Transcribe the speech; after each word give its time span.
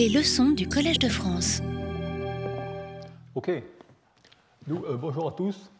Les 0.00 0.08
leçons 0.08 0.52
du 0.52 0.66
Collège 0.66 0.98
de 0.98 1.10
France. 1.10 1.60
Ok. 3.34 3.50
Euh, 3.50 3.62
bonjour 4.96 5.28
à 5.28 5.32
tous. 5.32 5.70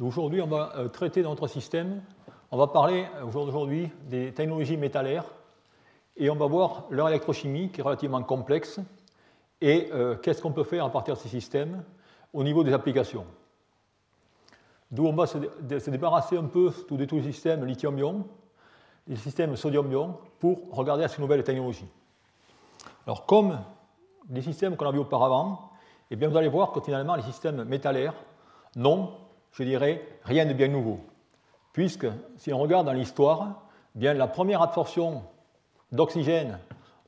Aujourd'hui, 0.00 0.40
on 0.40 0.46
va 0.46 0.72
euh, 0.76 0.86
traiter 0.86 1.22
notre 1.22 1.48
système. 1.48 2.00
On 2.52 2.56
va 2.56 2.68
parler 2.68 3.06
euh, 3.16 3.24
aujourd'hui 3.24 3.90
des 4.08 4.32
technologies 4.32 4.76
métallaires 4.76 5.24
et 6.16 6.30
on 6.30 6.36
va 6.36 6.46
voir 6.46 6.84
leur 6.90 7.08
électrochimie 7.08 7.70
qui 7.70 7.80
est 7.80 7.82
relativement 7.82 8.22
complexe 8.22 8.78
et 9.60 9.90
qu'est-ce 10.22 10.40
qu'on 10.40 10.52
peut 10.52 10.62
faire 10.62 10.84
à 10.84 10.92
partir 10.92 11.14
de 11.14 11.18
ces 11.18 11.28
systèmes 11.28 11.82
au 12.32 12.44
niveau 12.44 12.62
des 12.62 12.72
applications. 12.72 13.26
D'où 14.92 15.04
on 15.04 15.14
va 15.14 15.26
se, 15.26 15.36
débarrasser 15.90 16.36
un 16.36 16.44
peu 16.44 16.72
de 16.92 17.04
tous 17.06 17.16
les 17.16 17.32
systèmes 17.32 17.64
lithium-ion, 17.64 18.24
les 19.08 19.16
systèmes 19.16 19.56
sodium-ion, 19.56 20.16
pour 20.38 20.60
regarder 20.70 21.02
à 21.02 21.08
ces 21.08 21.20
nouvelles 21.20 21.42
technologies. 21.42 21.88
Alors, 23.08 23.24
comme 23.24 23.58
les 24.28 24.42
systèmes 24.42 24.76
qu'on 24.76 24.86
a 24.86 24.92
vus 24.92 24.98
auparavant, 24.98 25.70
eh 26.10 26.16
bien, 26.16 26.28
vous 26.28 26.36
allez 26.36 26.50
voir 26.50 26.72
que 26.72 26.80
finalement, 26.82 27.14
les 27.14 27.22
systèmes 27.22 27.64
métallaires 27.64 28.12
n'ont, 28.76 29.12
je 29.52 29.62
dirais, 29.62 30.06
rien 30.24 30.44
de 30.44 30.52
bien 30.52 30.68
nouveau. 30.68 31.00
Puisque, 31.72 32.06
si 32.36 32.52
on 32.52 32.58
regarde 32.58 32.84
dans 32.84 32.92
l'histoire, 32.92 33.62
eh 33.98 34.12
la 34.12 34.26
première 34.26 34.60
absorption 34.60 35.22
d'oxygène 35.90 36.58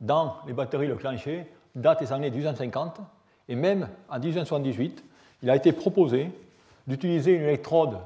dans 0.00 0.36
les 0.46 0.54
batteries 0.54 0.86
le 0.86 0.96
clancher 0.96 1.46
date 1.74 2.00
des 2.00 2.14
années 2.14 2.30
1850, 2.30 3.02
et 3.50 3.54
même 3.54 3.86
en 4.08 4.18
1878, 4.18 5.04
il 5.42 5.50
a 5.50 5.56
été 5.56 5.70
proposé 5.72 6.32
d'utiliser 6.86 7.32
une 7.32 7.42
électrode 7.42 7.98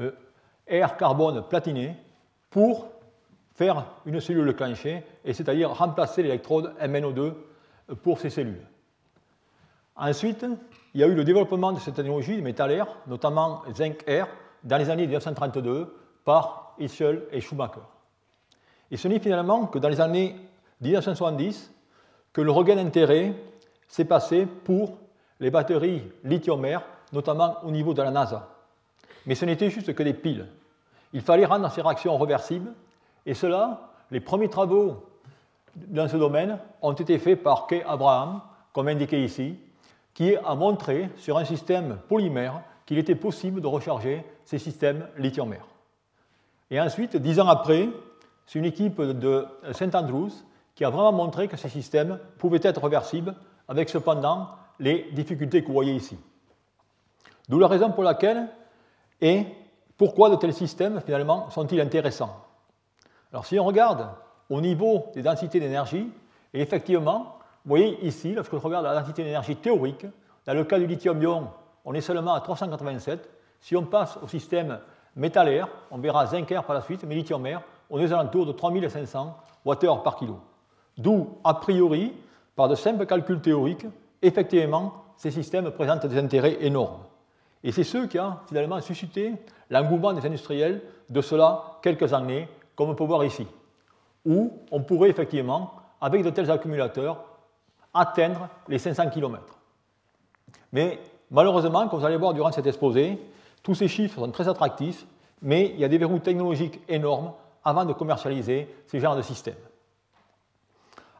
euh, 0.00 0.10
air 0.66 0.98
carbone 0.98 1.42
platiné 1.48 1.96
pour 2.50 2.88
faire 3.58 3.84
une 4.06 4.20
cellule 4.20 4.54
clenchée, 4.54 5.02
et 5.24 5.32
c'est-à-dire 5.32 5.70
remplacer 5.70 6.22
l'électrode 6.22 6.72
MnO2 6.80 7.18
euh, 7.18 7.34
pour 8.00 8.20
ces 8.20 8.30
cellules. 8.30 8.64
Ensuite, 9.96 10.46
il 10.94 11.00
y 11.00 11.04
a 11.04 11.08
eu 11.08 11.14
le 11.14 11.24
développement 11.24 11.72
de 11.72 11.80
cette 11.80 11.96
technologie 11.96 12.40
métallaire, 12.40 12.86
notamment 13.08 13.62
zinc 13.74 14.04
air, 14.06 14.28
dans 14.62 14.76
les 14.76 14.88
années 14.90 15.08
1932 15.08 15.92
par 16.24 16.76
Ischel 16.78 17.24
et 17.32 17.40
Schumacher. 17.40 17.80
Et 18.92 18.96
ce 18.96 19.08
n'est 19.08 19.18
finalement 19.18 19.66
que 19.66 19.80
dans 19.80 19.88
les 19.88 20.00
années 20.00 20.36
1970 20.80 21.72
que 22.32 22.40
le 22.40 22.52
regain 22.52 22.76
d'intérêt 22.76 23.34
s'est 23.88 24.04
passé 24.04 24.46
pour 24.46 24.98
les 25.40 25.50
batteries 25.50 26.04
lithium-air 26.22 26.84
notamment 27.12 27.56
au 27.64 27.72
niveau 27.72 27.92
de 27.92 28.02
la 28.02 28.12
NASA. 28.12 28.48
Mais 29.26 29.34
ce 29.34 29.44
n'était 29.44 29.70
juste 29.70 29.92
que 29.94 30.02
des 30.04 30.14
piles. 30.14 30.46
Il 31.12 31.22
fallait 31.22 31.44
rendre 31.44 31.70
ces 31.72 31.82
réactions 31.82 32.16
réversibles, 32.16 32.72
et 33.28 33.34
cela, 33.34 33.90
les 34.10 34.20
premiers 34.20 34.48
travaux 34.48 35.04
dans 35.76 36.08
ce 36.08 36.16
domaine 36.16 36.58
ont 36.80 36.94
été 36.94 37.18
faits 37.18 37.42
par 37.42 37.66
Kay 37.66 37.84
Abraham, 37.86 38.40
comme 38.72 38.88
indiqué 38.88 39.22
ici, 39.22 39.54
qui 40.14 40.34
a 40.34 40.54
montré 40.54 41.10
sur 41.16 41.36
un 41.36 41.44
système 41.44 41.98
polymère 42.08 42.62
qu'il 42.86 42.96
était 42.96 43.14
possible 43.14 43.60
de 43.60 43.66
recharger 43.66 44.24
ces 44.46 44.58
systèmes 44.58 45.06
lithium-air. 45.18 45.66
Et 46.70 46.80
ensuite, 46.80 47.18
dix 47.18 47.38
ans 47.38 47.48
après, 47.48 47.90
c'est 48.46 48.58
une 48.58 48.64
équipe 48.64 48.98
de 48.98 49.46
St. 49.72 49.94
Andrews 49.94 50.30
qui 50.74 50.86
a 50.86 50.90
vraiment 50.90 51.12
montré 51.12 51.48
que 51.48 51.58
ces 51.58 51.68
systèmes 51.68 52.18
pouvaient 52.38 52.60
être 52.62 52.82
réversibles, 52.82 53.34
avec 53.68 53.90
cependant 53.90 54.48
les 54.80 55.10
difficultés 55.12 55.60
que 55.60 55.66
vous 55.66 55.74
voyez 55.74 55.94
ici. 55.94 56.16
D'où 57.46 57.58
la 57.58 57.68
raison 57.68 57.92
pour 57.92 58.04
laquelle 58.04 58.48
et 59.20 59.44
pourquoi 59.98 60.30
de 60.30 60.36
tels 60.36 60.54
systèmes, 60.54 61.02
finalement, 61.04 61.50
sont-ils 61.50 61.82
intéressants? 61.82 62.47
Alors, 63.32 63.46
si 63.46 63.58
on 63.58 63.64
regarde 63.64 64.08
au 64.48 64.60
niveau 64.60 65.06
des 65.14 65.22
densités 65.22 65.60
d'énergie, 65.60 66.10
et 66.54 66.60
effectivement, 66.60 67.38
vous 67.64 67.70
voyez 67.70 68.06
ici, 68.06 68.32
lorsque 68.34 68.52
je 68.52 68.60
regarde 68.60 68.84
la 68.84 68.98
densité 68.98 69.22
d'énergie 69.22 69.56
théorique, 69.56 70.06
dans 70.46 70.54
le 70.54 70.64
cas 70.64 70.78
du 70.78 70.86
lithium-ion, 70.86 71.48
on 71.84 71.94
est 71.94 72.00
seulement 72.00 72.34
à 72.34 72.40
387. 72.40 73.28
Si 73.60 73.76
on 73.76 73.84
passe 73.84 74.18
au 74.22 74.28
système 74.28 74.78
métallaire, 75.16 75.68
on 75.90 75.98
verra 75.98 76.26
zinc 76.26 76.50
air 76.50 76.64
par 76.64 76.74
la 76.74 76.82
suite, 76.82 77.04
mais 77.04 77.14
lithium-air, 77.14 77.60
on 77.90 77.98
est 77.98 78.06
aux 78.06 78.12
alentours 78.12 78.46
de 78.46 78.52
3500 78.52 79.36
Wh 79.64 80.02
par 80.02 80.16
kilo. 80.16 80.38
D'où, 80.96 81.38
a 81.44 81.54
priori, 81.54 82.14
par 82.56 82.68
de 82.68 82.74
simples 82.74 83.06
calculs 83.06 83.40
théoriques, 83.40 83.86
effectivement, 84.22 85.04
ces 85.16 85.30
systèmes 85.30 85.70
présentent 85.70 86.06
des 86.06 86.18
intérêts 86.18 86.58
énormes. 86.60 87.02
Et 87.62 87.72
c'est 87.72 87.84
ce 87.84 88.06
qui 88.06 88.18
a 88.18 88.38
finalement 88.48 88.80
suscité 88.80 89.34
l'engouement 89.68 90.12
des 90.12 90.24
industriels 90.24 90.80
de 91.10 91.20
cela 91.20 91.78
quelques 91.82 92.12
années, 92.12 92.48
comme 92.78 92.90
on 92.90 92.94
peut 92.94 93.02
voir 93.02 93.24
ici, 93.24 93.44
où 94.24 94.52
on 94.70 94.82
pourrait 94.84 95.10
effectivement, 95.10 95.72
avec 96.00 96.22
de 96.22 96.30
tels 96.30 96.48
accumulateurs, 96.48 97.24
atteindre 97.92 98.48
les 98.68 98.78
500 98.78 99.10
km. 99.10 99.42
Mais 100.70 101.00
malheureusement, 101.32 101.88
comme 101.88 101.98
vous 101.98 102.06
allez 102.06 102.16
voir 102.16 102.34
durant 102.34 102.52
cet 102.52 102.68
exposé, 102.68 103.18
tous 103.64 103.74
ces 103.74 103.88
chiffres 103.88 104.20
sont 104.20 104.30
très 104.30 104.46
attractifs, 104.46 105.06
mais 105.42 105.72
il 105.74 105.80
y 105.80 105.84
a 105.84 105.88
des 105.88 105.98
verrous 105.98 106.20
technologiques 106.20 106.78
énormes 106.88 107.32
avant 107.64 107.84
de 107.84 107.92
commercialiser 107.92 108.72
ces 108.86 109.00
genres 109.00 109.16
de 109.16 109.22
systèmes. 109.22 109.56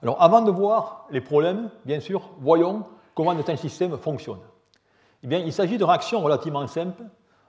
Alors 0.00 0.22
avant 0.22 0.42
de 0.42 0.52
voir 0.52 1.06
les 1.10 1.20
problèmes, 1.20 1.70
bien 1.84 1.98
sûr, 1.98 2.30
voyons 2.38 2.86
comment 3.16 3.34
de 3.34 3.42
tels 3.42 3.58
systèmes 3.58 3.98
fonctionnent. 3.98 4.38
Eh 5.24 5.26
bien, 5.26 5.40
il 5.40 5.52
s'agit 5.52 5.76
de 5.76 5.82
réactions 5.82 6.20
relativement 6.20 6.68
simples 6.68 7.02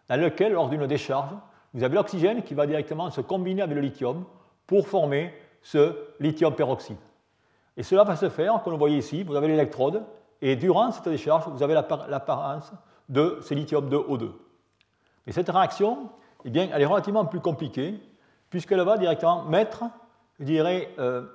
dans 0.08 0.20
lesquelles, 0.20 0.53
lors 0.53 0.68
d'une 0.68 0.88
décharge, 0.88 1.36
vous 1.74 1.84
avez 1.84 1.96
l'oxygène 1.96 2.44
qui 2.44 2.53
va 2.53 2.66
directement 2.66 3.09
se 3.12 3.22
combiner 3.22 3.62
avec 3.62 3.75
le 3.75 3.81
lithium 3.81 4.25
pour 4.66 4.88
former 4.88 5.34
ce 5.62 5.96
lithium 6.19 6.53
peroxyde. 6.56 6.97
Et 7.78 7.84
cela 7.84 8.03
va 8.03 8.16
se 8.16 8.30
faire, 8.30 8.62
comme 8.63 8.74
vous 8.74 8.80
voyez 8.80 8.97
ici, 8.97 9.24
vous 9.24 9.35
avez 9.35 9.47
l'électrode, 9.47 10.03
et 10.41 10.56
durant 10.56 10.91
cette 10.91 11.08
décharge, 11.08 11.47
vous 11.47 11.63
avez 11.63 11.74
l'apparence 11.74 12.72
de 13.08 13.40
ce 13.41 13.53
lithium 13.53 13.90
de 13.90 13.97
O2. 13.97 14.31
Et 15.28 15.31
cette 15.31 15.50
réaction, 15.50 16.09
eh 16.46 16.50
bien, 16.50 16.69
elle 16.74 16.81
est 16.81 16.85
relativement 16.85 17.25
plus 17.25 17.40
compliquée, 17.40 18.00
puisqu'elle 18.50 18.81
va 18.81 18.97
directement 18.97 19.44
mettre, 19.44 19.84
je 20.40 20.46
dirais, 20.46 20.90
euh, 20.97 21.25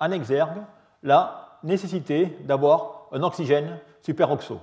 en 0.00 0.10
exergue 0.10 0.62
la 1.02 1.58
nécessité 1.62 2.36
d'avoir 2.44 3.06
un 3.12 3.22
oxygène 3.22 3.78
superoxo, 4.02 4.58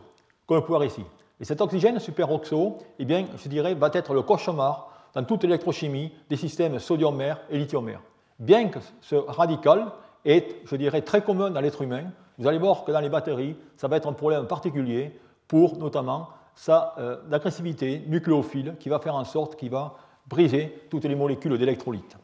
comme 0.45 0.57
on 0.57 0.61
peut 0.61 0.67
voir 0.67 0.83
ici. 0.83 1.03
Et 1.39 1.45
cet 1.45 1.61
oxygène 1.61 1.99
superoxo, 1.99 2.77
eh 2.99 3.05
bien, 3.05 3.25
je 3.35 3.49
dirais, 3.49 3.73
va 3.73 3.89
être 3.93 4.13
le 4.13 4.21
cauchemar 4.21 4.90
dans 5.13 5.23
toute 5.23 5.43
l'électrochimie 5.43 6.11
des 6.29 6.37
systèmes 6.37 6.79
sodium-mer 6.79 7.39
et 7.49 7.57
lithium-mer. 7.57 8.01
Bien 8.39 8.69
que 8.69 8.79
ce 9.01 9.15
radical 9.15 9.91
est, 10.25 10.61
je 10.65 10.75
dirais, 10.75 11.01
très 11.01 11.21
commun 11.21 11.49
dans 11.49 11.61
l'être 11.61 11.81
humain, 11.81 12.05
vous 12.37 12.47
allez 12.47 12.57
voir 12.57 12.83
que 12.83 12.91
dans 12.91 12.99
les 12.99 13.09
batteries, 13.09 13.55
ça 13.77 13.87
va 13.87 13.97
être 13.97 14.07
un 14.07 14.13
problème 14.13 14.47
particulier 14.47 15.19
pour 15.47 15.77
notamment 15.77 16.29
sa 16.55 16.95
euh, 16.97 17.17
agressivité 17.31 18.03
nucléophile 18.07 18.75
qui 18.79 18.89
va 18.89 18.99
faire 18.99 19.15
en 19.15 19.25
sorte 19.25 19.55
qu'il 19.55 19.69
va 19.69 19.95
briser 20.27 20.85
toutes 20.89 21.05
les 21.05 21.15
molécules 21.15 21.57
d'électrolyte. 21.57 22.17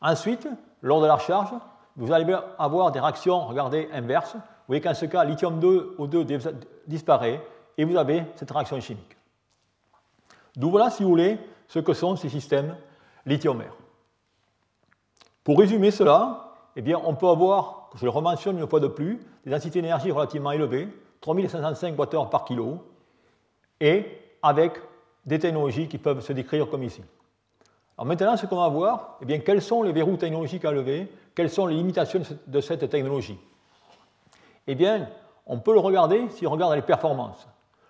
Ensuite, 0.00 0.48
lors 0.82 1.00
de 1.00 1.06
la 1.06 1.14
recharge, 1.14 1.52
vous 1.96 2.12
allez 2.12 2.34
avoir 2.58 2.90
des 2.90 3.00
réactions, 3.00 3.46
regardez, 3.46 3.88
inverses. 3.92 4.34
Vous 4.34 4.68
voyez 4.68 4.80
qu'en 4.80 4.94
ce 4.94 5.06
cas, 5.06 5.24
lithium 5.24 5.60
2 5.60 5.96
O2 5.98 6.54
disparaît 6.86 7.40
et 7.76 7.84
vous 7.84 7.96
avez 7.96 8.24
cette 8.36 8.50
réaction 8.50 8.80
chimique. 8.80 9.16
D'où 10.56 10.70
voilà, 10.70 10.90
si 10.90 11.02
vous 11.02 11.08
voulez, 11.08 11.38
ce 11.72 11.78
que 11.78 11.94
sont 11.94 12.16
ces 12.16 12.28
systèmes 12.28 12.76
lithium-air. 13.24 13.72
Pour 15.42 15.58
résumer 15.58 15.90
cela, 15.90 16.52
eh 16.76 16.82
bien, 16.82 17.00
on 17.02 17.14
peut 17.14 17.28
avoir, 17.28 17.88
je 17.94 18.04
le 18.04 18.10
rementionne 18.10 18.58
une 18.58 18.68
fois 18.68 18.78
de 18.78 18.88
plus, 18.88 19.20
des 19.46 19.52
densités 19.52 19.80
d'énergie 19.80 20.10
relativement 20.10 20.52
élevées, 20.52 20.88
3505 21.22 21.98
Wh 21.98 22.28
par 22.28 22.44
kilo, 22.44 22.84
et 23.80 24.04
avec 24.42 24.74
des 25.24 25.38
technologies 25.38 25.88
qui 25.88 25.96
peuvent 25.96 26.20
se 26.20 26.34
décrire 26.34 26.68
comme 26.68 26.82
ici. 26.82 27.02
Alors 27.96 28.06
maintenant, 28.06 28.36
ce 28.36 28.44
qu'on 28.44 28.56
va 28.56 28.68
voir, 28.68 29.16
eh 29.22 29.24
bien, 29.24 29.38
quels 29.38 29.62
sont 29.62 29.82
les 29.82 29.92
verrous 29.92 30.18
technologiques 30.18 30.66
à 30.66 30.72
lever, 30.72 31.10
quelles 31.34 31.48
sont 31.48 31.66
les 31.66 31.76
limitations 31.76 32.20
de 32.46 32.60
cette 32.60 32.86
technologie? 32.90 33.38
Eh 34.66 34.74
bien, 34.74 35.08
on 35.46 35.58
peut 35.58 35.72
le 35.72 35.80
regarder 35.80 36.28
si 36.28 36.46
on 36.46 36.50
regarde 36.50 36.74
les 36.74 36.82
performances. 36.82 37.48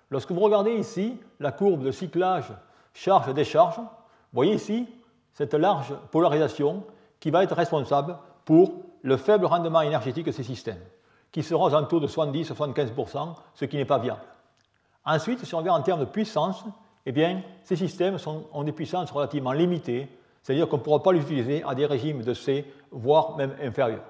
Lorsque 0.09 0.31
vous 0.31 0.41
regardez 0.41 0.75
ici 0.75 1.19
la 1.41 1.51
courbe 1.51 1.83
de 1.83 1.91
cyclage 1.91 2.53
charge-décharge, 2.95 3.81
voyez 4.33 4.55
ici 4.55 4.89
cette 5.33 5.55
large 5.55 5.95
polarisation 6.11 6.85
qui 7.21 7.31
va 7.31 7.43
être 7.43 7.55
responsable 7.55 8.17
pour 8.45 8.73
le 9.03 9.17
faible 9.17 9.47
rendement 9.47 9.81
énergétique 9.81 10.27
de 10.27 10.33
ces 10.33 10.43
systèmes, 10.43 10.81
qui 11.31 11.43
sera 11.43 11.65
aux 11.65 11.75
alentours 11.75 12.01
de 12.01 12.07
70-75%, 12.07 13.35
ce 13.55 13.65
qui 13.65 13.77
n'est 13.77 13.85
pas 13.85 13.99
viable. 13.99 14.23
Ensuite, 15.05 15.45
si 15.45 15.55
on 15.55 15.59
regarde 15.59 15.81
en 15.81 15.85
termes 15.85 16.01
de 16.01 16.05
puissance, 16.05 16.65
eh 17.07 17.13
bien, 17.13 17.43
ces 17.65 17.77
systèmes 17.77 18.17
ont 18.53 18.63
des 18.63 18.73
puissances 18.73 19.11
relativement 19.11 19.53
limitées, 19.53 20.09
c'est-à-dire 20.43 20.69
qu'on 20.69 20.79
ne 20.79 20.83
pourra 20.83 21.03
pas 21.03 21.13
les 21.13 21.21
utiliser 21.21 21.65
à 21.65 21.75
des 21.75 21.87
régimes 21.87 22.23
de 22.23 22.35
C, 22.35 22.65
voire 22.91 23.37
même 23.37 23.57
inférieurs. 23.61 24.05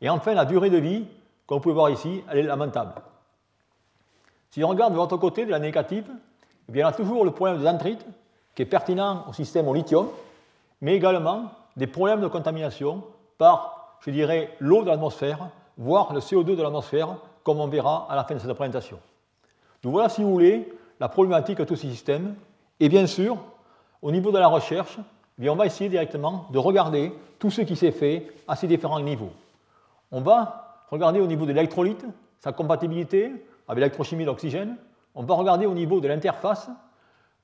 Et 0.00 0.08
enfin, 0.08 0.34
la 0.34 0.44
durée 0.44 0.70
de 0.70 0.78
vie, 0.78 1.06
comme 1.46 1.60
vous 1.60 1.72
voir 1.72 1.90
ici, 1.90 2.22
elle 2.30 2.38
est 2.38 2.42
lamentable. 2.42 2.94
Si 4.50 4.62
on 4.64 4.68
regarde 4.68 4.92
de 4.92 4.98
l'autre 4.98 5.16
côté, 5.16 5.44
de 5.46 5.50
la 5.50 5.58
négative, 5.58 6.10
eh 6.68 6.72
bien, 6.72 6.86
on 6.86 6.90
a 6.90 6.92
toujours 6.92 7.24
le 7.24 7.30
problème 7.30 7.58
de 7.58 7.64
dendrite, 7.64 8.04
qui 8.54 8.62
est 8.62 8.66
pertinent 8.66 9.24
au 9.28 9.32
système 9.32 9.68
au 9.68 9.74
lithium, 9.74 10.08
mais 10.80 10.94
également 10.94 11.50
des 11.76 11.86
problèmes 11.86 12.20
de 12.20 12.28
contamination 12.28 13.02
par, 13.38 13.96
je 14.00 14.10
dirais, 14.10 14.54
l'eau 14.60 14.82
de 14.82 14.88
l'atmosphère 14.88 15.48
voire 15.76 16.12
le 16.12 16.20
CO2 16.20 16.56
de 16.56 16.62
l'atmosphère, 16.62 17.16
comme 17.42 17.60
on 17.60 17.66
verra 17.66 18.06
à 18.08 18.16
la 18.16 18.24
fin 18.24 18.34
de 18.34 18.40
cette 18.40 18.52
présentation. 18.52 18.98
Donc 19.82 19.92
voilà, 19.92 20.08
si 20.08 20.22
vous 20.22 20.30
voulez, 20.30 20.72
la 21.00 21.08
problématique 21.08 21.58
de 21.58 21.64
tous 21.64 21.76
ces 21.76 21.90
systèmes. 21.90 22.34
Et 22.78 22.88
bien 22.88 23.06
sûr, 23.06 23.36
au 24.00 24.12
niveau 24.12 24.30
de 24.30 24.38
la 24.38 24.48
recherche, 24.48 24.98
eh 25.40 25.48
on 25.48 25.56
va 25.56 25.66
essayer 25.66 25.90
directement 25.90 26.46
de 26.52 26.58
regarder 26.58 27.12
tout 27.38 27.50
ce 27.50 27.62
qui 27.62 27.74
s'est 27.74 27.90
fait 27.90 28.32
à 28.46 28.54
ces 28.54 28.68
différents 28.68 29.00
niveaux. 29.00 29.32
On 30.12 30.20
va 30.20 30.84
regarder 30.90 31.20
au 31.20 31.26
niveau 31.26 31.46
de 31.46 31.52
l'électrolyte, 31.52 32.04
sa 32.38 32.52
compatibilité 32.52 33.32
avec 33.66 33.80
l'électrochimie 33.80 34.24
d'oxygène. 34.24 34.76
On 35.14 35.22
va 35.22 35.34
regarder 35.34 35.66
au 35.66 35.74
niveau 35.74 36.00
de 36.00 36.08
l'interface, 36.08 36.70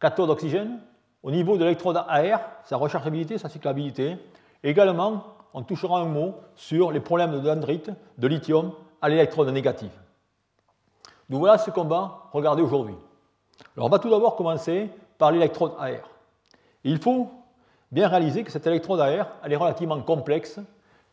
cathode 0.01 0.31
oxygène, 0.31 0.81
au 1.23 1.31
niveau 1.31 1.57
de 1.57 1.65
l'électrode 1.65 2.03
à 2.09 2.25
air, 2.25 2.41
sa 2.65 2.77
rechargeabilité, 2.77 3.39
sa 3.39 3.49
cyclabilité. 3.49 4.17
également, 4.63 5.25
on 5.55 5.63
touchera 5.63 6.01
un 6.01 6.05
mot 6.05 6.35
sur 6.55 6.93
les 6.93 7.01
problèmes 7.01 7.33
de 7.33 7.41
dendrite, 7.41 7.91
de 8.19 8.29
lithium 8.29 8.73
à 9.03 9.09
l'électrode 9.09 9.49
négative. 9.49 9.91
Donc 11.29 11.41
voilà 11.41 11.59
ce 11.59 11.71
qu'on 11.71 11.85
va 11.85 12.29
regarder 12.33 12.63
aujourd'hui. 12.63 12.95
Alors 13.77 13.87
on 13.87 13.91
va 13.91 13.99
tout 13.99 14.11
d'abord 14.11 14.37
commencer 14.37 14.91
par 15.19 15.33
l'électrode 15.33 15.73
à 15.79 15.91
air. 15.91 16.09
Il 16.85 16.99
faut 16.99 17.31
bien 17.91 18.09
réaliser 18.09 18.45
que 18.45 18.51
cette 18.51 18.67
électrode 18.67 19.01
à 19.01 19.11
air, 19.11 19.29
elle 19.43 19.53
est 19.53 19.57
relativement 19.57 20.01
complexe, 20.01 20.61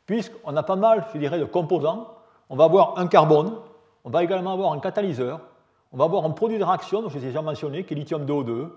puisqu'on 0.06 0.56
a 0.56 0.64
pas 0.64 0.76
mal, 0.76 1.06
je 1.14 1.18
dirais, 1.18 1.40
de 1.40 1.46
composants. 1.46 2.08
On 2.50 2.56
va 2.56 2.66
avoir 2.66 3.00
un 3.00 3.08
carbone, 3.08 3.54
on 4.04 4.10
va 4.10 4.24
également 4.24 4.54
avoir 4.54 4.74
un 4.74 4.80
catalyseur, 4.80 5.40
on 5.96 5.98
va 5.98 6.04
avoir 6.04 6.26
un 6.26 6.32
produit 6.32 6.60
de 6.60 6.64
réaction, 6.64 7.02
dont 7.02 7.08
je 7.08 7.18
vous 7.18 7.24
ai 7.24 7.28
déjà 7.28 7.42
mentionné, 7.42 7.86
qui 7.86 7.94
est 7.94 7.98
lithium 7.98 8.26
2O2, 8.26 8.68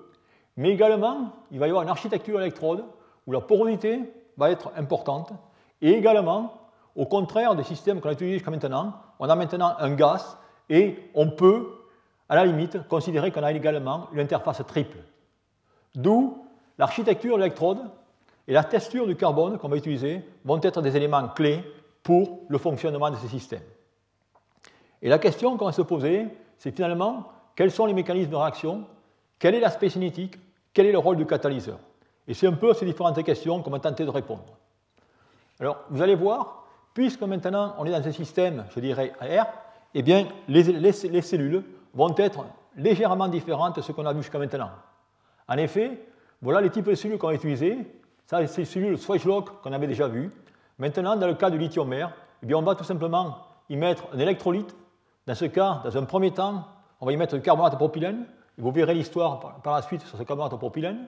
mais 0.56 0.70
également, 0.70 1.32
il 1.50 1.58
va 1.58 1.66
y 1.66 1.70
avoir 1.70 1.82
une 1.82 1.88
architecture 1.88 2.40
électrode 2.40 2.84
où 3.26 3.32
la 3.32 3.40
porosité 3.40 4.02
va 4.36 4.52
être 4.52 4.70
importante, 4.76 5.32
et 5.82 5.90
également, 5.90 6.52
au 6.94 7.06
contraire 7.06 7.56
des 7.56 7.64
systèmes 7.64 8.00
qu'on 8.00 8.10
a 8.10 8.12
utilisés 8.12 8.38
jusqu'à 8.38 8.52
maintenant, 8.52 8.94
on 9.18 9.28
a 9.28 9.34
maintenant 9.34 9.74
un 9.80 9.94
gaz, 9.96 10.38
et 10.70 11.10
on 11.12 11.28
peut, 11.28 11.66
à 12.28 12.36
la 12.36 12.46
limite, 12.46 12.86
considérer 12.86 13.32
qu'on 13.32 13.42
a 13.42 13.50
également 13.50 14.06
une 14.12 14.20
interface 14.20 14.64
triple. 14.64 14.98
D'où 15.96 16.44
l'architecture 16.78 17.34
de 17.34 17.40
l'électrode 17.40 17.80
et 18.46 18.52
la 18.52 18.62
texture 18.62 19.08
du 19.08 19.16
carbone 19.16 19.58
qu'on 19.58 19.68
va 19.68 19.76
utiliser 19.76 20.22
vont 20.44 20.60
être 20.62 20.82
des 20.82 20.96
éléments 20.96 21.26
clés 21.30 21.64
pour 22.04 22.42
le 22.48 22.58
fonctionnement 22.58 23.10
de 23.10 23.16
ces 23.16 23.26
systèmes. 23.26 23.64
Et 25.02 25.08
la 25.08 25.18
question 25.18 25.56
qu'on 25.56 25.66
va 25.66 25.72
se 25.72 25.82
poser, 25.82 26.28
c'est 26.58 26.74
finalement 26.74 27.32
quels 27.56 27.70
sont 27.70 27.86
les 27.86 27.94
mécanismes 27.94 28.30
de 28.30 28.36
réaction, 28.36 28.84
quel 29.38 29.54
est 29.54 29.60
l'aspect 29.60 29.88
cinétique, 29.88 30.38
quel 30.72 30.86
est 30.86 30.92
le 30.92 30.98
rôle 30.98 31.16
du 31.16 31.26
catalyseur? 31.26 31.78
Et 32.26 32.34
c'est 32.34 32.46
un 32.46 32.52
peu 32.52 32.74
ces 32.74 32.84
différentes 32.84 33.22
questions 33.24 33.62
qu'on 33.62 33.70
va 33.70 33.80
tenter 33.80 34.04
de 34.04 34.10
répondre. 34.10 34.44
Alors, 35.58 35.78
vous 35.90 36.02
allez 36.02 36.14
voir, 36.14 36.66
puisque 36.94 37.22
maintenant 37.22 37.74
on 37.78 37.84
est 37.86 37.90
dans 37.90 38.06
un 38.06 38.12
système, 38.12 38.66
je 38.74 38.80
dirais, 38.80 39.12
air, 39.20 39.46
eh 39.94 40.02
bien, 40.02 40.28
les, 40.46 40.62
les 40.62 41.22
cellules 41.22 41.64
vont 41.94 42.14
être 42.16 42.44
légèrement 42.76 43.28
différentes 43.28 43.76
de 43.76 43.80
ce 43.80 43.92
qu'on 43.92 44.06
a 44.06 44.12
vu 44.12 44.22
jusqu'à 44.22 44.38
maintenant. 44.38 44.70
En 45.48 45.56
effet, 45.56 45.98
voilà 46.40 46.60
les 46.60 46.70
types 46.70 46.88
de 46.88 46.94
cellules 46.94 47.18
qu'on 47.18 47.28
va 47.28 47.34
utiliser. 47.34 47.78
Ça, 48.26 48.46
c'est 48.46 48.60
les 48.60 48.64
cellules 48.66 48.98
Swedge-Lock 48.98 49.62
qu'on 49.62 49.72
avait 49.72 49.86
déjà 49.86 50.06
vues. 50.06 50.30
Maintenant, 50.78 51.16
dans 51.16 51.26
le 51.26 51.34
cas 51.34 51.50
du 51.50 51.58
lithium-mer, 51.58 52.12
eh 52.46 52.54
on 52.54 52.62
va 52.62 52.74
tout 52.74 52.84
simplement 52.84 53.38
y 53.68 53.76
mettre 53.76 54.04
un 54.12 54.18
électrolyte. 54.18 54.76
Dans 55.28 55.34
ce 55.34 55.44
cas, 55.44 55.82
dans 55.84 55.94
un 55.94 56.04
premier 56.04 56.30
temps, 56.30 56.64
on 57.02 57.06
va 57.06 57.12
y 57.12 57.16
mettre 57.18 57.36
du 57.36 57.42
carbonate 57.42 57.72
de 57.72 57.76
propylène. 57.76 58.24
vous 58.56 58.72
verrez 58.72 58.94
l'histoire 58.94 59.60
par 59.62 59.74
la 59.74 59.82
suite 59.82 60.00
sur 60.00 60.16
ce 60.16 60.22
carbonate 60.22 60.52
de 60.52 60.56
propylène. 60.56 61.06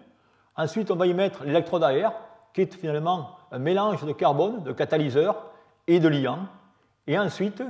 Ensuite, 0.57 0.91
on 0.91 0.97
va 0.97 1.07
y 1.07 1.15
mettre 1.15 1.43
l'électrode 1.45 1.83
à 1.83 1.95
air, 1.95 2.13
qui 2.53 2.61
est 2.61 2.75
finalement 2.75 3.31
un 3.51 3.59
mélange 3.59 4.05
de 4.05 4.13
carbone, 4.13 4.63
de 4.63 4.73
catalyseur 4.73 5.43
et 5.87 6.01
de 6.01 6.09
liant. 6.09 6.41
Et 7.07 7.19
ensuite, 7.19 7.63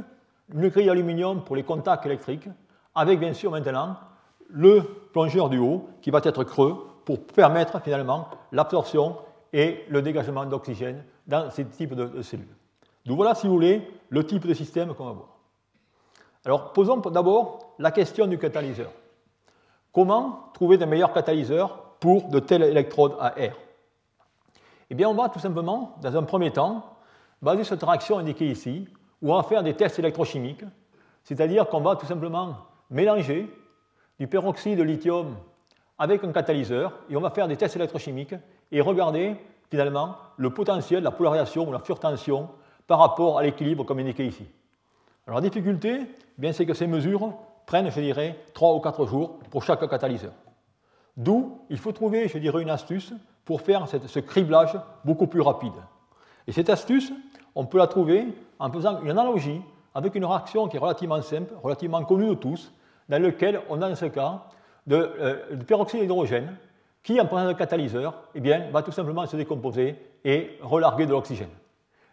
une 0.53 0.67
grille 0.71 0.87
d'aluminium 0.87 1.45
pour 1.45 1.55
les 1.55 1.63
contacts 1.63 2.05
électriques, 2.05 2.49
avec 2.97 3.21
bien 3.21 3.33
sûr 3.33 3.53
maintenant 3.53 3.99
le 4.49 4.83
plongeur 5.13 5.51
du 5.51 5.59
haut 5.59 5.89
qui 6.03 6.11
va 6.11 6.21
être 6.25 6.43
creux 6.43 6.85
pour 7.05 7.25
permettre 7.27 7.81
finalement 7.81 8.27
l'absorption 8.51 9.19
et 9.53 9.85
le 9.89 10.03
dégagement 10.03 10.45
d'oxygène 10.47 11.05
dans 11.29 11.49
ces 11.53 11.65
types 11.65 11.95
de, 11.95 12.23
cellules. 12.23 12.57
Donc 13.07 13.19
voilà, 13.19 13.37
si 13.37 13.47
vous 13.47 13.53
voulez, 13.53 13.89
le 14.09 14.27
type 14.27 14.49
de 14.49 14.55
système 14.55 14.95
qu'on 14.95 15.05
va 15.05 15.13
voir. 15.13 15.40
Alors 16.45 16.73
posons 16.73 16.97
d'abord 16.97 17.75
la 17.79 17.91
question 17.91 18.27
du 18.27 18.39
catalyseur. 18.39 18.91
Comment 19.93 20.51
trouver 20.55 20.79
de 20.79 20.85
meilleurs 20.85 21.13
catalyseurs 21.13 21.83
pour 22.01 22.29
de 22.29 22.39
telles 22.39 22.63
électrodes 22.63 23.17
à 23.21 23.39
air? 23.39 23.57
Eh 24.89 24.95
bien, 24.95 25.09
on 25.09 25.15
va 25.15 25.29
tout 25.29 25.39
simplement, 25.39 25.97
dans 26.01 26.17
un 26.17 26.23
premier 26.23 26.51
temps, 26.51 26.85
baser 27.43 27.65
cette 27.65 27.83
réaction 27.83 28.19
indiquée 28.19 28.51
ici, 28.51 28.89
où 29.23 29.33
on 29.33 29.37
va 29.37 29.43
faire 29.43 29.63
des 29.63 29.75
tests 29.75 29.99
électrochimiques, 29.99 30.65
c'est-à-dire 31.25 31.69
qu'on 31.69 31.81
va 31.81 31.97
tout 31.97 32.07
simplement 32.07 32.57
mélanger 32.89 33.49
du 34.19 34.27
peroxyde 34.27 34.79
de 34.79 34.83
lithium 34.83 35.37
avec 35.99 36.25
un 36.25 36.33
catalyseur 36.33 36.93
et 37.09 37.17
on 37.17 37.21
va 37.21 37.31
faire 37.31 37.47
des 37.47 37.57
tests 37.57 37.77
électrochimiques 37.77 38.35
et 38.73 38.81
regarder 38.81 39.37
finalement 39.71 40.17
le 40.37 40.51
potentiel, 40.51 41.03
la 41.03 41.11
polarisation 41.11 41.69
ou 41.69 41.73
la 41.73 41.85
surtension 41.85 42.49
par 42.87 42.99
rapport 42.99 43.39
à 43.39 43.43
l'équilibre 43.43 43.85
comme 43.85 43.99
indiqué 43.99 44.27
ici. 44.27 44.47
Alors 45.31 45.41
la 45.41 45.49
difficulté, 45.49 46.09
eh 46.43 46.53
c'est 46.53 46.67
que 46.67 46.75
ces 46.75 46.89
mesures 46.89 47.33
prennent, 47.65 47.89
je 47.89 48.01
dirais, 48.01 48.37
3 48.53 48.75
ou 48.75 48.81
4 48.81 49.07
jours 49.07 49.39
pour 49.51 49.63
chaque 49.63 49.89
catalyseur. 49.89 50.33
D'où 51.17 51.61
il 51.71 51.79
faut 51.79 51.93
trouver, 51.93 52.27
je 52.27 52.37
dirais, 52.39 52.61
une 52.61 52.69
astuce 52.69 53.13
pour 53.45 53.61
faire 53.61 53.87
ce 53.87 54.19
criblage 54.19 54.77
beaucoup 55.05 55.29
plus 55.29 55.41
rapide. 55.41 55.75
Et 56.49 56.53
cette 56.53 56.69
astuce, 56.69 57.13
on 57.55 57.65
peut 57.65 57.79
la 57.79 57.87
trouver 57.87 58.27
en 58.59 58.73
faisant 58.73 59.01
une 59.03 59.11
analogie 59.13 59.63
avec 59.95 60.17
une 60.17 60.25
réaction 60.25 60.67
qui 60.67 60.79
est 60.79 60.81
relativement 60.81 61.23
simple, 61.23 61.55
relativement 61.63 62.05
connue 62.05 62.31
de 62.31 62.35
tous, 62.35 62.73
dans 63.09 63.23
laquelle 63.23 63.61
on 63.69 63.81
a 63.83 63.89
dans 63.89 63.95
ce 63.95 64.07
cas 64.07 64.43
de, 64.89 64.97
euh, 64.97 65.57
peroxyde 65.65 66.01
d'hydrogène 66.01 66.57
qui, 67.05 67.21
en 67.21 67.27
présence 67.27 67.51
de 67.51 67.53
catalyseur, 67.57 68.15
eh 68.35 68.41
bien, 68.41 68.69
va 68.73 68.83
tout 68.83 68.91
simplement 68.91 69.25
se 69.27 69.37
décomposer 69.37 69.95
et 70.25 70.59
relarguer 70.61 71.07
de 71.07 71.13
l'oxygène. 71.13 71.51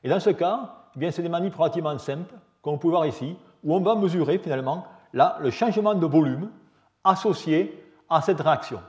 Et 0.04 0.08
dans 0.08 0.19
ce 0.19 0.30
cas, 0.30 0.75
eh 0.96 1.00
bien, 1.00 1.10
c'est 1.10 1.24
des 1.24 1.30
manips 1.30 1.56
relativement 1.56 1.98
simples, 1.98 2.36
vous 2.75 2.90
voir 2.90 3.06
ici, 3.06 3.36
où 3.64 3.75
on 3.75 3.80
va 3.80 3.96
mesurer 3.96 4.38
finalement 4.38 4.86
le 5.14 5.50
changement 5.52 5.96
de 5.96 6.06
volume 6.06 6.50
associé 7.04 7.84
à 8.10 8.22
cette 8.22 8.42
réaction. 8.42 8.80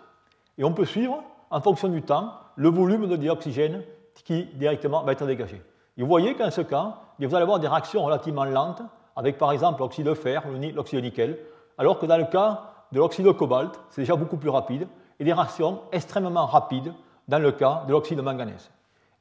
Et 0.59 0.65
on 0.65 0.73
peut 0.73 0.85
suivre, 0.85 1.23
en 1.51 1.61
fonction 1.61 1.89
du 1.89 2.03
temps, 2.03 2.33
le 2.57 2.69
volume 2.69 3.07
de 3.07 3.17
dioxygène 3.17 3.83
qui 4.25 4.45
directement 4.55 5.05
va 5.05 5.13
être 5.13 5.27
dégagé. 5.27 5.63
Vous 5.97 6.07
voyez 6.07 6.35
qu'en 6.35 6.51
ce 6.51 6.61
cas, 6.61 6.97
eh 7.21 7.27
vous 7.27 7.35
allez 7.35 7.43
avoir 7.43 7.61
des 7.61 7.69
réactions 7.69 8.05
relativement 8.05 8.45
lentes, 8.45 8.83
avec 9.17 9.39
par 9.39 9.53
exemple 9.53 9.81
l'oxyde 9.81 10.07
de 10.07 10.15
fer, 10.15 10.45
l'oxyde 10.75 10.99
de 11.01 11.05
nickel, 11.05 11.39
alors 11.77 11.99
que 11.99 12.07
dans 12.07 12.17
le 12.17 12.25
cas 12.25 12.63
de 12.93 12.99
l'oxyde 12.99 13.27
de 13.27 13.33
cobalt, 13.33 13.79
c'est 13.91 14.03
déjà 14.03 14.17
beaucoup 14.17 14.37
plus 14.37 14.51
rapide, 14.51 14.87
et 15.21 15.25
des 15.25 15.33
réactions 15.33 15.81
extrêmement 15.93 16.47
rapides 16.47 16.93
dans 17.27 17.39
le 17.39 17.53
cas 17.53 17.85
de 17.87 17.93
l'oxyde 17.93 18.17
de 18.17 18.23
manganèse. 18.23 18.71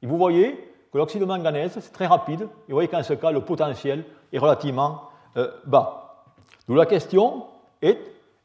Et 0.02 0.06
vous 0.06 0.16
voyez 0.16 0.72
que 0.92 0.98
l'oxyde 0.98 1.20
de 1.20 1.26
manganèse, 1.26 1.78
c'est 1.80 1.92
très 1.92 2.06
rapide, 2.06 2.42
et 2.42 2.70
vous 2.70 2.74
voyez 2.74 2.88
qu'en 2.88 3.02
ce 3.02 3.14
cas, 3.14 3.30
le 3.30 3.40
potentiel 3.40 4.04
est 4.32 4.38
relativement 4.38 5.02
euh, 5.36 5.50
bas. 5.66 6.24
Donc 6.66 6.76
la 6.76 6.86
question 6.86 7.44
est, 7.82 7.98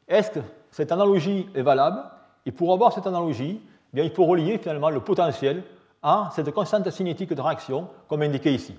est-ce 0.08 0.30
que 0.30 0.40
cette 0.70 0.92
analogie 0.92 1.48
est 1.54 1.62
valable? 1.62 2.02
Et 2.46 2.52
pour 2.52 2.72
avoir 2.72 2.92
cette 2.92 3.06
analogie, 3.06 3.60
eh 3.62 3.96
bien, 3.96 4.04
il 4.04 4.10
faut 4.10 4.24
relier 4.24 4.58
finalement 4.58 4.90
le 4.90 5.00
potentiel 5.00 5.62
à 6.02 6.30
cette 6.34 6.50
constante 6.50 6.90
cinétique 6.90 7.32
de 7.32 7.40
réaction, 7.40 7.88
comme 8.08 8.22
indiqué 8.22 8.52
ici. 8.52 8.74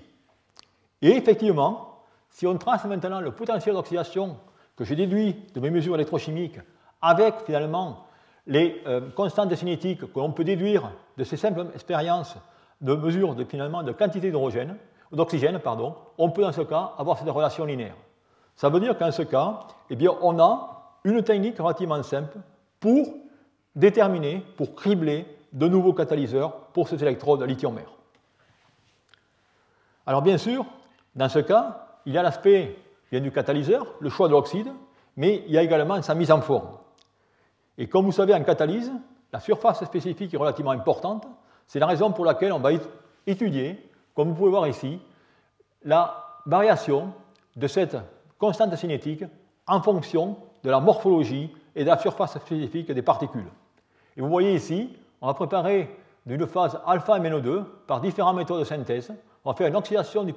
Et 1.02 1.10
effectivement, 1.10 1.96
si 2.30 2.46
on 2.46 2.56
trace 2.56 2.84
maintenant 2.84 3.20
le 3.20 3.32
potentiel 3.32 3.74
d'oxydation 3.74 4.36
que 4.76 4.84
j'ai 4.84 4.94
déduit 4.94 5.34
de 5.54 5.60
mes 5.60 5.70
mesures 5.70 5.94
électrochimiques 5.94 6.60
avec 7.02 7.34
finalement 7.44 8.06
les 8.46 8.80
euh, 8.86 9.10
constantes 9.10 9.54
cinétiques 9.54 10.12
que 10.12 10.18
l'on 10.18 10.32
peut 10.32 10.44
déduire 10.44 10.90
de 11.16 11.24
ces 11.24 11.36
simples 11.36 11.66
expériences 11.74 12.36
de 12.80 12.94
mesure 12.94 13.34
de, 13.34 13.44
finalement, 13.44 13.82
de 13.82 13.92
quantité 13.92 14.28
d'hydrogène, 14.28 14.76
d'oxygène, 15.12 15.58
pardon, 15.58 15.94
on 16.18 16.30
peut 16.30 16.42
dans 16.42 16.52
ce 16.52 16.62
cas 16.62 16.92
avoir 16.98 17.18
cette 17.18 17.28
relation 17.28 17.64
linéaire. 17.64 17.96
Ça 18.54 18.68
veut 18.68 18.80
dire 18.80 18.98
qu'en 18.98 19.12
ce 19.12 19.22
cas, 19.22 19.60
eh 19.90 19.96
bien, 19.96 20.10
on 20.22 20.38
a 20.38 20.98
une 21.04 21.22
technique 21.22 21.58
relativement 21.58 22.02
simple 22.02 22.38
pour 22.80 23.14
déterminer, 23.74 24.42
pour 24.56 24.74
cribler 24.74 25.26
de 25.52 25.68
nouveaux 25.68 25.92
catalyseurs 25.92 26.52
pour 26.72 26.88
ces 26.88 27.02
électrodes 27.02 27.42
lithium-mer. 27.42 27.86
Alors 30.06 30.22
bien 30.22 30.38
sûr, 30.38 30.64
dans 31.14 31.28
ce 31.28 31.38
cas, 31.38 31.98
il 32.06 32.12
y 32.12 32.18
a 32.18 32.22
l'aspect 32.22 32.76
du 33.12 33.30
catalyseur, 33.30 33.86
le 34.00 34.10
choix 34.10 34.28
de 34.28 34.32
l'oxyde, 34.32 34.72
mais 35.16 35.42
il 35.46 35.52
y 35.52 35.58
a 35.58 35.62
également 35.62 36.00
sa 36.02 36.14
mise 36.14 36.30
en 36.30 36.40
forme. 36.40 36.68
Et 37.78 37.88
comme 37.88 38.04
vous 38.04 38.12
savez, 38.12 38.34
en 38.34 38.42
catalyse, 38.42 38.92
la 39.32 39.40
surface 39.40 39.84
spécifique 39.84 40.32
est 40.32 40.36
relativement 40.36 40.70
importante. 40.70 41.26
C'est 41.66 41.78
la 41.78 41.86
raison 41.86 42.12
pour 42.12 42.24
laquelle 42.24 42.52
on 42.52 42.58
va 42.58 42.70
étudier, 43.26 43.90
comme 44.14 44.28
vous 44.28 44.34
pouvez 44.34 44.50
voir 44.50 44.66
ici, 44.68 45.00
la 45.84 46.24
variation 46.46 47.12
de 47.56 47.66
cette 47.66 47.96
constante 48.38 48.74
cinétique 48.76 49.24
en 49.66 49.80
fonction 49.82 50.36
de 50.62 50.70
la 50.70 50.80
morphologie 50.80 51.50
et 51.74 51.84
de 51.84 51.88
la 51.88 51.98
surface 51.98 52.38
spécifique 52.38 52.90
des 52.90 53.02
particules. 53.02 53.48
Et 54.16 54.20
vous 54.20 54.28
voyez 54.28 54.54
ici, 54.54 54.96
on 55.20 55.26
va 55.26 55.34
préparer 55.34 55.94
d'une 56.24 56.46
phase 56.46 56.78
alpha 56.86 57.18
MNO2 57.18 57.64
par 57.86 58.00
différentes 58.00 58.36
méthodes 58.36 58.60
de 58.60 58.64
synthèse. 58.64 59.12
on 59.44 59.50
va 59.50 59.56
faire 59.56 59.68
une 59.68 59.76
oxydation 59.76 60.24
du, 60.24 60.34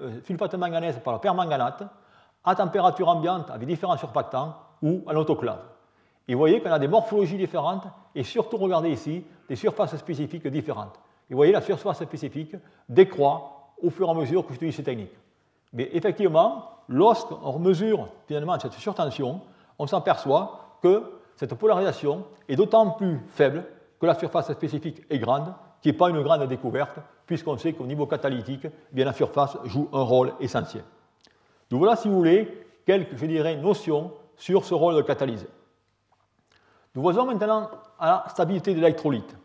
euh, 0.00 0.20
sulfate 0.24 0.54
manganèse 0.54 0.98
par 1.04 1.14
le 1.14 1.20
permanganate 1.20 1.84
à 2.44 2.54
température 2.54 3.08
ambiante 3.08 3.50
avec 3.50 3.66
différents 3.68 3.96
surfactants 3.96 4.56
ou 4.82 5.02
en 5.06 5.14
autoclave. 5.14 5.60
Et 6.28 6.34
vous 6.34 6.38
voyez 6.38 6.60
qu'on 6.60 6.70
a 6.70 6.78
des 6.78 6.88
morphologies 6.88 7.38
différentes 7.38 7.84
et 8.14 8.22
surtout, 8.22 8.58
regardez 8.58 8.90
ici, 8.90 9.24
des 9.48 9.56
surfaces 9.56 9.96
spécifiques 9.96 10.46
différentes. 10.46 10.94
Et 11.30 11.32
vous 11.34 11.38
voyez, 11.38 11.52
la 11.52 11.62
surface 11.62 12.02
spécifique 12.02 12.54
décroît 12.88 13.72
au 13.82 13.90
fur 13.90 14.06
et 14.08 14.10
à 14.10 14.14
mesure 14.14 14.46
que 14.46 14.52
j'utilise 14.52 14.76
ces 14.76 14.82
techniques. 14.82 15.16
Mais 15.72 15.88
effectivement, 15.92 16.70
lorsqu'on 16.88 17.58
mesure 17.58 18.08
finalement 18.26 18.58
cette 18.58 18.72
surtension, 18.74 19.40
on 19.78 19.86
s'aperçoit 19.86 20.78
que 20.82 21.02
cette 21.36 21.54
polarisation 21.54 22.24
est 22.48 22.56
d'autant 22.56 22.90
plus 22.90 23.20
faible 23.28 23.64
que 24.00 24.06
la 24.06 24.14
surface 24.14 24.52
spécifique 24.52 25.02
est 25.08 25.18
grande, 25.18 25.52
qui 25.80 25.88
n'est 25.88 25.96
pas 25.96 26.10
une 26.10 26.22
grande 26.22 26.46
découverte, 26.48 26.98
puisqu'on 27.26 27.56
sait 27.56 27.72
qu'au 27.72 27.86
niveau 27.86 28.06
catalytique, 28.06 28.66
eh 28.66 28.70
bien, 28.92 29.04
la 29.04 29.12
surface 29.12 29.56
joue 29.64 29.88
un 29.92 30.02
rôle 30.02 30.32
essentiel. 30.40 30.84
Donc 31.70 31.78
voilà, 31.78 31.96
si 31.96 32.08
vous 32.08 32.16
voulez, 32.16 32.66
quelques, 32.86 33.16
je 33.16 33.26
dirais, 33.26 33.56
notions 33.56 34.12
sur 34.36 34.64
ce 34.64 34.74
rôle 34.74 34.96
de 34.96 35.02
catalyseur. 35.02 35.50
Nous 36.94 37.02
voyons 37.02 37.24
maintenant 37.24 37.70
à 37.98 38.06
la 38.06 38.24
stabilité 38.28 38.74
de 38.74 38.80
l'électrolyte 38.80 39.36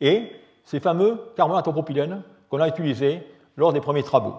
et 0.00 0.32
ces 0.64 0.80
fameux 0.80 1.32
carbonates 1.36 1.70
propylène 1.70 2.22
qu'on 2.48 2.60
a 2.60 2.68
utilisés 2.68 3.26
lors 3.56 3.72
des 3.72 3.80
premiers 3.80 4.02
travaux. 4.02 4.36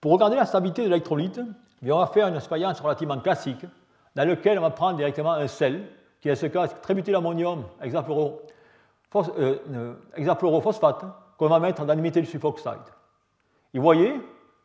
Pour 0.00 0.12
regarder 0.12 0.36
la 0.36 0.46
stabilité 0.46 0.82
de 0.82 0.88
l'électrolyte, 0.88 1.40
eh 1.82 1.92
on 1.92 1.98
va 1.98 2.06
faire 2.06 2.28
une 2.28 2.36
expérience 2.36 2.80
relativement 2.80 3.18
classique 3.18 3.64
dans 4.14 4.26
laquelle 4.26 4.58
on 4.58 4.62
va 4.62 4.70
prendre 4.70 4.96
directement 4.96 5.32
un 5.32 5.46
sel, 5.46 5.82
qui 6.20 6.28
est 6.28 6.36
ce 6.36 6.46
cas 6.46 6.68
tributylammonium 6.68 7.64
hexafluorophosphate, 7.80 9.34
euh, 9.38 11.06
euh 11.06 11.10
qu'on 11.36 11.48
va 11.48 11.60
mettre 11.60 11.84
dans 11.84 11.94
du 11.94 12.26
sulfoxide. 12.26 12.72
Et 13.72 13.78
vous 13.78 13.84
voyez, 13.84 14.20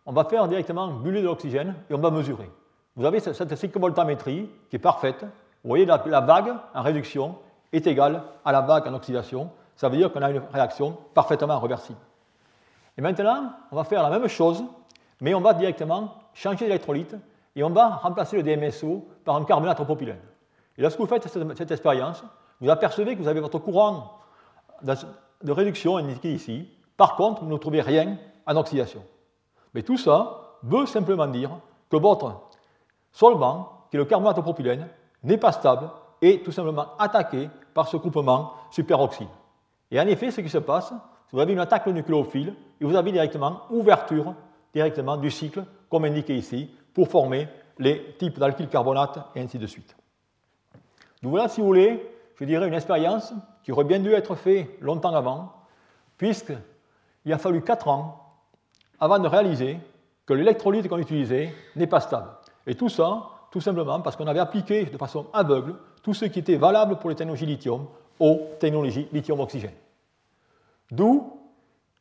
on 0.06 0.12
va 0.12 0.26
faire 0.26 0.48
directement 0.48 0.88
buller 0.88 1.22
de 1.22 1.28
l'oxygène 1.28 1.76
et 1.90 1.94
on 1.94 2.00
va 2.00 2.10
mesurer. 2.10 2.50
Vous 2.96 3.06
avez 3.06 3.20
cette 3.20 3.56
cyclovoltamétrie 3.56 4.50
qui 4.70 4.76
est 4.76 4.80
parfaite. 4.80 5.26
Vous 5.64 5.70
voyez, 5.70 5.86
la, 5.86 5.98
vague 6.22 6.54
en 6.74 6.82
réduction 6.82 7.38
est 7.72 7.88
égale 7.88 8.22
à 8.44 8.52
la 8.52 8.62
vague 8.62 8.88
en 8.88 8.94
oxydation. 8.94 9.50
Ça 9.76 9.88
veut 9.88 9.98
dire 9.98 10.12
qu'on 10.12 10.22
a 10.22 10.30
une 10.30 10.42
réaction 10.52 10.98
parfaitement 11.14 11.60
réversible. 11.60 12.00
Et 12.98 13.02
maintenant, 13.02 13.54
on 13.72 13.76
va 13.78 13.86
faire 13.86 14.04
la 14.04 14.10
même 14.10 14.28
chose, 14.28 14.64
mais 15.22 15.34
on 15.34 15.42
va 15.42 15.54
directement 15.54 16.16
changer 16.34 16.66
d'électrolyte 16.66 17.16
et 17.56 17.64
on 17.64 17.70
va 17.70 17.90
remplacer 17.90 18.42
le 18.42 18.44
DMSO 18.44 19.08
par 19.24 19.36
un 19.36 19.46
carbonate 19.46 19.82
propylène. 19.84 20.20
Et 20.78 20.82
lorsque 20.82 21.00
vous 21.00 21.08
faites 21.08 21.28
cette, 21.28 21.72
expérience, 21.72 22.24
vous 22.60 22.70
apercevez 22.70 23.16
que 23.16 23.22
vous 23.22 23.28
avez 23.28 23.40
votre 23.40 23.60
courant 23.60 24.20
de 24.82 25.52
réduction 25.52 25.98
indiqué 25.98 26.34
ici. 26.34 26.68
Par 26.98 27.16
contre, 27.16 27.44
vous 27.44 27.50
ne 27.50 27.58
trouvez 27.58 27.82
rien 27.82 28.18
en 28.46 28.56
oxydation. 28.58 29.04
Mais 29.74 29.82
tout 29.84 29.98
ça 29.98 30.58
veut 30.64 30.86
simplement 30.86 31.28
dire 31.28 31.52
que 31.90 31.98
votre 31.98 32.42
solvant, 33.12 33.86
qui 33.90 33.98
est 33.98 34.00
le 34.00 34.06
carbonate 34.06 34.42
propylène, 34.42 34.88
n'est 35.24 35.38
pas 35.38 35.52
stable 35.52 35.90
et 36.22 36.42
tout 36.42 36.52
simplement 36.52 36.88
attaqué 37.00 37.50
par 37.74 37.88
ce 37.88 37.98
groupement 37.98 38.54
superoxyde. 38.72 39.28
Et 39.92 40.00
en 40.00 40.08
effet, 40.08 40.32
ce 40.32 40.42
qui 40.42 40.50
se 40.50 40.58
passe, 40.58 40.94
vous 41.32 41.40
avez 41.40 41.54
une 41.54 41.60
attaque 41.60 41.88
nucléophile 41.88 42.56
et 42.80 42.86
vous 42.86 42.96
avez 42.96 43.12
directement 43.12 43.62
ouverture 43.70 44.34
directement 44.74 45.18
du 45.18 45.30
cycle, 45.30 45.64
comme 45.90 46.06
indiqué 46.06 46.36
ici, 46.36 46.70
pour 46.94 47.08
former 47.08 47.48
les 47.78 48.16
types 48.18 48.40
d'alkyl 48.40 48.68
carbonate 48.68 49.20
et 49.36 49.42
ainsi 49.42 49.58
de 49.58 49.68
suite. 49.68 49.96
Donc 51.22 51.32
voilà, 51.32 51.48
si 51.48 51.62
vous 51.62 51.68
voulez, 51.68 52.12
je 52.36 52.46
dirais 52.46 52.68
une 52.68 52.74
expérience 52.74 53.34
qui 53.64 53.72
aurait 53.72 53.84
bien 53.84 54.00
dû 54.00 54.12
être 54.14 54.36
faite 54.36 54.68
longtemps 54.82 55.14
avant, 55.14 55.54
puisqu'il 56.18 57.34
a 57.34 57.38
fallu 57.38 57.62
4 57.62 57.88
ans 57.88 58.20
avant 59.00 59.20
de 59.20 59.28
réaliser 59.28 59.80
que 60.26 60.34
l'électrolyte 60.34 60.88
qu'on 60.88 60.98
utilisait 60.98 61.54
n'est 61.76 61.88
pas 61.88 62.00
stable. 62.00 62.30
Et 62.66 62.76
tout 62.76 62.90
ça, 62.90 63.30
tout 63.54 63.62
simplement 63.62 64.02
parce 64.02 64.16
qu'on 64.16 64.26
avait 64.26 64.40
appliqué 64.40 64.86
de 64.86 64.98
façon 64.98 65.28
aveugle 65.32 65.76
tout 66.02 66.16
ce 66.16 66.26
qui 66.26 66.40
était 66.40 66.56
valable 66.56 66.96
pour 66.96 67.12
les 67.12 67.16
technologies 67.16 67.46
lithium 67.46 67.86
aux 68.20 68.50
technologies 68.60 69.08
lithium-oxygène. 69.14 69.76
D'où, 70.90 71.40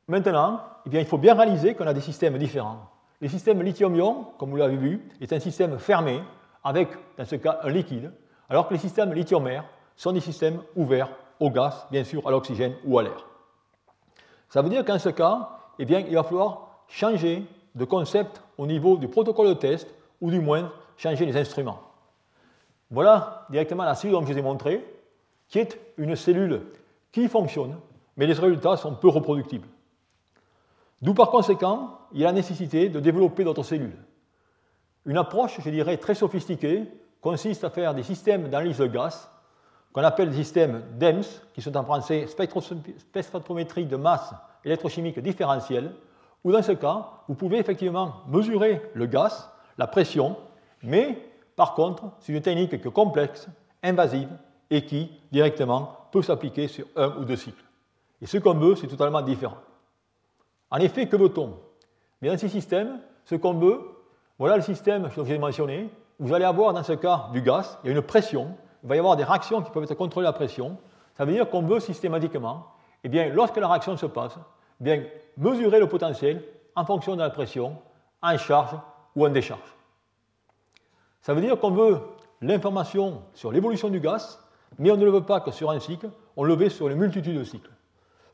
maintenant, 0.09 0.62
eh 0.87 0.88
bien, 0.88 1.00
il 1.00 1.06
faut 1.06 1.18
bien 1.18 1.35
réaliser 1.35 1.75
qu'on 1.75 1.87
a 1.87 1.92
des 1.92 2.00
systèmes 2.00 2.38
différents. 2.38 2.88
Le 3.21 3.28
système 3.28 3.61
lithium-ion, 3.61 4.28
comme 4.38 4.49
vous 4.49 4.56
l'avez 4.56 4.78
vu, 4.78 5.06
est 5.21 5.30
un 5.30 5.40
système 5.40 5.78
fermé, 5.78 6.23
avec, 6.64 6.88
dans 7.18 7.26
ce 7.26 7.37
cas, 7.37 7.61
un 7.64 7.68
liquide, 7.68 8.11
alors 8.49 8.66
que 8.66 8.73
les 8.73 8.80
systèmes 8.80 9.12
lithium-air 9.12 9.66
sont 9.94 10.12
des 10.12 10.21
systèmes 10.21 10.62
ouverts 10.75 11.11
au 11.38 11.50
gaz, 11.50 11.87
bien 11.90 12.02
sûr, 12.02 12.26
à 12.26 12.30
l'oxygène 12.30 12.73
ou 12.87 12.99
à 12.99 13.02
l'air. 13.02 13.26
Ça 14.49 14.62
veut 14.62 14.71
dire 14.71 14.87
qu'en 14.87 14.99
ce 14.99 15.11
cas, 15.11 15.50
eh 15.78 15.85
bien, 15.85 15.99
il 15.99 16.14
va 16.14 16.23
falloir 16.23 16.78
changer 16.88 17.44
de 17.75 17.85
concept 17.85 18.42
au 18.56 18.66
niveau 18.66 18.97
du 18.97 19.09
protocole 19.09 19.49
de 19.49 19.54
test, 19.54 19.94
ou 20.23 20.30
du 20.30 20.40
moins 20.40 20.73
changer 20.96 21.26
les 21.26 21.37
instruments. 21.37 21.80
Voilà 22.90 23.46
directement 23.50 23.84
la 23.84 23.94
cellule 23.94 24.14
dont 24.14 24.26
je 24.26 24.32
vous 24.32 24.38
ai 24.38 24.42
montré, 24.42 24.84
qui 25.49 25.58
est 25.58 25.78
une 25.96 26.16
cellule 26.16 26.62
qui 27.11 27.28
fonctionne, 27.28 27.76
mais 28.16 28.26
les 28.26 28.34
résultats 28.34 28.76
sont 28.76 28.94
peu 28.94 29.08
reproductibles. 29.08 29.68
D'où 31.00 31.14
par 31.14 31.30
conséquent, 31.30 31.99
il 32.12 32.20
y 32.20 32.25
a 32.25 32.28
la 32.28 32.32
nécessité 32.32 32.88
de 32.88 33.00
développer 33.00 33.44
d'autres 33.44 33.62
cellules. 33.62 33.96
Une 35.04 35.18
approche, 35.18 35.61
je 35.61 35.70
dirais, 35.70 35.96
très 35.96 36.14
sophistiquée 36.14 36.84
consiste 37.20 37.64
à 37.64 37.70
faire 37.70 37.94
des 37.94 38.02
systèmes 38.02 38.49
d'analyse 38.49 38.78
de 38.78 38.87
gaz, 38.87 39.28
qu'on 39.92 40.04
appelle 40.04 40.30
des 40.30 40.37
systèmes 40.37 40.82
DEMS, 40.99 41.22
qui 41.54 41.61
sont 41.61 41.76
en 41.76 41.84
français 41.84 42.26
spectrométrie 42.26 43.87
de 43.87 43.96
masse 43.96 44.32
électrochimique 44.64 45.18
différentielle, 45.18 45.92
où 46.44 46.52
dans 46.52 46.62
ce 46.62 46.72
cas, 46.72 47.08
vous 47.28 47.34
pouvez 47.34 47.58
effectivement 47.58 48.22
mesurer 48.28 48.82
le 48.94 49.06
gaz, 49.06 49.50
la 49.78 49.87
pression, 49.87 50.37
mais 50.82 51.18
par 51.56 51.74
contre, 51.74 52.04
c'est 52.20 52.32
une 52.32 52.40
technique 52.40 52.90
complexe, 52.92 53.48
invasive 53.82 54.28
et 54.70 54.84
qui 54.84 55.10
directement 55.30 55.96
peut 56.10 56.22
s'appliquer 56.22 56.68
sur 56.68 56.86
un 56.96 57.08
ou 57.16 57.24
deux 57.24 57.36
cycles. 57.36 57.64
Et 58.20 58.26
ce 58.26 58.38
qu'on 58.38 58.54
veut, 58.54 58.76
c'est 58.76 58.86
totalement 58.86 59.22
différent. 59.22 59.58
En 60.70 60.78
effet, 60.78 61.08
que 61.08 61.16
veut-on? 61.16 61.58
Dans 62.22 62.38
ces 62.38 62.48
systèmes, 62.48 63.00
ce 63.24 63.34
qu'on 63.34 63.54
veut, 63.54 63.80
voilà 64.38 64.56
le 64.56 64.62
système 64.62 65.10
que 65.10 65.24
j'ai 65.24 65.38
mentionné. 65.38 65.90
Vous 66.18 66.32
allez 66.32 66.44
avoir 66.44 66.72
dans 66.72 66.82
ce 66.82 66.92
cas 66.92 67.28
du 67.32 67.42
gaz, 67.42 67.78
il 67.82 67.90
y 67.90 67.92
a 67.92 67.96
une 67.96 68.02
pression, 68.02 68.56
il 68.82 68.88
va 68.88 68.96
y 68.96 68.98
avoir 68.98 69.16
des 69.16 69.24
réactions 69.24 69.60
qui 69.62 69.70
peuvent 69.70 69.82
être 69.82 69.94
contrôlées 69.94 70.26
à 70.26 70.30
la 70.30 70.36
pression. 70.36 70.78
Ça 71.14 71.24
veut 71.24 71.32
dire 71.32 71.48
qu'on 71.50 71.62
veut 71.62 71.80
systématiquement, 71.80 72.66
eh 73.04 73.08
bien, 73.08 73.28
lorsque 73.28 73.56
la 73.56 73.68
réaction 73.68 73.96
se 73.96 74.06
passe, 74.06 74.36
eh 74.80 74.84
bien, 74.84 75.04
mesurer 75.36 75.78
le 75.78 75.88
potentiel 75.88 76.42
en 76.74 76.84
fonction 76.84 77.14
de 77.16 77.20
la 77.20 77.30
pression, 77.30 77.76
en 78.22 78.38
charge 78.38 78.76
ou 79.16 79.26
en 79.26 79.30
décharge. 79.30 79.60
Ça 81.23 81.35
veut 81.35 81.41
dire 81.41 81.59
qu'on 81.59 81.71
veut 81.71 82.00
l'information 82.41 83.23
sur 83.33 83.52
l'évolution 83.52 83.88
du 83.88 84.00
gaz, 84.00 84.41
mais 84.79 84.91
on 84.91 84.97
ne 84.97 85.05
le 85.05 85.11
veut 85.11 85.25
pas 85.25 85.41
que 85.41 85.50
sur 85.50 85.71
un 85.71 85.81
cycle, 85.81 86.11
on 86.37 86.45
le 86.45 86.55
veut 86.55 86.69
sur 86.69 86.88
une 86.88 86.99
multitude 86.99 87.38
de 87.38 87.45
cycles. 87.45 87.71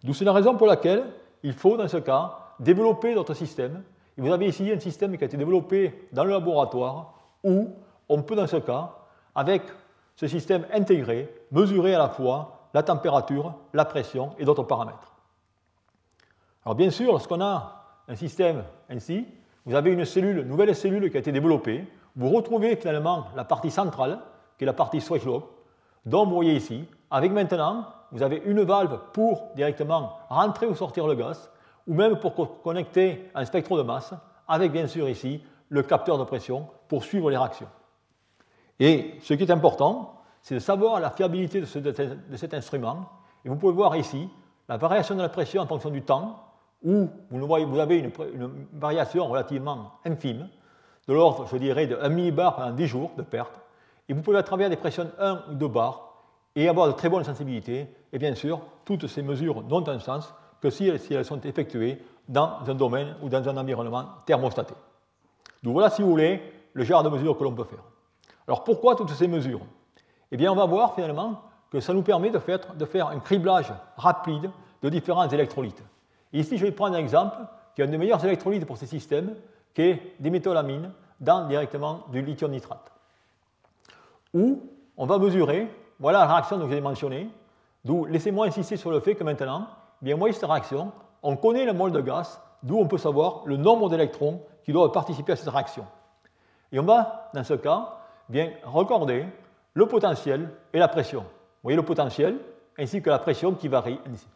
D'où 0.03 0.15
c'est 0.15 0.25
la 0.25 0.33
raison 0.33 0.57
pour 0.57 0.67
laquelle 0.67 1.05
il 1.43 1.53
faut, 1.53 1.77
dans 1.77 1.89
ce 1.89 1.99
cas, 1.99 2.37
développer 2.59 3.15
notre 3.15 3.35
système. 3.35 3.83
Et 4.17 4.21
vous 4.21 4.33
avez 4.33 4.47
ici 4.47 4.71
un 4.73 4.81
système 4.81 5.17
qui 5.17 5.23
a 5.25 5.27
été 5.27 5.37
développé 5.37 6.09
dans 6.13 6.25
le 6.25 6.31
laboratoire 6.31 7.15
où 7.45 7.71
on 8.09 8.23
peut, 8.23 8.35
dans 8.35 8.47
ce 8.47 8.57
cas, 8.57 8.95
avec 9.35 9.63
ce 10.17 10.27
système 10.27 10.67
intégré, 10.73 11.33
mesurer 11.53 11.95
à 11.95 11.99
la 11.99 12.09
fois 12.09 12.69
la 12.75 12.83
température, 12.83 13.55
la 13.73 13.85
pression 13.85 14.31
et 14.39 14.45
d'autres 14.45 14.65
paramètres. 14.65 15.15
Alors 16.65 16.75
bien 16.75 16.91
sûr, 16.91 17.13
lorsqu'on 17.13 17.41
a 17.41 17.85
un 18.09 18.17
système 18.17 18.65
ainsi, 18.89 19.27
vous 19.65 19.75
avez 19.75 19.93
une 19.93 20.05
cellule, 20.05 20.43
nouvelle 20.43 20.75
cellule 20.75 21.11
qui 21.11 21.17
a 21.17 21.21
été 21.21 21.33
développée. 21.33 21.85
Vous 22.19 22.31
retrouvez 22.31 22.75
finalement 22.75 23.29
la 23.37 23.45
partie 23.45 23.71
centrale, 23.71 24.19
qui 24.59 24.65
est 24.65 24.67
la 24.67 24.73
partie 24.73 25.01
Switch-Log, 25.01 25.45
dont 26.05 26.27
vous 26.27 26.35
voyez 26.35 26.57
ici, 26.57 26.85
avec 27.13 27.31
maintenant, 27.31 27.87
vous 28.11 28.23
avez 28.23 28.43
une 28.45 28.63
valve 28.63 28.99
pour 29.13 29.51
directement 29.55 30.19
rentrer 30.29 30.67
ou 30.67 30.75
sortir 30.75 31.07
le 31.07 31.15
gaz, 31.15 31.49
ou 31.87 31.95
même 31.95 32.19
pour 32.19 32.61
connecter 32.63 33.31
un 33.37 33.45
spectre 33.45 33.77
de 33.77 33.83
masse, 33.83 34.13
avec 34.49 34.73
bien 34.73 34.89
sûr 34.89 35.09
ici 35.09 35.41
le 35.69 35.83
capteur 35.85 36.19
de 36.19 36.25
pression 36.25 36.67
pour 36.89 37.05
suivre 37.05 37.31
les 37.31 37.37
réactions. 37.37 37.69
Et 38.81 39.15
ce 39.23 39.35
qui 39.35 39.45
est 39.45 39.51
important, 39.53 40.21
c'est 40.43 40.57
de 40.57 40.61
savoir 40.61 40.99
la 40.99 41.11
fiabilité 41.11 41.61
de, 41.61 42.37
cet 42.37 42.53
instrument. 42.53 43.09
Et 43.45 43.49
vous 43.49 43.57
pouvez 43.57 43.73
voir 43.73 43.95
ici 43.97 44.29
la 44.69 44.77
variation 44.77 45.15
de 45.15 45.23
la 45.23 45.29
pression 45.29 45.63
en 45.63 45.67
fonction 45.67 45.91
du 45.91 46.03
temps, 46.03 46.45
où 46.83 47.09
vous, 47.31 47.79
avez 47.79 47.99
une, 47.99 48.11
variation 48.73 49.27
relativement 49.29 49.93
infime, 50.05 50.49
de 51.09 51.15
l'ordre, 51.15 51.47
je 51.51 51.57
dirais, 51.57 51.87
de 51.87 51.97
1 51.97 52.09
millibar 52.11 52.55
pendant 52.55 52.71
10 52.71 52.87
jours 52.87 53.11
de 53.17 53.23
perte, 53.23 53.59
et 54.09 54.13
vous 54.13 54.23
pouvez 54.23 54.39
à 54.39 54.43
travers 54.43 54.71
des 54.71 54.77
pressions 54.77 55.11
1 55.19 55.43
ou 55.51 55.55
2 55.55 55.69
bars 55.69 56.09
et 56.55 56.69
avoir 56.69 56.87
de 56.87 56.93
très 56.93 57.09
bonnes 57.09 57.25
sensibilités, 57.25 57.87
et 58.13 58.19
bien 58.19 58.35
sûr, 58.35 58.61
toutes 58.85 59.07
ces 59.07 59.23
mesures 59.23 59.63
n'ont 59.63 59.87
un 59.89 59.99
sens 59.99 60.35
que 60.61 60.71
si 60.71 60.89
elles, 60.89 61.25
sont 61.25 61.41
effectuées 61.43 62.03
dans 62.29 62.59
un 62.67 62.75
domaine 62.75 63.17
ou 63.23 63.29
dans 63.29 63.49
un 63.49 63.57
environnement 63.57 64.05
thermostaté. 64.27 64.75
Donc 65.63 65.73
voilà, 65.73 65.91
si 65.91 66.03
vous 66.03 66.11
voulez, 66.11 66.43
le 66.73 66.85
genre 66.85 67.03
de 67.03 67.09
mesures 67.09 67.39
que 67.39 67.45
l'on 67.45 67.53
peut 67.53 67.65
faire. 67.65 67.83
Alors 68.47 68.65
pourquoi 68.65 68.97
toutes 68.97 69.11
ces 69.11 69.29
mesures? 69.29 69.61
Eh 70.31 70.37
bien, 70.37 70.53
on 70.53 70.57
va 70.57 70.67
voir 70.67 70.95
finalement 70.95 71.43
que 71.71 71.81
ça 71.81 71.95
nous 71.95 72.03
permet 72.03 72.31
de 72.31 72.39
faire, 72.39 72.61
de 72.75 72.85
faire 72.85 73.09
un 73.09 73.21
criblage 73.21 73.73
rapide 73.97 74.51
de 74.83 74.89
différents 74.89 75.29
électrolytes. 75.29 75.83
ici, 76.33 76.57
je 76.57 76.65
vais 76.65 76.73
prendre 76.73 76.97
un 76.97 76.99
exemple 76.99 77.37
qui 77.75 77.83
est 77.83 77.85
un 77.85 77.89
des 77.89 77.99
meilleurs 77.99 78.25
électrolytes 78.25 78.67
pour 78.67 78.77
ces 78.77 78.87
systèmes, 78.87 79.35
qui 79.75 79.83
est 79.83 80.15
des 80.19 80.31
méthylamines 80.31 80.93
dans 81.21 81.47
directement 81.47 82.05
du 82.11 82.23
lithium 82.23 82.51
nitrate. 82.51 82.93
Où 84.35 84.63
on 84.97 85.07
va 85.07 85.19
mesurer, 85.19 85.69
voilà 85.99 86.21
la 86.21 86.27
réaction 86.27 86.59
que 86.59 86.69
j'ai 86.69 86.81
mentionnée, 86.81 87.31
d'où 87.85 88.05
laissez-moi 88.05 88.47
insister 88.47 88.77
sur 88.77 88.91
le 88.91 89.01
fait 89.01 89.15
que 89.15 89.25
maintenant, 89.25 89.69
eh 90.03 90.05
bien, 90.05 90.17
moi, 90.17 90.33
cette 90.33 90.45
réaction, 90.45 90.93
on 91.23 91.37
connaît 91.37 91.65
le 91.65 91.73
mol 91.73 91.93
de 91.93 92.01
gaz, 92.01 92.41
d'où 92.63 92.79
on 92.79 92.87
peut 92.87 92.99
savoir 92.99 93.43
le 93.47 93.57
nombre 93.57 93.89
d'électrons 93.89 94.43
qui 94.65 94.73
doivent 94.73 94.93
participer 94.93 95.33
à 95.33 95.37
cette 95.37 95.49
réaction. 95.49 95.87
Et 96.71 96.79
on 96.79 96.85
va, 96.85 97.31
dans 97.35 97.45
ce 97.45 97.55
cas, 97.55 97.97
eh 98.29 98.33
bien, 98.33 98.51
recorder 98.65 99.27
le 99.75 99.87
potentiel 99.87 100.51
et 100.73 100.79
la 100.79 100.89
pression. 100.89 101.21
Vous 101.21 101.63
voyez 101.65 101.77
le 101.77 101.85
potentiel 101.85 102.39
ainsi 102.79 103.03
que 103.03 103.11
la 103.11 103.19
pression 103.19 103.55
qui 103.55 103.69
varie 103.69 103.99
ici. 104.13 104.27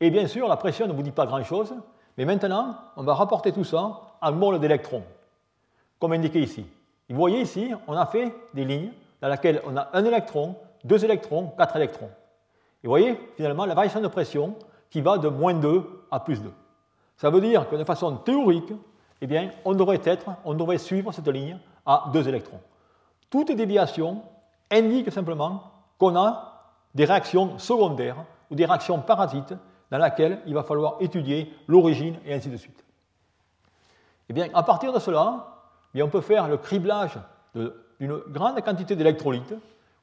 Et 0.00 0.10
bien 0.10 0.26
sûr, 0.26 0.48
la 0.48 0.56
pression 0.56 0.86
ne 0.86 0.92
vous 0.92 1.02
dit 1.02 1.12
pas 1.12 1.26
grand-chose, 1.26 1.74
mais 2.16 2.24
maintenant, 2.24 2.76
on 2.96 3.04
va 3.04 3.14
rapporter 3.14 3.52
tout 3.52 3.64
ça 3.64 4.00
en 4.24 4.32
mol 4.32 4.58
d'électrons, 4.58 5.02
comme 6.00 6.12
indiqué 6.12 6.40
ici. 6.40 6.66
vous 7.10 7.16
voyez 7.16 7.42
ici, 7.42 7.72
on 7.86 7.92
a 7.92 8.06
fait 8.06 8.34
des 8.54 8.64
lignes 8.64 8.92
dans 9.20 9.28
lesquelles 9.28 9.60
on 9.66 9.76
a 9.76 9.90
un 9.92 10.04
électron, 10.04 10.56
deux 10.82 11.04
électrons, 11.04 11.52
quatre 11.58 11.76
électrons. 11.76 12.08
Et 12.82 12.86
vous 12.86 12.90
voyez, 12.90 13.20
finalement, 13.36 13.66
la 13.66 13.74
variation 13.74 14.00
de 14.00 14.08
pression 14.08 14.56
qui 14.90 15.02
va 15.02 15.18
de 15.18 15.28
moins 15.28 15.54
2 15.54 16.06
à 16.10 16.20
plus 16.20 16.42
2. 16.42 16.50
Ça 17.16 17.30
veut 17.30 17.40
dire 17.40 17.68
que 17.68 17.76
de 17.76 17.84
façon 17.84 18.16
théorique, 18.16 18.72
eh 19.20 19.26
bien, 19.26 19.50
on 19.64 19.74
devrait 19.74 20.00
être, 20.04 20.26
on 20.44 20.54
devrait 20.54 20.78
suivre 20.78 21.12
cette 21.12 21.28
ligne 21.28 21.58
à 21.84 22.04
deux 22.12 22.26
électrons. 22.26 22.60
Toute 23.30 23.52
déviation 23.52 24.22
indique 24.70 25.12
simplement 25.12 25.62
qu'on 25.98 26.16
a 26.16 26.72
des 26.94 27.04
réactions 27.04 27.58
secondaires 27.58 28.16
ou 28.50 28.54
des 28.54 28.64
réactions 28.64 29.00
parasites 29.00 29.54
dans 29.90 29.98
lesquelles 29.98 30.40
il 30.46 30.54
va 30.54 30.62
falloir 30.62 30.96
étudier 31.00 31.52
l'origine 31.66 32.16
et 32.24 32.34
ainsi 32.34 32.48
de 32.48 32.56
suite. 32.56 32.83
Eh 34.34 34.42
bien, 34.42 34.48
à 34.52 34.64
partir 34.64 34.92
de 34.92 34.98
cela, 34.98 35.46
eh 35.94 36.02
on 36.02 36.08
peut 36.08 36.20
faire 36.20 36.48
le 36.48 36.56
criblage 36.56 37.20
d'une 37.54 38.18
grande 38.30 38.60
quantité 38.64 38.96
d'électrolytes. 38.96 39.54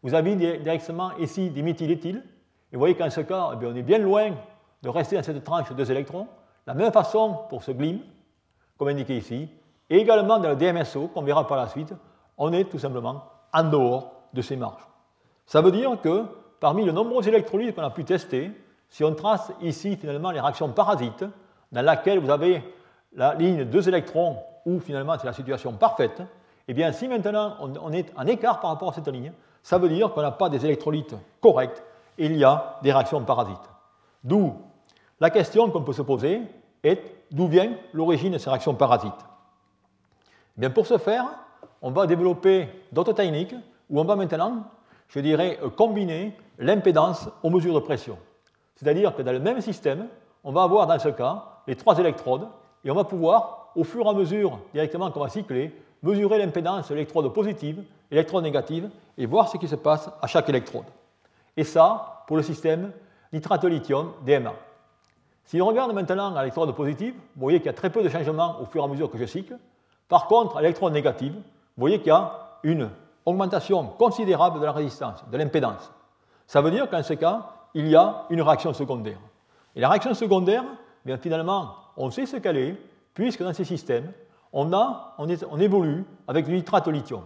Vous 0.04 0.14
avez 0.14 0.38
directement 0.38 1.12
ici 1.18 1.50
des 1.50 1.62
méthyléthyles. 1.62 2.24
Et 2.72 2.78
vous 2.78 2.80
voyez 2.80 2.96
qu'en 2.96 3.10
ce 3.10 3.20
cas, 3.20 3.50
eh 3.62 3.66
on 3.66 3.76
est 3.76 3.82
bien 3.82 3.98
loin 3.98 4.32
de 4.84 4.88
rester 4.88 5.18
dans 5.18 5.24
cette 5.24 5.44
tranche 5.44 5.68
de 5.68 5.74
deux 5.74 5.92
électrons. 5.92 6.30
La 6.66 6.74
même 6.74 6.94
façon 6.94 7.40
pour 7.50 7.62
ce 7.62 7.72
GLIM, 7.72 8.00
comme 8.78 8.88
indiqué 8.88 9.18
ici. 9.18 9.50
Et 9.90 9.98
également 9.98 10.40
dans 10.40 10.48
le 10.48 10.56
DMSO, 10.56 11.10
qu'on 11.10 11.24
verra 11.24 11.46
par 11.46 11.58
la 11.58 11.68
suite, 11.68 11.94
on 12.38 12.54
est 12.54 12.72
tout 12.72 12.80
simplement 12.80 13.26
en 13.52 13.64
dehors 13.66 14.14
de 14.32 14.42
ces 14.42 14.56
marges. 14.56 14.88
Ça 15.46 15.60
veut 15.60 15.74
dire 15.74 16.00
que 16.00 16.24
parmi 16.62 16.86
les 16.86 16.94
nombreux 16.94 17.28
électrolytes 17.28 17.76
qu'on 17.76 17.84
a 17.84 17.90
pu 17.90 18.06
tester, 18.06 18.50
si 18.88 19.04
on 19.04 19.14
trace 19.14 19.52
ici 19.60 19.98
finalement 19.98 20.32
les 20.32 20.40
réactions 20.40 20.70
parasites, 20.70 21.26
dans 21.74 21.82
laquelle 21.82 22.20
vous 22.20 22.30
avez 22.30 22.64
la 23.14 23.34
ligne 23.36 23.66
deux 23.66 23.88
électrons, 23.88 24.38
où 24.66 24.80
finalement 24.80 25.16
c'est 25.20 25.28
la 25.28 25.34
situation 25.34 25.74
parfaite, 25.74 26.22
eh 26.68 26.74
bien 26.74 26.92
si 26.92 27.08
maintenant 27.08 27.58
on 27.60 27.92
est 27.92 28.12
en 28.16 28.28
écart 28.28 28.60
par 28.60 28.72
rapport 28.72 28.90
à 28.90 28.94
cette 28.94 29.08
ligne, 29.08 29.34
ça 29.64 29.78
veut 29.78 29.90
dire 29.90 30.14
qu'on 30.14 30.22
n'a 30.22 30.32
pas 30.32 30.50
des 30.50 30.66
électrolytes 30.66 31.16
corrects, 31.40 31.84
et 32.18 32.26
il 32.26 32.38
y 32.38 32.44
a 32.44 32.80
des 32.84 32.92
réactions 32.92 33.24
parasites. 33.24 33.58
D'où 34.24 34.54
la 35.20 35.30
question 35.30 35.70
qu'on 35.70 35.84
peut 35.84 35.94
se 35.94 36.02
poser 36.02 36.42
est 36.84 37.02
d'où 37.32 37.48
vient 37.48 37.74
l'origine 37.94 38.34
de 38.34 38.38
ces 38.38 38.50
réactions 38.50 38.76
parasites 38.76 39.14
eh 40.58 40.62
bien, 40.62 40.70
Pour 40.70 40.88
ce 40.88 40.98
faire, 40.98 41.26
on 41.82 41.92
va 41.92 42.08
développer 42.08 42.70
d'autres 42.92 43.14
techniques 43.14 43.56
où 43.90 44.00
on 44.00 44.04
va 44.04 44.16
maintenant, 44.16 44.64
je 45.08 45.20
dirais, 45.20 45.60
combiner 45.78 46.36
l'impédance 46.60 47.30
aux 47.44 47.50
mesures 47.50 47.76
de 47.76 47.80
pression. 47.80 48.18
C'est-à-dire 48.76 49.16
que 49.16 49.22
dans 49.22 49.32
le 49.32 49.40
même 49.40 49.62
système, 49.62 50.08
on 50.44 50.52
va 50.52 50.64
avoir 50.64 50.88
dans 50.88 50.98
ce 50.98 51.10
cas 51.10 51.44
les 51.68 51.76
trois 51.76 51.98
électrodes 52.00 52.48
et 52.84 52.92
on 52.92 52.96
va 52.96 53.04
pouvoir, 53.04 53.72
au 53.76 53.84
fur 53.84 54.06
et 54.06 54.10
à 54.10 54.14
mesure 54.14 54.60
directement 54.74 55.12
qu'on 55.12 55.22
va 55.22 55.30
cycler, 55.30 55.74
mesurer 56.02 56.40
l'impédance 56.40 56.90
électrode 56.92 57.32
positive, 57.34 57.84
électrode 58.10 58.44
négative 58.44 58.90
et 59.18 59.26
voir 59.26 59.50
ce 59.50 59.58
qui 59.58 59.68
se 59.68 59.76
passe 59.76 60.10
à 60.22 60.28
chaque 60.28 60.50
électrode. 60.50 60.86
Et 61.56 61.64
ça, 61.64 62.24
pour 62.28 62.38
le 62.38 62.44
système 62.44 62.92
nitrate-lithium 63.34 64.14
DMA. 64.26 64.54
Si 65.46 65.62
on 65.62 65.68
regarde 65.68 65.94
maintenant 65.94 66.36
à 66.36 66.40
l'électrode 66.40 66.74
positive, 66.76 67.14
vous 67.36 67.42
voyez 67.42 67.60
qu'il 67.60 67.68
y 67.68 67.70
a 67.70 67.74
très 67.74 67.90
peu 67.90 68.04
de 68.04 68.10
changements 68.10 68.60
au 68.62 68.66
fur 68.66 68.82
et 68.82 68.86
à 68.86 68.88
mesure 68.88 69.10
que 69.10 69.18
je 69.18 69.26
cycle. 69.26 69.58
Par 70.08 70.28
contre, 70.28 70.58
à 70.58 70.62
l'électrode 70.62 70.94
négative, 70.94 71.34
vous 71.34 71.42
voyez 71.78 72.00
qu'il 72.00 72.08
y 72.08 72.12
a 72.12 72.60
une 72.64 72.90
augmentation 73.26 73.86
considérable 73.86 74.60
de 74.60 74.66
la 74.66 74.72
résistance, 74.72 75.24
de 75.30 75.38
l'impédance. 75.38 75.92
Ça 76.48 76.62
veut 76.62 76.72
dire 76.72 76.90
qu'en 76.90 77.04
ce 77.04 77.14
cas, 77.14 77.48
il 77.74 77.88
y 77.88 77.96
a 77.96 78.26
une 78.30 78.42
réaction 78.42 78.74
secondaire. 78.74 79.20
Et 79.76 79.80
la 79.80 79.90
réaction 79.90 80.14
secondaire, 80.14 80.64
bien 81.06 81.18
finalement, 81.18 81.76
on 81.98 82.10
sait 82.12 82.26
ce 82.26 82.38
qu'elle 82.38 82.58
est, 82.58 82.76
puisque 83.14 83.44
dans 83.44 83.54
ces 83.54 83.66
systèmes, 83.66 84.12
on, 84.54 84.74
a, 84.74 85.16
on, 85.18 85.60
évolue 85.60 86.06
avec 86.28 86.46
du 86.46 86.54
nitrate 86.54 86.88
lithium. 86.88 87.24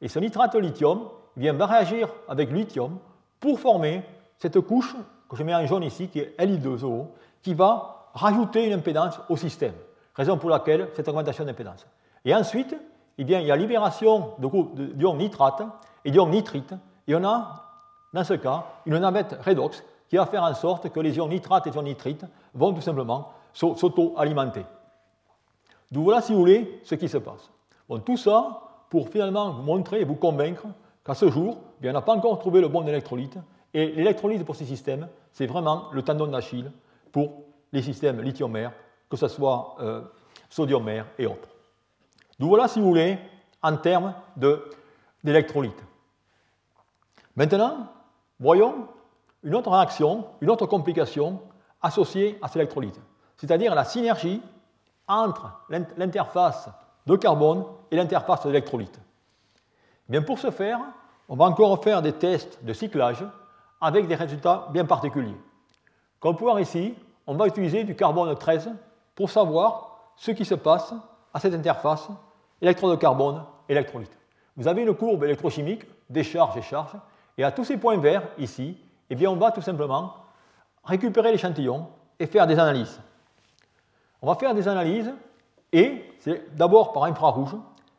Et 0.00 0.08
ce 0.08 0.18
nitrate 0.18 0.54
lithium 0.56 1.08
vient 1.36 1.52
va 1.52 1.66
réagir 1.66 2.08
avec 2.28 2.50
le 2.50 2.56
lithium 2.56 2.98
pour 3.40 3.60
former 3.60 4.02
cette 4.38 4.60
couche 4.60 4.96
que 5.28 5.36
je 5.36 5.42
mets 5.42 5.54
en 5.54 5.66
jaune 5.66 5.82
ici, 5.82 6.08
qui 6.08 6.20
est 6.20 6.34
Li2O, 6.38 7.06
qui 7.42 7.54
va 7.54 8.10
rajouter 8.14 8.66
une 8.66 8.74
impédance 8.74 9.20
au 9.28 9.36
système, 9.36 9.74
raison 10.14 10.38
pour 10.38 10.50
laquelle 10.50 10.88
cette 10.94 11.08
augmentation 11.08 11.44
d'impédance. 11.44 11.86
Et 12.24 12.34
ensuite, 12.34 12.74
eh 13.18 13.24
bien, 13.24 13.40
il 13.40 13.46
y 13.46 13.52
a 13.52 13.56
libération 13.56 14.32
d'ions 14.38 15.14
nitrate 15.14 15.62
et 16.04 16.10
d'ions 16.10 16.28
nitrite, 16.28 16.74
et 17.06 17.14
on 17.14 17.24
a 17.24 17.66
dans 18.16 18.24
ce 18.24 18.32
cas, 18.32 18.64
une 18.86 18.98
navette 18.98 19.36
redox 19.44 19.84
qui 20.08 20.16
va 20.16 20.24
faire 20.24 20.42
en 20.42 20.54
sorte 20.54 20.88
que 20.90 21.00
les 21.00 21.16
ions 21.16 21.28
nitrate 21.28 21.66
et 21.66 21.70
ions 21.70 21.82
nitrites 21.82 22.24
vont 22.54 22.72
tout 22.72 22.80
simplement 22.80 23.30
s'auto-alimenter. 23.56 24.64
D'où 25.90 26.02
voilà, 26.02 26.20
si 26.20 26.32
vous 26.32 26.38
voulez, 26.38 26.80
ce 26.84 26.94
qui 26.94 27.08
se 27.08 27.18
passe. 27.18 27.50
Bon, 27.88 27.98
tout 28.00 28.16
ça 28.16 28.62
pour 28.90 29.08
finalement 29.08 29.50
vous 29.52 29.62
montrer 29.62 30.00
et 30.00 30.04
vous 30.04 30.14
convaincre 30.14 30.66
qu'à 31.04 31.14
ce 31.14 31.30
jour, 31.30 31.58
bien, 31.80 31.90
on 31.90 31.94
n'a 31.94 32.02
pas 32.02 32.14
encore 32.14 32.38
trouvé 32.38 32.60
le 32.60 32.68
bon 32.68 32.86
électrolyte. 32.86 33.38
Et 33.72 33.92
l'électrolyte 33.92 34.44
pour 34.44 34.56
ces 34.56 34.64
systèmes, 34.64 35.08
c'est 35.32 35.46
vraiment 35.46 35.86
le 35.92 36.02
tendon 36.02 36.26
d'Achille 36.26 36.70
pour 37.12 37.44
les 37.72 37.82
systèmes 37.82 38.20
lithium-mer, 38.20 38.72
que 39.08 39.16
ce 39.16 39.28
soit 39.28 39.76
euh, 39.80 40.02
sodium-mer 40.50 41.06
et 41.18 41.26
autres. 41.26 41.48
D'où 42.38 42.48
voilà, 42.48 42.68
si 42.68 42.80
vous 42.80 42.86
voulez, 42.86 43.18
en 43.62 43.76
termes 43.76 44.14
d'électrolyte. 45.22 45.82
Maintenant, 47.34 47.88
Voyons 48.38 48.88
une 49.42 49.54
autre 49.54 49.70
réaction, 49.70 50.26
une 50.40 50.50
autre 50.50 50.66
complication 50.66 51.40
associée 51.80 52.38
à 52.42 52.48
cet 52.48 52.56
électrolyte, 52.56 53.00
c'est-à-dire 53.36 53.74
la 53.74 53.84
synergie 53.84 54.42
entre 55.08 55.50
l'interface 55.68 56.68
de 57.06 57.16
carbone 57.16 57.64
et 57.90 57.96
l'interface 57.96 58.46
d'électrolyte. 58.46 58.98
Bien 60.08 60.22
pour 60.22 60.38
ce 60.38 60.50
faire, 60.50 60.80
on 61.28 61.36
va 61.36 61.44
encore 61.44 61.82
faire 61.82 62.02
des 62.02 62.12
tests 62.12 62.62
de 62.64 62.72
cyclage 62.72 63.24
avec 63.80 64.06
des 64.06 64.14
résultats 64.14 64.68
bien 64.70 64.84
particuliers. 64.84 65.36
Comme 66.20 66.36
voir 66.36 66.60
ici, 66.60 66.94
on 67.26 67.34
va 67.34 67.46
utiliser 67.46 67.84
du 67.84 67.94
carbone 67.94 68.34
13 68.34 68.70
pour 69.14 69.30
savoir 69.30 70.12
ce 70.16 70.30
qui 70.30 70.44
se 70.44 70.54
passe 70.54 70.94
à 71.34 71.40
cette 71.40 71.54
interface 71.54 72.08
électrode 72.60 72.92
de 72.92 72.96
carbone 72.96 73.44
électrolyte. 73.68 74.16
Vous 74.56 74.68
avez 74.68 74.82
une 74.82 74.94
courbe 74.94 75.24
électrochimique, 75.24 75.84
des 76.08 76.24
charges 76.24 76.56
et 76.56 76.62
charges, 76.62 76.96
et 77.36 77.44
à 77.44 77.52
tous 77.52 77.64
ces 77.64 77.76
points 77.76 77.98
verts, 77.98 78.22
ici, 78.38 78.78
eh 79.10 79.14
bien, 79.14 79.30
on 79.30 79.36
va 79.36 79.50
tout 79.50 79.60
simplement 79.60 80.14
récupérer 80.84 81.32
l'échantillon 81.32 81.88
et 82.18 82.26
faire 82.26 82.46
des 82.46 82.58
analyses. 82.58 83.00
On 84.22 84.26
va 84.26 84.34
faire 84.34 84.54
des 84.54 84.68
analyses, 84.68 85.12
et 85.72 86.04
c'est 86.20 86.56
d'abord 86.56 86.92
par 86.92 87.04
infrarouge, 87.04 87.54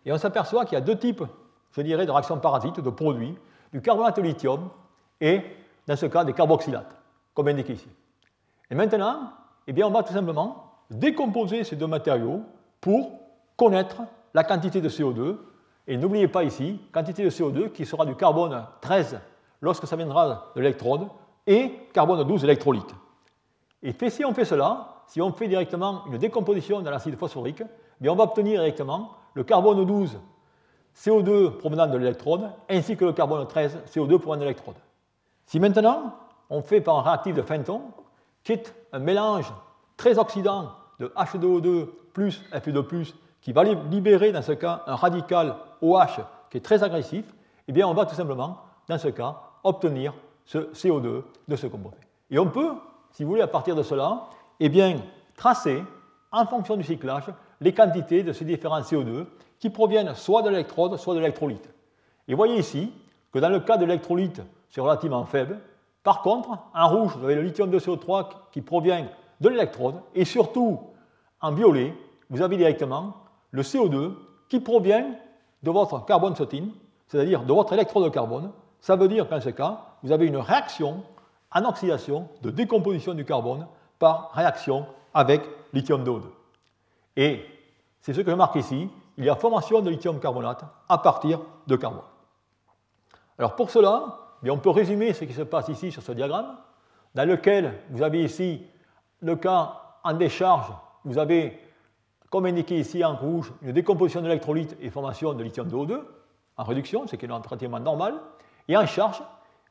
et 0.05 0.11
on 0.11 0.17
s'aperçoit 0.17 0.65
qu'il 0.65 0.73
y 0.75 0.77
a 0.77 0.81
deux 0.81 0.97
types, 0.97 1.23
je 1.71 1.81
dirais, 1.81 2.05
de 2.05 2.11
réactions 2.11 2.39
parasites, 2.39 2.79
de 2.79 2.89
produits, 2.89 3.37
du 3.73 3.81
carbonate 3.81 4.17
de 4.17 4.21
lithium 4.21 4.69
et, 5.19 5.41
dans 5.85 5.95
ce 5.95 6.05
cas, 6.05 6.23
des 6.23 6.33
carboxylates, 6.33 6.95
comme 7.33 7.47
indiqué 7.49 7.73
ici. 7.73 7.89
Et 8.71 8.75
maintenant, 8.75 9.31
eh 9.67 9.73
bien, 9.73 9.87
on 9.87 9.91
va 9.91 10.03
tout 10.03 10.13
simplement 10.13 10.73
décomposer 10.89 11.63
ces 11.63 11.75
deux 11.75 11.87
matériaux 11.87 12.43
pour 12.79 13.11
connaître 13.55 13.97
la 14.33 14.43
quantité 14.43 14.81
de 14.81 14.89
CO2 14.89 15.37
et 15.87 15.97
n'oubliez 15.97 16.27
pas 16.27 16.43
ici, 16.43 16.79
quantité 16.91 17.23
de 17.23 17.29
CO2 17.29 17.71
qui 17.71 17.85
sera 17.85 18.05
du 18.05 18.15
carbone 18.15 18.65
13 18.81 19.19
lorsque 19.61 19.87
ça 19.87 19.95
viendra 19.95 20.51
de 20.55 20.61
l'électrode 20.61 21.07
et 21.45 21.71
carbone 21.93 22.23
12 22.23 22.43
électrolyte. 22.43 22.93
Et 23.81 23.93
si 24.09 24.25
on 24.25 24.33
fait 24.33 24.45
cela, 24.45 24.96
si 25.07 25.21
on 25.21 25.31
fait 25.31 25.47
directement 25.47 26.03
une 26.05 26.17
décomposition 26.17 26.81
de 26.81 26.89
l'acide 26.89 27.17
phosphorique, 27.17 27.63
bien 27.99 28.11
on 28.11 28.15
va 28.15 28.25
obtenir 28.25 28.61
directement 28.61 29.11
le 29.33 29.43
carbone 29.43 29.85
12 29.85 30.19
CO2 30.95 31.57
provenant 31.57 31.87
de 31.87 31.97
l'électrode 31.97 32.49
ainsi 32.69 32.95
que 32.95 33.05
le 33.05 33.13
carbone 33.13 33.47
13 33.47 33.79
CO2 33.87 34.19
provenant 34.19 34.35
de 34.35 34.41
l'électrode. 34.41 34.75
Si 35.45 35.59
maintenant 35.59 36.13
on 36.49 36.61
fait 36.61 36.81
par 36.81 36.99
un 36.99 37.01
réactif 37.01 37.35
de 37.35 37.41
Fenton, 37.41 37.81
qui 38.43 38.53
est 38.53 38.73
un 38.93 38.99
mélange 38.99 39.51
très 39.95 40.19
oxydant 40.19 40.71
de 40.99 41.07
H2O2 41.15 41.87
plus 42.13 42.41
Fe2 42.51 43.13
qui 43.41 43.53
va 43.53 43.63
libérer 43.63 44.31
dans 44.31 44.41
ce 44.41 44.51
cas 44.51 44.83
un 44.87 44.95
radical 44.95 45.55
OH 45.81 46.21
qui 46.49 46.57
est 46.57 46.61
très 46.61 46.83
agressif, 46.83 47.25
eh 47.67 47.71
bien 47.71 47.87
on 47.87 47.93
va 47.93 48.05
tout 48.05 48.15
simplement, 48.15 48.57
dans 48.87 48.97
ce 48.97 49.09
cas, 49.09 49.35
obtenir 49.63 50.13
ce 50.45 50.57
CO2 50.73 51.23
de 51.47 51.55
ce 51.55 51.67
composé. 51.67 51.97
Et 52.31 52.39
on 52.39 52.47
peut, 52.47 52.71
si 53.11 53.23
vous 53.23 53.29
voulez, 53.29 53.41
à 53.41 53.47
partir 53.47 53.75
de 53.75 53.83
cela, 53.83 54.27
eh 54.59 54.69
bien, 54.69 54.97
tracer, 55.35 55.83
en 56.31 56.45
fonction 56.45 56.75
du 56.75 56.83
cyclage, 56.83 57.25
les 57.61 57.73
quantités 57.73 58.23
de 58.23 58.33
ces 58.33 58.45
différents 58.45 58.81
CO2 58.81 59.25
qui 59.59 59.69
proviennent 59.69 60.13
soit 60.15 60.41
de 60.41 60.49
l'électrode, 60.49 60.97
soit 60.97 61.13
de 61.13 61.19
l'électrolyte. 61.19 61.69
Et 62.27 62.33
voyez 62.33 62.57
ici 62.57 62.91
que 63.31 63.39
dans 63.39 63.49
le 63.49 63.59
cas 63.59 63.77
de 63.77 63.85
l'électrolyte, 63.85 64.41
c'est 64.69 64.81
relativement 64.81 65.25
faible. 65.25 65.59
Par 66.03 66.21
contre, 66.21 66.57
en 66.73 66.87
rouge, 66.87 67.17
vous 67.17 67.25
avez 67.25 67.35
le 67.35 67.41
lithium 67.41 67.69
de 67.69 67.79
CO3 67.79 68.27
qui 68.51 68.61
provient 68.61 69.07
de 69.41 69.49
l'électrode, 69.49 69.95
et 70.15 70.25
surtout, 70.25 70.79
en 71.41 71.51
violet, 71.51 71.93
vous 72.29 72.41
avez 72.41 72.57
directement 72.57 73.15
le 73.51 73.61
CO2 73.61 74.13
qui 74.49 74.59
provient 74.59 75.05
de 75.63 75.71
votre 75.71 76.05
carbone 76.05 76.33
14, 76.33 76.63
c'est-à-dire 77.07 77.43
de 77.43 77.53
votre 77.53 77.73
électrode 77.73 78.03
de 78.03 78.09
carbone. 78.09 78.51
Ça 78.79 78.95
veut 78.95 79.07
dire 79.07 79.27
qu'en 79.27 79.41
ce 79.41 79.49
cas, 79.49 79.81
vous 80.03 80.11
avez 80.11 80.27
une 80.27 80.37
réaction 80.37 81.03
en 81.51 81.65
oxydation 81.65 82.27
de 82.41 82.51
décomposition 82.51 83.13
du 83.13 83.25
carbone 83.25 83.67
par 83.99 84.31
réaction 84.33 84.85
avec 85.13 85.41
lithium 85.73 86.03
CO2. 86.03 86.23
Et 87.15 87.45
c'est 88.01 88.13
ce 88.13 88.21
que 88.21 88.31
je 88.31 88.35
marque 88.35 88.55
ici, 88.55 88.89
il 89.17 89.25
y 89.25 89.29
a 89.29 89.35
formation 89.35 89.81
de 89.81 89.89
lithium 89.89 90.19
carbonate 90.19 90.63
à 90.87 90.97
partir 90.99 91.39
de 91.65 91.75
carbone. 91.75 92.03
Alors 93.39 93.55
pour 93.55 93.69
cela, 93.69 94.19
eh 94.43 94.51
on 94.51 94.57
peut 94.57 94.69
résumer 94.69 95.13
ce 95.13 95.25
qui 95.25 95.33
se 95.33 95.41
passe 95.41 95.67
ici 95.69 95.91
sur 95.91 96.03
ce 96.03 96.11
diagramme, 96.11 96.57
dans 97.15 97.27
lequel 97.27 97.73
vous 97.89 98.03
avez 98.03 98.23
ici 98.23 98.61
le 99.21 99.35
cas 99.35 99.81
en 100.03 100.13
décharge, 100.13 100.71
vous 101.03 101.17
avez, 101.17 101.59
comme 102.29 102.45
indiqué 102.45 102.79
ici 102.79 103.03
en 103.03 103.15
rouge, 103.15 103.51
une 103.61 103.71
décomposition 103.71 104.21
d'électrolytes 104.21 104.77
et 104.79 104.89
formation 104.89 105.33
de 105.33 105.43
lithium 105.43 105.67
de 105.67 105.75
O2 105.75 105.99
en 106.57 106.63
réduction, 106.63 107.07
ce 107.07 107.15
qui 107.15 107.25
est 107.25 107.31
un 107.31 107.41
traitement 107.41 107.79
normal. 107.79 108.15
Et 108.67 108.77
en 108.77 108.85
charge, 108.85 109.21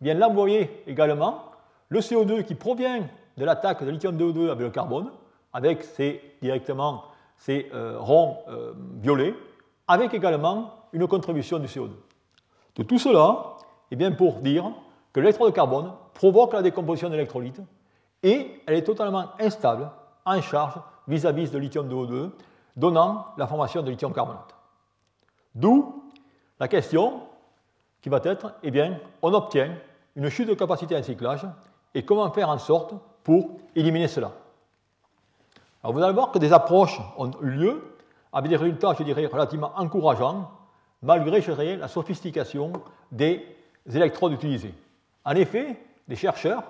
bien 0.00 0.14
là 0.14 0.28
vous 0.28 0.34
voyez 0.34 0.82
également 0.86 1.44
le 1.88 2.00
CO2 2.00 2.44
qui 2.44 2.54
provient 2.54 3.06
de 3.36 3.44
l'attaque 3.44 3.84
de 3.84 3.90
lithium 3.90 4.16
de 4.16 4.24
O2 4.24 4.50
avec 4.50 4.60
le 4.60 4.70
carbone, 4.70 5.10
avec 5.52 5.84
directement 6.40 7.04
ces 7.36 7.70
euh, 7.74 7.96
ronds 7.98 8.38
euh, 8.48 8.72
violets, 9.00 9.34
avec 9.88 10.14
également 10.14 10.74
une 10.92 11.06
contribution 11.06 11.58
du 11.58 11.66
CO2. 11.66 11.90
De 12.76 12.82
tout 12.82 12.98
cela, 12.98 13.56
eh 13.90 13.96
bien 13.96 14.12
pour 14.12 14.40
dire 14.40 14.70
que 15.12 15.20
l'électrode 15.20 15.50
de 15.50 15.54
carbone 15.54 15.92
provoque 16.14 16.52
la 16.52 16.62
décomposition 16.62 17.08
d'électrolytes 17.08 17.60
et 18.22 18.62
elle 18.66 18.74
est 18.74 18.82
totalement 18.82 19.26
instable 19.38 19.90
en 20.24 20.40
charge 20.40 20.74
vis-à-vis 21.06 21.50
de 21.50 21.58
lithium 21.58 21.88
de 21.88 21.94
O2, 21.94 22.30
donnant 22.76 23.26
la 23.36 23.46
formation 23.46 23.82
de 23.82 23.90
lithium 23.90 24.12
carbonate. 24.12 24.54
D'où 25.54 26.04
la 26.58 26.68
question 26.68 27.20
qui 28.02 28.08
va 28.08 28.20
être, 28.24 28.54
eh 28.62 28.70
bien, 28.70 28.98
on 29.22 29.32
obtient 29.32 29.74
une 30.16 30.28
chute 30.28 30.48
de 30.48 30.54
capacité 30.54 30.96
en 30.96 31.02
cyclage 31.02 31.46
et 31.94 32.04
comment 32.04 32.30
faire 32.30 32.48
en 32.48 32.58
sorte 32.58 32.94
pour 33.26 33.58
éliminer 33.74 34.06
cela. 34.06 34.30
Alors 35.82 35.92
vous 35.96 36.00
allez 36.00 36.14
voir 36.14 36.30
que 36.30 36.38
des 36.38 36.52
approches 36.52 37.00
ont 37.18 37.32
eu 37.42 37.50
lieu 37.50 37.82
avec 38.32 38.48
des 38.48 38.54
résultats, 38.56 38.94
je 38.96 39.02
dirais, 39.02 39.26
relativement 39.26 39.72
encourageants, 39.74 40.48
malgré, 41.02 41.40
je 41.40 41.50
la 41.50 41.88
sophistication 41.88 42.72
des 43.10 43.44
électrodes 43.92 44.30
utilisées. 44.30 44.72
En 45.24 45.32
effet, 45.32 45.76
des 46.06 46.14
chercheurs, 46.14 46.62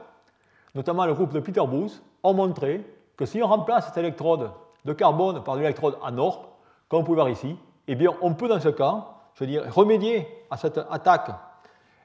notamment 0.74 1.04
le 1.04 1.12
groupe 1.12 1.34
de 1.34 1.40
Peter 1.40 1.60
Booth, 1.60 2.02
ont 2.22 2.32
montré 2.32 2.82
que 3.18 3.26
si 3.26 3.42
on 3.42 3.48
remplace 3.48 3.88
cette 3.88 3.98
électrode 3.98 4.50
de 4.86 4.92
carbone 4.94 5.44
par 5.44 5.56
une 5.56 5.64
électrode 5.64 5.98
en 6.00 6.16
or, 6.16 6.56
comme 6.88 7.00
vous 7.00 7.04
pouvez 7.04 7.16
voir 7.16 7.28
ici, 7.28 7.54
eh 7.86 7.94
bien, 7.94 8.12
on 8.22 8.32
peut 8.32 8.48
dans 8.48 8.60
ce 8.60 8.70
cas, 8.70 9.08
je 9.34 9.44
veux 9.44 9.50
dire, 9.50 9.74
remédier 9.74 10.26
à 10.50 10.56
cette 10.56 10.78
attaque 10.90 11.32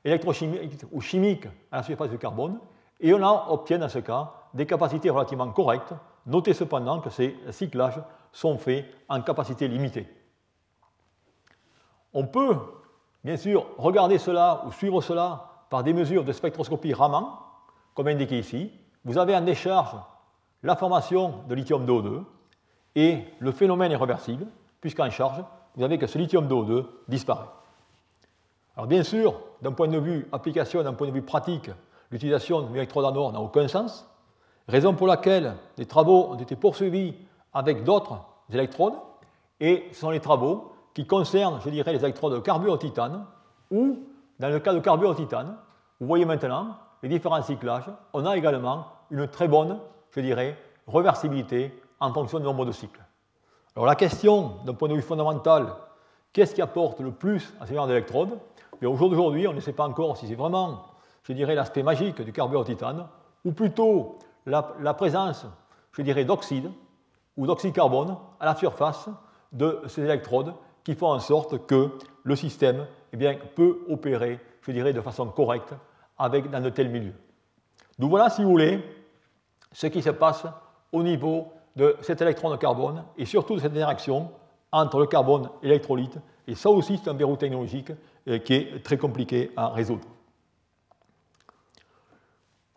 électrochimique 0.03 0.83
ou 0.91 0.99
chimique 0.99 1.45
à 1.71 1.77
la 1.77 1.83
surface 1.83 2.09
du 2.09 2.17
carbone, 2.17 2.59
et 2.99 3.13
on 3.13 3.23
obtient 3.49 3.79
dans 3.79 3.89
ce 3.89 3.99
cas 3.99 4.33
des 4.53 4.65
capacités 4.65 5.09
relativement 5.09 5.49
correctes. 5.51 5.93
Notez 6.25 6.53
cependant 6.53 6.99
que 6.99 7.09
ces 7.09 7.35
cyclages 7.51 8.01
sont 8.31 8.57
faits 8.57 8.85
en 9.09 9.21
capacité 9.21 9.67
limitée. 9.67 10.07
On 12.13 12.25
peut 12.27 12.55
bien 13.23 13.37
sûr 13.37 13.65
regarder 13.77 14.17
cela 14.17 14.63
ou 14.65 14.71
suivre 14.71 15.01
cela 15.01 15.65
par 15.69 15.83
des 15.83 15.93
mesures 15.93 16.25
de 16.25 16.31
spectroscopie 16.31 16.93
Raman, 16.93 17.25
comme 17.93 18.07
indiqué 18.07 18.39
ici. 18.39 18.71
Vous 19.05 19.17
avez 19.17 19.35
en 19.35 19.41
décharge 19.41 19.95
la 20.63 20.75
formation 20.75 21.43
de 21.47 21.55
lithium 21.55 21.85
d'O2 21.85 22.23
et 22.95 23.23
le 23.39 23.51
phénomène 23.51 23.91
est 23.91 23.97
réversible, 23.97 24.45
puisqu'en 24.79 25.09
charge, 25.09 25.43
vous 25.75 25.83
avez 25.83 25.97
que 25.97 26.07
ce 26.07 26.17
lithium 26.17 26.47
d'O2 26.47 26.85
disparaît. 27.07 27.47
Alors 28.75 28.87
bien 28.87 29.03
sûr, 29.03 29.39
d'un 29.61 29.71
point 29.71 29.87
de 29.87 29.97
vue 29.97 30.27
application, 30.31 30.83
d'un 30.83 30.93
point 30.93 31.07
de 31.07 31.11
vue 31.11 31.21
pratique, 31.21 31.69
l'utilisation 32.11 32.61
de 32.61 32.73
l'électrode 32.73 33.05
en 33.05 33.15
or 33.15 33.31
n'a 33.31 33.39
aucun 33.39 33.67
sens, 33.67 34.07
raison 34.71 34.93
pour 34.93 35.05
laquelle 35.05 35.55
des 35.77 35.85
travaux 35.85 36.29
ont 36.29 36.37
été 36.37 36.55
poursuivis 36.55 37.13
avec 37.53 37.83
d'autres 37.83 38.19
électrodes, 38.51 38.95
et 39.59 39.87
ce 39.91 39.99
sont 39.99 40.09
les 40.09 40.21
travaux 40.21 40.71
qui 40.93 41.05
concernent, 41.05 41.59
je 41.63 41.69
dirais, 41.69 41.93
les 41.93 41.99
électrodes 41.99 42.33
de 42.33 42.39
carbure 42.39 42.73
au 42.73 42.77
titane, 42.77 43.25
ou, 43.69 43.99
dans 44.39 44.49
le 44.49 44.59
cas 44.59 44.73
de 44.73 44.79
carbure 44.79 45.09
au 45.09 45.13
titane, 45.13 45.55
vous 45.99 46.07
voyez 46.07 46.25
maintenant 46.25 46.77
les 47.03 47.09
différents 47.09 47.41
cyclages, 47.41 47.89
on 48.13 48.25
a 48.25 48.35
également 48.37 48.85
une 49.11 49.27
très 49.27 49.47
bonne, 49.47 49.77
je 50.11 50.21
dirais, 50.21 50.57
reversibilité 50.87 51.77
en 51.99 52.13
fonction 52.13 52.39
du 52.39 52.45
nombre 52.45 52.65
de 52.65 52.71
cycles. 52.71 53.01
Alors 53.75 53.85
la 53.85 53.95
question, 53.95 54.53
d'un 54.65 54.73
point 54.73 54.87
de 54.87 54.93
vue 54.95 55.01
fondamental, 55.01 55.67
qu'est-ce 56.33 56.55
qui 56.55 56.61
apporte 56.61 56.99
le 56.99 57.11
plus 57.11 57.53
à 57.59 57.65
ces 57.65 57.75
genres 57.75 57.87
d'électrodes? 57.87 58.39
Au 58.83 58.95
jour 58.95 59.09
d'aujourd'hui, 59.09 59.47
on 59.47 59.53
ne 59.53 59.59
sait 59.59 59.73
pas 59.73 59.87
encore 59.87 60.17
si 60.17 60.27
c'est 60.27 60.35
vraiment, 60.35 60.83
je 61.23 61.33
dirais, 61.33 61.55
l'aspect 61.55 61.83
magique 61.83 62.21
du 62.21 62.31
carbure 62.31 62.61
au 62.61 62.63
titane, 62.63 63.07
ou 63.45 63.51
plutôt 63.51 64.17
la, 64.45 64.93
présence, 64.93 65.45
je 65.91 66.01
dirais, 66.01 66.25
d'oxyde 66.25 66.71
ou 67.37 67.47
d'oxycarbone 67.47 68.17
à 68.39 68.45
la 68.45 68.55
surface 68.55 69.09
de 69.51 69.81
ces 69.87 70.01
électrodes 70.01 70.53
qui 70.83 70.95
font 70.95 71.11
en 71.11 71.19
sorte 71.19 71.65
que 71.65 71.91
le 72.23 72.35
système 72.35 72.87
eh 73.13 73.33
peut 73.55 73.79
opérer, 73.89 74.39
je 74.61 74.71
dirais, 74.71 74.93
de 74.93 75.01
façon 75.01 75.27
correcte 75.27 75.73
avec, 76.17 76.49
dans 76.49 76.61
de 76.61 76.69
tels 76.69 76.89
milieux. 76.89 77.13
Donc 77.99 78.09
voilà, 78.09 78.29
si 78.29 78.43
vous 78.43 78.49
voulez, 78.49 78.83
ce 79.71 79.87
qui 79.87 80.01
se 80.01 80.09
passe 80.09 80.45
au 80.91 81.03
niveau 81.03 81.47
de 81.75 81.95
cet 82.01 82.21
électron 82.21 82.49
de 82.49 82.57
carbone 82.57 83.03
et 83.17 83.25
surtout 83.25 83.55
de 83.55 83.59
cette 83.59 83.71
interaction 83.71 84.31
entre 84.71 84.99
le 84.99 85.07
carbone 85.07 85.49
et 85.61 85.67
l'électrolyte. 85.67 86.17
Et 86.47 86.55
ça 86.55 86.69
aussi, 86.69 86.97
c'est 86.97 87.09
un 87.09 87.13
verrou 87.13 87.35
technologique 87.35 87.91
euh, 88.27 88.39
qui 88.39 88.53
est 88.53 88.83
très 88.83 88.97
compliqué 88.97 89.51
à 89.55 89.69
résoudre. 89.69 90.07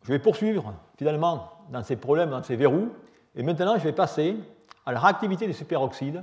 Je 0.02 0.12
vais 0.12 0.18
poursuivre 0.18 0.74
finalement 0.96 1.50
dans 1.70 1.82
ces 1.82 1.96
problèmes, 1.96 2.30
dans 2.30 2.42
ces 2.42 2.56
verrous, 2.56 2.88
et 3.34 3.42
maintenant 3.42 3.78
je 3.78 3.84
vais 3.84 3.92
passer 3.92 4.36
à 4.86 4.92
la 4.92 5.00
réactivité 5.00 5.46
des 5.46 5.52
superoxydes 5.52 6.22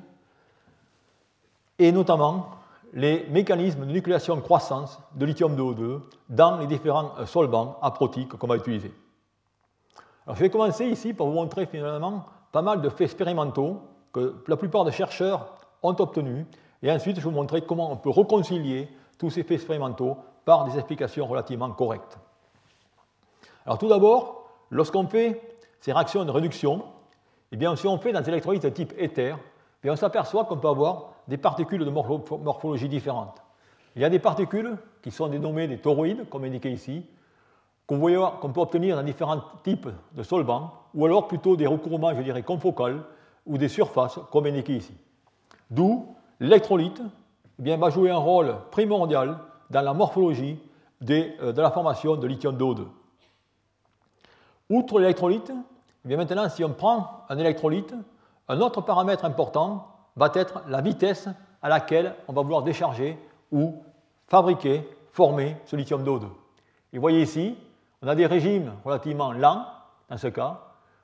et 1.79 1.91
notamment 1.91 2.49
les 2.93 3.25
mécanismes 3.29 3.85
de 3.85 3.91
nucléation 3.91 4.39
croissance 4.41 4.99
de 5.15 5.25
lithium 5.25 5.55
de 5.55 5.61
O2 5.61 6.01
dans 6.29 6.57
les 6.57 6.67
différents 6.67 7.13
euh, 7.19 7.25
solvants 7.25 7.77
aprotiques 7.81 8.29
qu'on 8.29 8.47
va 8.47 8.57
utiliser. 8.57 8.93
Alors, 10.25 10.35
je 10.35 10.41
vais 10.41 10.49
commencer 10.49 10.85
ici 10.85 11.13
par 11.13 11.25
vous 11.27 11.33
montrer 11.33 11.65
finalement 11.65 12.25
pas 12.51 12.61
mal 12.61 12.81
de 12.81 12.89
faits 12.89 13.01
expérimentaux 13.01 13.81
que 14.13 14.43
la 14.47 14.57
plupart 14.57 14.83
des 14.83 14.91
chercheurs 14.91 15.55
ont 15.81 15.95
obtenus, 15.99 16.45
et 16.83 16.91
ensuite 16.91 17.15
je 17.15 17.21
vais 17.21 17.29
vous 17.29 17.35
montrer 17.35 17.61
comment 17.61 17.91
on 17.91 17.97
peut 17.97 18.09
réconcilier 18.09 18.89
tous 19.17 19.29
ces 19.29 19.43
faits 19.43 19.53
expérimentaux 19.53 20.17
par 20.45 20.65
des 20.65 20.75
explications 20.75 21.25
relativement 21.25 21.71
correctes. 21.71 22.19
Alors 23.65 23.77
tout 23.77 23.87
d'abord, 23.87 24.40
lorsqu'on 24.71 25.07
fait 25.07 25.41
ces 25.79 25.91
réactions 25.91 26.25
de 26.25 26.31
réduction, 26.31 26.83
eh 27.51 27.75
si 27.75 27.87
on 27.87 27.97
fait 27.97 28.13
dans 28.13 28.21
des 28.21 28.29
électrolytes 28.29 28.63
de 28.63 28.69
type 28.69 28.93
éther, 28.97 29.37
eh 29.83 29.89
on 29.89 29.95
s'aperçoit 29.95 30.45
qu'on 30.45 30.57
peut 30.57 30.69
avoir 30.69 31.13
des 31.27 31.37
particules 31.37 31.85
de 31.85 31.89
morphologie 31.89 32.87
différentes. 32.87 33.41
Il 33.95 34.01
y 34.01 34.05
a 34.05 34.09
des 34.09 34.19
particules 34.19 34.77
qui 35.01 35.11
sont 35.11 35.27
dénommées 35.27 35.67
des 35.67 35.77
toroïdes, 35.77 36.29
comme 36.29 36.45
indiqué 36.45 36.71
ici, 36.71 37.05
qu'on 37.87 37.99
peut 37.99 38.61
obtenir 38.61 38.95
dans 38.95 39.03
différents 39.03 39.41
types 39.63 39.89
de 40.13 40.23
solvants, 40.23 40.71
ou 40.93 41.05
alors 41.05 41.27
plutôt 41.27 41.57
des 41.57 41.67
recouvrements, 41.67 42.15
je 42.15 42.21
dirais, 42.21 42.43
confocales, 42.43 43.03
ou 43.45 43.57
des 43.57 43.67
surfaces, 43.67 44.19
comme 44.31 44.45
indiqué 44.45 44.77
ici. 44.77 44.93
D'où 45.69 46.15
l'électrolyte 46.39 47.01
eh 47.63 47.75
va 47.75 47.89
jouer 47.89 48.11
un 48.11 48.17
rôle 48.17 48.55
primordial 48.71 49.37
dans 49.69 49.81
la 49.81 49.93
morphologie 49.93 50.59
euh, 51.09 51.51
de 51.51 51.61
la 51.61 51.71
formation 51.71 52.15
de 52.15 52.27
lithium 52.27 52.55
d'O2. 52.55 52.85
Outre 54.71 55.01
l'électrolyte, 55.01 55.51
eh 56.07 56.15
maintenant, 56.15 56.47
si 56.47 56.63
on 56.63 56.69
prend 56.69 57.25
un 57.27 57.37
électrolyte, 57.37 57.93
un 58.47 58.61
autre 58.61 58.79
paramètre 58.79 59.25
important 59.25 59.85
va 60.15 60.31
être 60.33 60.63
la 60.69 60.79
vitesse 60.79 61.27
à 61.61 61.67
laquelle 61.67 62.15
on 62.29 62.33
va 62.33 62.41
vouloir 62.41 62.63
décharger 62.63 63.17
ou 63.51 63.83
fabriquer, 64.27 64.87
former 65.11 65.57
ce 65.65 65.75
lithium 65.75 66.05
d'O2. 66.05 66.23
Et 66.93 66.97
vous 66.97 67.01
voyez 67.01 67.21
ici, 67.21 67.57
on 68.01 68.07
a 68.07 68.15
des 68.15 68.25
régimes 68.25 68.71
relativement 68.85 69.33
lents, 69.33 69.65
dans 70.09 70.17
ce 70.17 70.27
cas, 70.27 70.61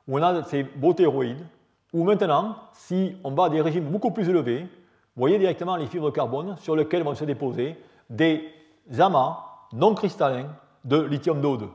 où 0.07 0.17
on 0.17 0.23
a 0.23 0.43
ces 0.43 0.63
beaux 0.63 0.93
théroïdes, 0.93 1.45
où 1.91 2.05
maintenant, 2.05 2.55
si 2.71 3.17
on 3.25 3.31
va 3.31 3.45
à 3.45 3.49
des 3.49 3.59
régimes 3.59 3.89
beaucoup 3.89 4.11
plus 4.11 4.29
élevés, 4.29 4.61
vous 4.61 5.19
voyez 5.19 5.39
directement 5.39 5.75
les 5.75 5.87
fibres 5.87 6.05
de 6.05 6.15
carbone 6.15 6.55
sur 6.59 6.77
lesquelles 6.77 7.03
vont 7.03 7.15
se 7.15 7.25
déposer 7.25 7.77
des 8.09 8.49
amas 8.97 9.43
non 9.73 9.93
cristallins 9.93 10.55
de 10.85 11.01
lithium 11.01 11.41
d'O2. 11.41 11.67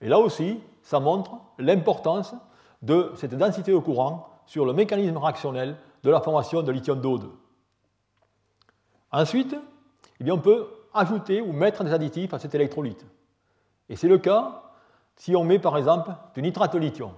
Et 0.00 0.08
là 0.08 0.18
aussi, 0.18 0.58
ça 0.84 1.00
montre 1.00 1.32
l'importance 1.58 2.34
de 2.82 3.10
cette 3.16 3.34
densité 3.34 3.72
de 3.72 3.78
courant 3.78 4.28
sur 4.46 4.66
le 4.66 4.74
mécanisme 4.74 5.16
réactionnel 5.16 5.76
de 6.02 6.10
la 6.10 6.20
formation 6.20 6.62
de 6.62 6.70
lithium 6.70 7.00
do 7.00 7.18
Ensuite, 9.10 9.56
eh 10.20 10.30
on 10.30 10.38
peut 10.38 10.68
ajouter 10.92 11.40
ou 11.40 11.52
mettre 11.52 11.82
des 11.84 11.92
additifs 11.92 12.34
à 12.34 12.38
cet 12.38 12.54
électrolyte. 12.54 13.04
Et 13.88 13.96
c'est 13.96 14.08
le 14.08 14.18
cas 14.18 14.62
si 15.16 15.34
on 15.34 15.44
met 15.44 15.58
par 15.58 15.76
exemple 15.78 16.10
du 16.34 16.42
nitrate 16.42 16.74
de 16.74 16.78
lithium. 16.78 17.12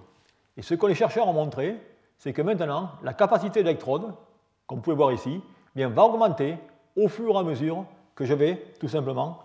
Et 0.57 0.62
ce 0.62 0.74
que 0.74 0.87
les 0.87 0.94
chercheurs 0.94 1.26
ont 1.26 1.33
montré, 1.33 1.81
c'est 2.18 2.33
que 2.33 2.42
maintenant, 2.42 2.90
la 3.02 3.14
capacité 3.14 3.62
d'électrode, 3.62 4.14
comme 4.66 4.79
vous 4.79 4.83
pouvez 4.83 4.96
voir 4.96 5.12
ici, 5.12 5.40
eh 5.74 5.85
va 5.87 6.05
augmenter 6.05 6.57
au 6.96 7.09
fur 7.09 7.35
et 7.35 7.38
à 7.38 7.42
mesure 7.42 7.85
que 8.14 8.24
je 8.24 8.35
vais 8.35 8.74
tout 8.79 8.88
simplement 8.88 9.40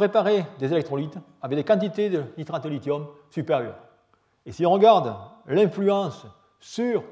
préparer 0.00 0.46
des 0.58 0.72
électrolytes 0.72 1.18
avec 1.42 1.58
des 1.58 1.64
quantités 1.64 2.08
de 2.08 2.24
nitrate 2.38 2.64
de 2.64 2.70
lithium 2.70 3.06
supérieures. 3.28 3.76
Et 4.46 4.52
si 4.52 4.64
on 4.64 4.70
regarde 4.70 5.14
l'influence 5.46 6.26
sur 6.58 7.04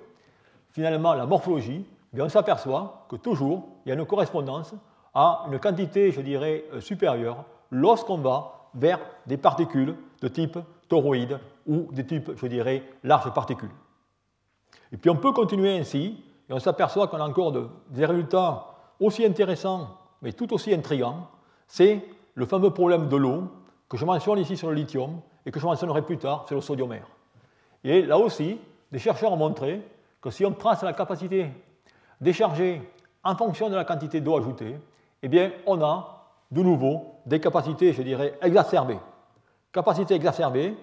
finalement 0.70 1.12
la 1.12 1.26
morphologie, 1.26 1.84
eh 2.16 2.22
on 2.22 2.30
s'aperçoit 2.30 3.04
que 3.10 3.16
toujours 3.16 3.68
il 3.84 3.90
y 3.90 3.92
a 3.92 3.94
une 3.94 4.06
correspondance 4.06 4.74
à 5.12 5.44
une 5.52 5.58
quantité, 5.58 6.12
je 6.12 6.22
dirais, 6.22 6.64
euh, 6.72 6.80
supérieure 6.80 7.44
lorsqu'on 7.70 8.16
va 8.16 8.70
vers 8.72 9.00
des 9.26 9.36
particules 9.36 9.94
de 10.22 10.28
type 10.28 10.58
toroïde 10.88 11.38
ou 11.66 11.92
de 11.92 12.00
type, 12.00 12.30
je 12.36 12.46
dirais, 12.46 12.82
larges 13.04 13.34
particules. 13.34 13.74
Et 14.92 14.96
puis 14.96 15.10
on 15.10 15.16
peut 15.16 15.32
continuer 15.32 15.78
ainsi, 15.78 16.24
et 16.48 16.54
on 16.54 16.58
s'aperçoit 16.58 17.08
qu'on 17.08 17.20
a 17.20 17.28
encore 17.28 17.52
des 17.90 18.06
résultats 18.06 18.64
aussi 18.98 19.26
intéressants, 19.26 19.88
mais 20.22 20.32
tout 20.32 20.54
aussi 20.54 20.72
intrigants. 20.72 21.28
C'est 21.66 22.02
le 22.38 22.46
fameux 22.46 22.70
problème 22.70 23.08
de 23.08 23.16
l'eau 23.16 23.48
que 23.88 23.96
je 23.96 24.04
mentionne 24.04 24.38
ici 24.38 24.56
sur 24.56 24.68
le 24.68 24.74
lithium 24.74 25.20
et 25.44 25.50
que 25.50 25.58
je 25.58 25.66
mentionnerai 25.66 26.02
plus 26.02 26.18
tard 26.18 26.44
sur 26.46 26.54
le 26.54 26.60
sodiumère. 26.62 27.08
Et 27.82 28.02
là 28.02 28.16
aussi, 28.16 28.60
des 28.92 29.00
chercheurs 29.00 29.32
ont 29.32 29.36
montré 29.36 29.82
que 30.20 30.30
si 30.30 30.46
on 30.46 30.52
trace 30.52 30.84
la 30.84 30.92
capacité 30.92 31.50
déchargée 32.20 32.80
en 33.24 33.34
fonction 33.34 33.68
de 33.68 33.74
la 33.74 33.84
quantité 33.84 34.20
d'eau 34.20 34.38
ajoutée, 34.38 34.76
eh 35.20 35.28
bien, 35.28 35.50
on 35.66 35.82
a 35.82 36.28
de 36.52 36.62
nouveau 36.62 37.06
des 37.26 37.40
capacités, 37.40 37.92
je 37.92 38.02
dirais, 38.02 38.38
exacerbées. 38.40 39.00
Capacités 39.72 40.14
exacerbées 40.14 40.76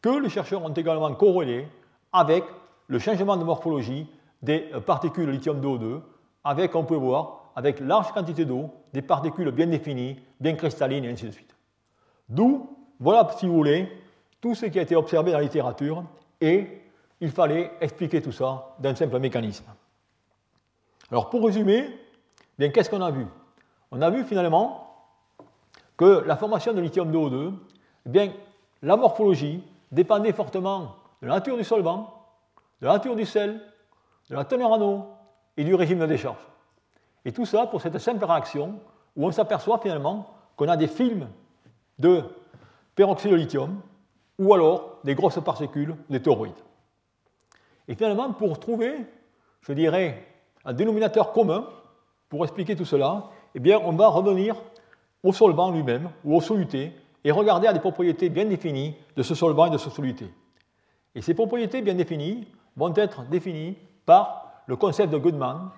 que 0.00 0.20
les 0.20 0.28
chercheurs 0.28 0.62
ont 0.62 0.72
également 0.72 1.12
corrélées 1.14 1.66
avec 2.12 2.44
le 2.86 3.00
changement 3.00 3.36
de 3.36 3.42
morphologie 3.42 4.08
des 4.40 4.70
particules 4.86 5.30
lithium-2O2, 5.30 6.00
avec, 6.44 6.76
on 6.76 6.84
peut 6.84 6.94
voir, 6.94 7.41
avec 7.54 7.80
large 7.80 8.12
quantité 8.12 8.44
d'eau, 8.44 8.70
des 8.92 9.02
particules 9.02 9.50
bien 9.50 9.66
définies, 9.66 10.18
bien 10.40 10.54
cristallines, 10.54 11.04
et 11.04 11.10
ainsi 11.10 11.26
de 11.26 11.30
suite. 11.30 11.54
D'où, 12.28 12.76
voilà, 12.98 13.28
si 13.36 13.46
vous 13.46 13.54
voulez, 13.54 13.90
tout 14.40 14.54
ce 14.54 14.66
qui 14.66 14.78
a 14.78 14.82
été 14.82 14.96
observé 14.96 15.32
dans 15.32 15.38
la 15.38 15.44
littérature, 15.44 16.04
et 16.40 16.82
il 17.20 17.30
fallait 17.30 17.72
expliquer 17.80 18.20
tout 18.20 18.32
ça 18.32 18.74
d'un 18.78 18.94
simple 18.94 19.18
mécanisme. 19.18 19.66
Alors, 21.10 21.30
pour 21.30 21.44
résumer, 21.44 21.98
qu'est-ce 22.58 22.90
qu'on 22.90 23.02
a 23.02 23.10
vu? 23.10 23.26
On 23.90 24.00
a 24.00 24.10
vu 24.10 24.24
finalement 24.24 24.88
que 25.96 26.24
la 26.26 26.36
formation 26.36 26.72
de 26.72 26.80
lithium-2O2, 26.80 27.52
eh 28.06 28.08
bien, 28.08 28.32
la 28.82 28.96
morphologie 28.96 29.62
dépendait 29.92 30.32
fortement 30.32 30.96
de 31.20 31.28
la 31.28 31.34
nature 31.34 31.56
du 31.56 31.64
solvant, 31.64 32.12
de 32.80 32.86
la 32.86 32.94
nature 32.94 33.14
du 33.14 33.26
sel, 33.26 33.60
de 34.30 34.34
la 34.34 34.44
teneur 34.44 34.70
en 34.70 34.80
eau 34.80 35.06
et 35.56 35.64
du 35.64 35.74
régime 35.74 36.00
de 36.00 36.06
décharge. 36.06 36.40
Et 37.24 37.32
tout 37.32 37.46
ça 37.46 37.66
pour 37.66 37.80
cette 37.80 37.98
simple 37.98 38.24
réaction 38.24 38.80
où 39.16 39.26
on 39.26 39.32
s'aperçoit 39.32 39.78
finalement 39.78 40.34
qu'on 40.56 40.68
a 40.68 40.76
des 40.76 40.88
films 40.88 41.28
de 41.98 42.22
peroxyde 42.94 43.30
de 43.30 43.36
lithium 43.36 43.80
ou 44.38 44.52
alors 44.54 44.98
des 45.04 45.14
grosses 45.14 45.40
particules, 45.42 45.94
des 46.10 46.20
toroïdes. 46.20 46.52
Et 47.88 47.94
finalement, 47.94 48.32
pour 48.32 48.58
trouver, 48.58 48.94
je 49.60 49.72
dirais, 49.72 50.26
un 50.64 50.72
dénominateur 50.72 51.32
commun 51.32 51.68
pour 52.28 52.44
expliquer 52.44 52.76
tout 52.76 52.84
cela, 52.84 53.30
eh 53.54 53.60
bien, 53.60 53.80
on 53.84 53.92
va 53.92 54.08
revenir 54.08 54.56
au 55.22 55.32
solvant 55.32 55.70
lui-même 55.70 56.10
ou 56.24 56.36
au 56.36 56.40
soluté 56.40 56.92
et 57.24 57.30
regarder 57.30 57.68
à 57.68 57.72
des 57.72 57.80
propriétés 57.80 58.28
bien 58.28 58.44
définies 58.44 58.96
de 59.16 59.22
ce 59.22 59.34
solvant 59.34 59.66
et 59.66 59.70
de 59.70 59.78
ce 59.78 59.90
soluté. 59.90 60.32
Et 61.14 61.22
ces 61.22 61.34
propriétés 61.34 61.82
bien 61.82 61.94
définies 61.94 62.48
vont 62.76 62.94
être 62.94 63.24
définies 63.28 63.76
par 64.06 64.62
le 64.66 64.76
concept 64.76 65.12
de 65.12 65.18
Goodman, 65.18 65.70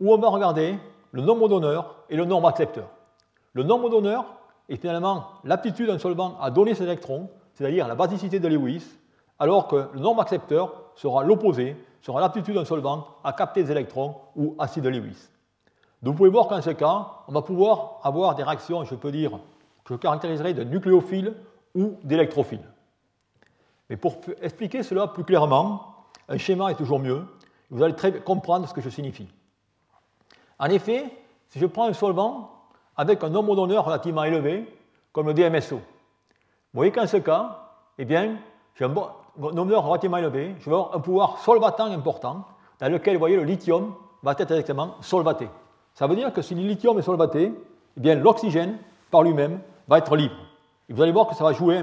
où 0.00 0.12
on 0.12 0.18
va 0.18 0.28
regarder 0.28 0.78
le 1.12 1.22
nombre 1.22 1.48
d'honneurs 1.48 1.94
et 2.08 2.16
le 2.16 2.24
nombre 2.24 2.48
accepteur. 2.48 2.88
Le 3.52 3.62
nombre 3.62 3.90
d'honneurs 3.90 4.24
est 4.68 4.76
finalement 4.76 5.26
l'aptitude 5.44 5.88
d'un 5.88 5.98
solvant 5.98 6.38
à 6.40 6.50
donner 6.50 6.74
ses 6.74 6.84
électrons, 6.84 7.28
c'est-à-dire 7.54 7.88
la 7.88 7.94
basicité 7.94 8.40
de 8.40 8.48
Lewis, 8.48 8.84
alors 9.38 9.66
que 9.66 9.88
le 9.92 10.00
nombre 10.00 10.22
accepteur 10.22 10.72
sera 10.94 11.24
l'opposé, 11.24 11.76
sera 12.02 12.20
l'aptitude 12.20 12.54
d'un 12.54 12.64
solvant 12.64 13.06
à 13.24 13.32
capter 13.32 13.62
des 13.62 13.72
électrons 13.72 14.14
ou 14.36 14.54
acide 14.58 14.84
de 14.84 14.88
Lewis. 14.88 15.28
Donc 16.02 16.14
vous 16.14 16.18
pouvez 16.18 16.30
voir 16.30 16.48
qu'en 16.48 16.62
ce 16.62 16.70
cas, 16.70 17.08
on 17.28 17.32
va 17.32 17.42
pouvoir 17.42 18.00
avoir 18.02 18.34
des 18.34 18.42
réactions, 18.42 18.84
je 18.84 18.94
peux 18.94 19.12
dire, 19.12 19.32
que 19.84 19.94
je 19.94 19.98
caractériserai 19.98 20.54
de 20.54 20.64
nucléophiles 20.64 21.34
ou 21.74 21.96
d'électrophiles. 22.04 22.64
Mais 23.90 23.96
pour 23.96 24.16
expliquer 24.40 24.82
cela 24.82 25.08
plus 25.08 25.24
clairement, 25.24 25.94
un 26.28 26.38
schéma 26.38 26.70
est 26.70 26.76
toujours 26.76 27.00
mieux. 27.00 27.24
Vous 27.70 27.82
allez 27.82 27.94
très 27.94 28.12
comprendre 28.20 28.68
ce 28.68 28.72
que 28.72 28.80
je 28.80 28.88
signifie. 28.88 29.28
En 30.60 30.66
effet, 30.66 31.06
si 31.48 31.58
je 31.58 31.64
prends 31.64 31.86
un 31.86 31.94
solvant 31.94 32.50
avec 32.94 33.24
un 33.24 33.30
nombre 33.30 33.56
d'honneurs 33.56 33.86
relativement 33.86 34.24
élevé, 34.24 34.68
comme 35.10 35.26
le 35.26 35.34
DMSO, 35.34 35.76
vous 35.76 35.82
voyez 36.74 36.92
qu'en 36.92 37.06
ce 37.06 37.16
cas, 37.16 37.70
eh 37.98 38.04
bien, 38.04 38.36
j'ai 38.74 38.84
un 38.84 38.88
nombre 38.88 39.76
relativement 39.78 40.18
élevé, 40.18 40.54
je 40.60 40.66
vais 40.66 40.76
avoir 40.76 40.94
un 40.94 41.00
pouvoir 41.00 41.38
solvatant 41.38 41.86
important, 41.86 42.44
dans 42.78 42.92
lequel, 42.92 43.14
vous 43.14 43.20
voyez, 43.20 43.36
le 43.36 43.44
lithium 43.44 43.94
va 44.22 44.32
être 44.32 44.44
directement 44.44 44.96
solvaté. 45.00 45.48
Ça 45.94 46.06
veut 46.06 46.14
dire 46.14 46.32
que 46.32 46.42
si 46.42 46.54
le 46.54 46.60
lithium 46.60 46.98
est 46.98 47.02
solvaté, 47.02 47.52
eh 47.96 48.00
bien, 48.00 48.14
l'oxygène, 48.14 48.78
par 49.10 49.22
lui-même, 49.22 49.60
va 49.88 49.98
être 49.98 50.14
libre. 50.14 50.36
Et 50.88 50.92
vous 50.92 51.00
allez 51.00 51.12
voir 51.12 51.26
que 51.26 51.34
ça 51.34 51.42
va 51.42 51.52
jouer 51.52 51.82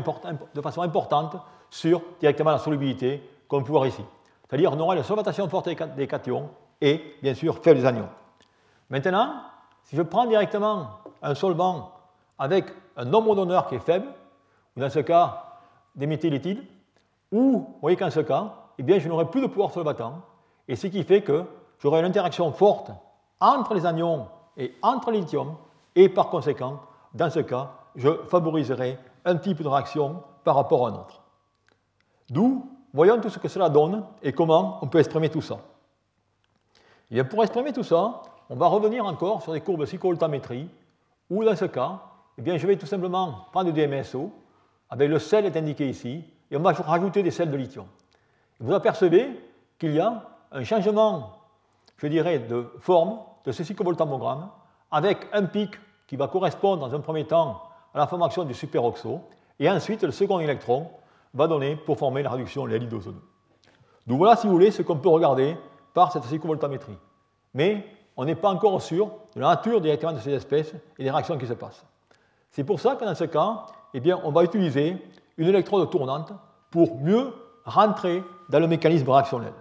de 0.53 0.61
façon 0.61 0.83
importante 0.83 1.35
sur 1.71 2.01
directement 2.19 2.51
la 2.51 2.59
solubilité, 2.59 3.23
comme 3.47 3.61
vous 3.61 3.65
pouvez 3.65 3.79
voir 3.79 3.87
ici. 3.87 4.03
C'est-à-dire 4.47 4.69
qu'on 4.69 4.79
aura 4.79 4.95
une 4.95 5.03
solvatation 5.03 5.49
forte 5.49 5.67
des 5.95 6.07
cations 6.07 6.49
et, 6.79 7.15
bien 7.23 7.33
sûr, 7.33 7.57
faible 7.57 7.79
des 7.79 7.85
anions. 7.85 8.07
Maintenant, 8.89 9.33
si 9.83 9.95
je 9.95 10.01
prends 10.01 10.25
directement 10.25 10.89
un 11.21 11.35
solvant 11.35 11.91
avec 12.39 12.65
un 12.95 13.05
nombre 13.05 13.35
d'honneurs 13.35 13.67
qui 13.67 13.75
est 13.75 13.79
faible, 13.79 14.07
ou 14.75 14.79
dans 14.79 14.89
ce 14.89 14.99
cas 14.99 15.43
des 15.95 16.07
méthyléthyles, 16.07 16.63
ou, 17.31 17.51
vous 17.51 17.77
voyez 17.81 17.97
qu'en 17.97 18.09
ce 18.09 18.19
cas, 18.21 18.53
eh 18.77 18.83
bien, 18.83 18.99
je 18.99 19.09
n'aurai 19.09 19.25
plus 19.25 19.41
de 19.41 19.47
pouvoir 19.47 19.71
solvatant, 19.71 20.21
et 20.67 20.75
ce 20.75 20.87
qui 20.87 21.03
fait 21.03 21.21
que 21.21 21.43
j'aurai 21.79 21.99
une 21.99 22.05
interaction 22.05 22.51
forte 22.51 22.91
entre 23.39 23.73
les 23.73 23.85
anions 23.85 24.27
et 24.55 24.75
entre 24.81 25.11
les 25.11 25.19
lithiums, 25.19 25.55
et 25.95 26.09
par 26.09 26.29
conséquent, 26.29 26.79
dans 27.13 27.29
ce 27.29 27.39
cas, 27.39 27.71
je 27.95 28.09
favoriserai 28.25 28.99
un 29.25 29.35
type 29.35 29.61
de 29.61 29.67
réaction 29.67 30.23
par 30.43 30.55
rapport 30.55 30.87
à 30.87 30.91
un 30.91 30.93
autre. 30.93 31.21
D'où, 32.29 32.69
voyons 32.93 33.19
tout 33.19 33.29
ce 33.29 33.39
que 33.39 33.47
cela 33.47 33.69
donne 33.69 34.05
et 34.21 34.31
comment 34.31 34.79
on 34.81 34.87
peut 34.87 34.99
exprimer 34.99 35.29
tout 35.29 35.41
ça. 35.41 35.57
Et 37.09 37.19
eh 37.19 37.23
pour 37.23 37.41
exprimer 37.41 37.73
tout 37.73 37.83
ça, 37.83 38.21
on 38.49 38.55
va 38.55 38.67
revenir 38.67 39.05
encore 39.05 39.41
sur 39.41 39.53
des 39.53 39.61
courbes 39.61 39.81
de 39.81 39.85
cyclovoltamétrie, 39.85 40.69
où 41.29 41.43
dans 41.43 41.55
ce 41.55 41.65
cas, 41.65 42.01
eh 42.37 42.41
bien, 42.41 42.57
je 42.57 42.67
vais 42.67 42.77
tout 42.77 42.85
simplement 42.85 43.45
prendre 43.51 43.71
du 43.71 43.87
DMSO, 43.87 44.31
avec 44.89 45.09
le 45.09 45.19
sel 45.19 45.45
est 45.45 45.57
indiqué 45.57 45.89
ici, 45.89 46.23
et 46.49 46.55
on 46.55 46.61
va 46.61 46.71
rajouter 46.71 47.23
des 47.23 47.31
sels 47.31 47.51
de 47.51 47.57
lithium. 47.57 47.85
Vous 48.59 48.73
apercevez 48.73 49.39
qu'il 49.77 49.93
y 49.93 49.99
a 49.99 50.23
un 50.51 50.63
changement, 50.63 51.33
je 51.97 52.07
dirais, 52.07 52.39
de 52.39 52.69
forme 52.79 53.19
de 53.43 53.51
ce 53.51 53.63
cyclovoltammogramme, 53.63 54.49
avec 54.91 55.27
un 55.33 55.43
pic 55.43 55.71
qui 56.07 56.15
va 56.15 56.27
correspondre 56.27 56.87
dans 56.87 56.95
un 56.95 57.01
premier 57.01 57.25
temps 57.25 57.61
à 57.93 57.97
la 57.97 58.07
formation 58.07 58.45
du 58.45 58.53
superoxo, 58.53 59.21
et 59.59 59.69
ensuite 59.69 60.03
le 60.03 60.11
second 60.11 60.39
électron 60.39 60.87
va 61.33 61.47
donner 61.47 61.75
pour 61.75 61.97
former 61.97 62.23
la 62.23 62.29
réduction 62.29 62.65
de 62.65 62.71
l'alidozone. 62.71 63.19
Donc 64.05 64.19
voilà, 64.19 64.37
si 64.37 64.47
vous 64.47 64.53
voulez, 64.53 64.71
ce 64.71 64.81
qu'on 64.81 64.97
peut 64.97 65.09
regarder 65.09 65.57
par 65.93 66.11
cette 66.11 66.23
cyclovoltamétrie. 66.23 66.97
Mais 67.53 67.85
on 68.17 68.25
n'est 68.25 68.35
pas 68.35 68.49
encore 68.49 68.81
sûr 68.81 69.11
de 69.35 69.39
la 69.41 69.49
nature 69.49 69.79
directement 69.79 70.11
de 70.11 70.19
ces 70.19 70.33
espèces 70.33 70.73
et 70.97 71.03
des 71.03 71.11
réactions 71.11 71.37
qui 71.37 71.45
se 71.45 71.53
passent. 71.53 71.85
C'est 72.49 72.63
pour 72.63 72.79
ça 72.79 72.95
que 72.95 73.05
dans 73.05 73.13
ce 73.13 73.25
cas, 73.25 73.67
eh 73.93 73.99
bien, 73.99 74.19
on 74.23 74.31
va 74.31 74.43
utiliser 74.43 74.97
une 75.37 75.47
électrode 75.47 75.89
tournante 75.91 76.33
pour 76.71 76.99
mieux 76.99 77.31
rentrer 77.65 78.23
dans 78.49 78.59
le 78.59 78.67
mécanisme 78.67 79.09
réactionnel. 79.09 79.53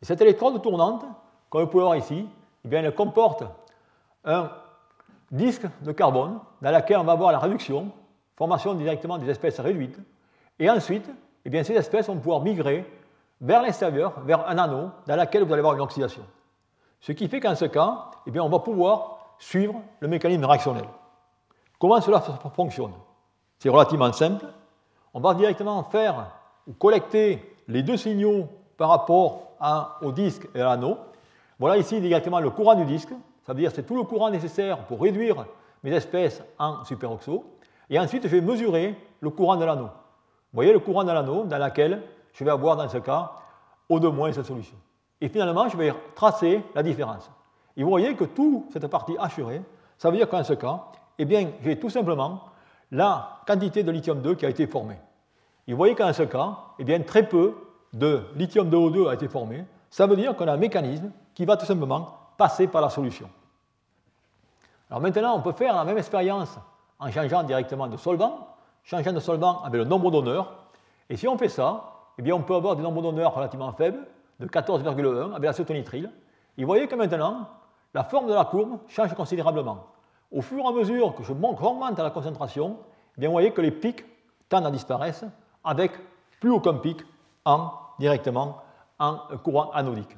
Et 0.00 0.06
cette 0.06 0.20
électrode 0.22 0.60
tournante, 0.62 1.04
comme 1.50 1.62
vous 1.62 1.68
pouvez 1.68 1.84
voir 1.84 1.96
ici, 1.96 2.26
eh 2.64 2.68
bien, 2.68 2.82
elle 2.82 2.94
comporte 2.94 3.44
un 4.24 4.50
disque 5.30 5.66
de 5.82 5.92
carbone 5.92 6.40
dans 6.62 6.70
lequel 6.70 6.96
on 6.98 7.04
va 7.04 7.12
avoir 7.12 7.30
la 7.30 7.38
réduction, 7.38 7.92
formation 8.36 8.74
directement 8.74 9.18
des 9.18 9.28
espèces 9.28 9.60
réduites, 9.60 9.98
et 10.58 10.70
ensuite, 10.70 11.08
eh 11.44 11.50
bien, 11.50 11.62
ces 11.62 11.74
espèces 11.74 12.06
vont 12.06 12.16
pouvoir 12.16 12.40
migrer 12.40 12.90
vers 13.40 13.62
l'extérieur, 13.62 14.20
vers 14.24 14.48
un 14.48 14.56
anneau 14.56 14.90
dans 15.06 15.16
lequel 15.16 15.44
vous 15.44 15.52
allez 15.52 15.60
avoir 15.60 15.74
une 15.74 15.80
oxydation. 15.80 16.22
Ce 17.02 17.10
qui 17.10 17.28
fait 17.28 17.40
qu'en 17.40 17.56
ce 17.56 17.64
cas, 17.64 18.10
eh 18.26 18.30
bien, 18.30 18.42
on 18.44 18.48
va 18.48 18.60
pouvoir 18.60 19.34
suivre 19.36 19.74
le 19.98 20.06
mécanisme 20.06 20.44
réactionnel. 20.44 20.84
Comment 21.78 22.00
cela 22.00 22.20
fonctionne? 22.54 22.92
C'est 23.58 23.68
relativement 23.68 24.12
simple. 24.12 24.46
On 25.12 25.20
va 25.20 25.34
directement 25.34 25.82
faire 25.82 26.30
ou 26.66 26.72
collecter 26.74 27.56
les 27.66 27.82
deux 27.82 27.96
signaux 27.96 28.46
par 28.76 28.88
rapport 28.88 29.48
au 30.00 30.12
disque 30.12 30.48
et 30.54 30.60
à 30.60 30.64
l'anneau. 30.66 30.96
Voilà 31.58 31.76
ici 31.76 32.00
directement 32.00 32.38
le 32.38 32.50
courant 32.50 32.76
du 32.76 32.84
disque, 32.84 33.12
ça 33.44 33.52
veut 33.52 33.58
dire 33.58 33.70
que 33.70 33.76
c'est 33.76 33.82
tout 33.82 33.96
le 33.96 34.04
courant 34.04 34.30
nécessaire 34.30 34.78
pour 34.86 35.00
réduire 35.00 35.44
mes 35.82 35.92
espèces 35.92 36.40
en 36.56 36.84
superoxo. 36.84 37.44
Et 37.90 37.98
ensuite, 37.98 38.22
je 38.22 38.28
vais 38.28 38.40
mesurer 38.40 38.96
le 39.20 39.30
courant 39.30 39.56
de 39.56 39.64
l'anneau. 39.64 39.86
Vous 39.86 40.54
voyez 40.54 40.72
le 40.72 40.78
courant 40.78 41.02
de 41.02 41.10
l'anneau 41.10 41.44
dans 41.44 41.58
lequel 41.58 42.00
je 42.32 42.44
vais 42.44 42.50
avoir 42.50 42.76
dans 42.76 42.88
ce 42.88 42.98
cas 42.98 43.32
O2- 43.90 44.32
cette 44.32 44.46
solution. 44.46 44.76
Et 45.22 45.28
finalement, 45.28 45.68
je 45.68 45.76
vais 45.76 45.94
tracer 46.16 46.60
la 46.74 46.82
différence. 46.82 47.30
Et 47.76 47.84
vous 47.84 47.88
voyez 47.88 48.16
que 48.16 48.24
toute 48.24 48.72
cette 48.72 48.88
partie 48.88 49.16
assurée, 49.20 49.62
ça 49.96 50.10
veut 50.10 50.16
dire 50.16 50.28
qu'en 50.28 50.42
ce 50.42 50.52
cas, 50.52 50.82
eh 51.16 51.24
bien, 51.24 51.52
j'ai 51.62 51.78
tout 51.78 51.90
simplement 51.90 52.40
la 52.90 53.38
quantité 53.46 53.84
de 53.84 53.92
lithium 53.92 54.20
2 54.20 54.34
qui 54.34 54.44
a 54.44 54.48
été 54.50 54.66
formée. 54.66 54.98
Et 55.68 55.72
vous 55.72 55.76
voyez 55.76 55.94
qu'en 55.94 56.12
ce 56.12 56.24
cas, 56.24 56.58
eh 56.80 56.84
bien, 56.84 57.00
très 57.02 57.28
peu 57.28 57.54
de 57.92 58.24
lithium 58.34 58.68
2O2 58.68 59.10
a 59.10 59.14
été 59.14 59.28
formé. 59.28 59.64
Ça 59.90 60.08
veut 60.08 60.16
dire 60.16 60.34
qu'on 60.34 60.48
a 60.48 60.54
un 60.54 60.56
mécanisme 60.56 61.12
qui 61.34 61.44
va 61.44 61.56
tout 61.56 61.66
simplement 61.66 62.08
passer 62.36 62.66
par 62.66 62.82
la 62.82 62.90
solution. 62.90 63.30
Alors 64.90 65.00
maintenant, 65.00 65.36
on 65.36 65.40
peut 65.40 65.52
faire 65.52 65.72
la 65.76 65.84
même 65.84 65.98
expérience 65.98 66.58
en 66.98 67.12
changeant 67.12 67.44
directement 67.44 67.86
de 67.86 67.96
solvant, 67.96 68.48
changeant 68.82 69.12
de 69.12 69.20
solvant 69.20 69.62
avec 69.62 69.78
le 69.78 69.84
nombre 69.84 70.10
d'honneurs. 70.10 70.52
Et 71.08 71.16
si 71.16 71.28
on 71.28 71.38
fait 71.38 71.48
ça, 71.48 71.92
eh 72.18 72.22
bien, 72.22 72.34
on 72.34 72.42
peut 72.42 72.56
avoir 72.56 72.74
des 72.74 72.82
nombres 72.82 73.02
d'honneurs 73.02 73.32
relativement 73.32 73.72
faibles, 73.72 74.04
de 74.42 74.48
14,1 74.48 75.30
avec 75.30 75.44
l'acétonitrile. 75.44 76.10
Et 76.58 76.62
vous 76.62 76.66
voyez 76.66 76.88
que 76.88 76.96
maintenant, 76.96 77.48
la 77.94 78.04
forme 78.04 78.26
de 78.26 78.34
la 78.34 78.44
courbe 78.44 78.78
change 78.88 79.14
considérablement. 79.14 79.86
Au 80.30 80.42
fur 80.42 80.64
et 80.64 80.66
à 80.66 80.72
mesure 80.72 81.14
que 81.14 81.22
je 81.22 81.32
augmente 81.32 81.98
la 81.98 82.10
concentration, 82.10 82.78
eh 83.16 83.20
bien, 83.20 83.28
vous 83.28 83.34
voyez 83.34 83.52
que 83.52 83.60
les 83.60 83.70
pics 83.70 84.04
tendent 84.48 84.66
à 84.66 84.70
disparaître 84.70 85.24
avec 85.62 85.92
plus 86.40 86.50
aucun 86.50 86.74
pic 86.74 87.00
en, 87.44 87.70
directement 87.98 88.58
en 88.98 89.18
courant 89.42 89.70
anodique. 89.70 90.16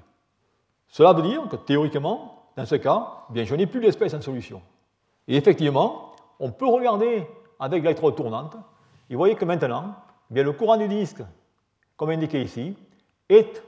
Cela 0.89 1.13
veut 1.13 1.23
dire 1.23 1.47
que 1.49 1.57
théoriquement, 1.57 2.45
dans 2.57 2.67
ce 2.67 2.77
cas, 2.77 3.07
eh 3.31 3.33
bien, 3.35 3.45
je 3.45 3.55
n'ai 3.55 3.67
plus 3.67 3.81
d'espèce 3.81 4.15
en 4.15 4.21
solution. 4.21 4.63
Et 5.29 5.37
effectivement, 5.37 6.13
on 6.41 6.51
peut 6.51 6.67
regarder 6.67 7.27
avec 7.59 7.83
l'électrode 7.83 8.17
tournante, 8.17 8.57
et 9.11 9.15
vous 9.15 9.19
voyez 9.19 9.35
que 9.35 9.45
maintenant, 9.45 9.95
eh 10.31 10.35
bien, 10.35 10.45
le 10.45 10.53
courant 10.53 10.77
du 10.77 10.89
disque, 10.89 11.23
comme 11.97 12.11
indiqué 12.11 12.43
ici, 12.43 12.77
est, 13.29 13.63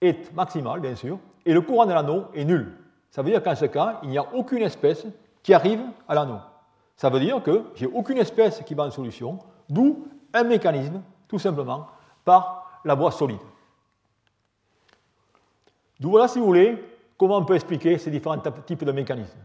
est 0.00 0.32
maximal, 0.34 0.80
bien 0.80 0.94
sûr, 0.94 1.18
et 1.44 1.52
le 1.52 1.60
courant 1.60 1.86
de 1.86 1.92
l'anneau 1.92 2.26
est 2.34 2.44
nul. 2.44 2.76
Ça 3.10 3.22
veut 3.22 3.30
dire 3.30 3.42
qu'en 3.42 3.54
ce 3.54 3.66
cas, 3.66 4.00
il 4.02 4.10
n'y 4.10 4.18
a 4.18 4.34
aucune 4.34 4.62
espèce 4.62 5.06
qui 5.42 5.52
arrive 5.52 5.80
à 6.08 6.14
l'anneau. 6.14 6.38
Ça 6.96 7.08
veut 7.08 7.20
dire 7.20 7.42
que 7.42 7.64
j'ai 7.74 7.86
aucune 7.86 8.18
espèce 8.18 8.62
qui 8.64 8.74
va 8.74 8.84
en 8.84 8.90
solution, 8.90 9.38
d'où 9.68 10.06
un 10.32 10.44
mécanisme, 10.44 11.02
tout 11.28 11.38
simplement, 11.38 11.86
par 12.24 12.80
la 12.84 12.94
voie 12.94 13.10
solide. 13.10 13.40
D'où 15.98 16.10
voilà, 16.10 16.28
si 16.28 16.38
vous 16.38 16.46
voulez, 16.46 16.82
comment 17.18 17.38
on 17.38 17.44
peut 17.44 17.54
expliquer 17.54 17.98
ces 17.98 18.10
différents 18.10 18.38
types 18.38 18.84
de 18.84 18.92
mécanismes. 18.92 19.38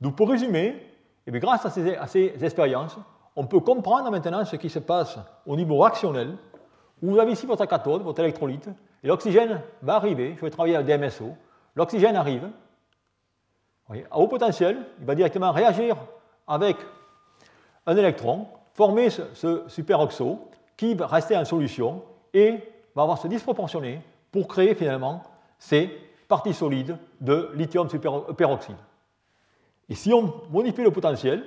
Donc 0.00 0.16
pour 0.16 0.28
résumer, 0.28 0.82
eh 1.26 1.30
grâce 1.38 1.64
à 1.64 1.70
ces, 1.70 1.94
à 1.96 2.06
ces, 2.06 2.34
expériences, 2.42 2.96
on 3.36 3.46
peut 3.46 3.60
comprendre 3.60 4.10
maintenant 4.10 4.44
ce 4.44 4.56
qui 4.56 4.68
se 4.68 4.78
passe 4.78 5.18
au 5.46 5.56
niveau 5.56 5.78
réactionnel, 5.78 6.36
vous 7.02 7.18
avez 7.18 7.32
ici 7.32 7.46
votre 7.46 7.66
cathode, 7.66 8.02
votre 8.02 8.20
électrolyte, 8.20 8.68
et 9.02 9.08
l'oxygène 9.08 9.60
va 9.82 9.96
arriver, 9.96 10.34
je 10.36 10.40
vais 10.40 10.50
travailler 10.50 10.76
avec 10.76 10.86
DMSO, 10.86 11.34
l'oxygène 11.76 12.16
arrive, 12.16 12.48
à 14.10 14.18
haut 14.18 14.28
potentiel, 14.28 14.78
il 15.00 15.06
va 15.06 15.14
directement 15.14 15.52
réagir 15.52 15.96
avec 16.46 16.76
un 17.86 17.96
électron, 17.96 18.46
former 18.74 19.08
ce, 19.10 19.64
superoxo 19.68 20.38
qui 20.76 20.94
va 20.94 21.06
rester 21.06 21.36
en 21.36 21.44
solution 21.44 22.02
et 22.34 22.58
va 22.94 23.02
avoir 23.02 23.18
se 23.18 23.28
disproportionner 23.28 24.02
pour 24.30 24.46
créer 24.46 24.74
finalement 24.74 25.22
ces 25.58 25.90
parties 26.28 26.52
solides 26.52 26.98
de 27.20 27.50
lithium 27.54 27.88
superoxyde. 27.88 28.76
Et 29.88 29.94
si 29.94 30.12
on 30.12 30.34
modifie 30.50 30.82
le 30.82 30.90
potentiel, 30.90 31.44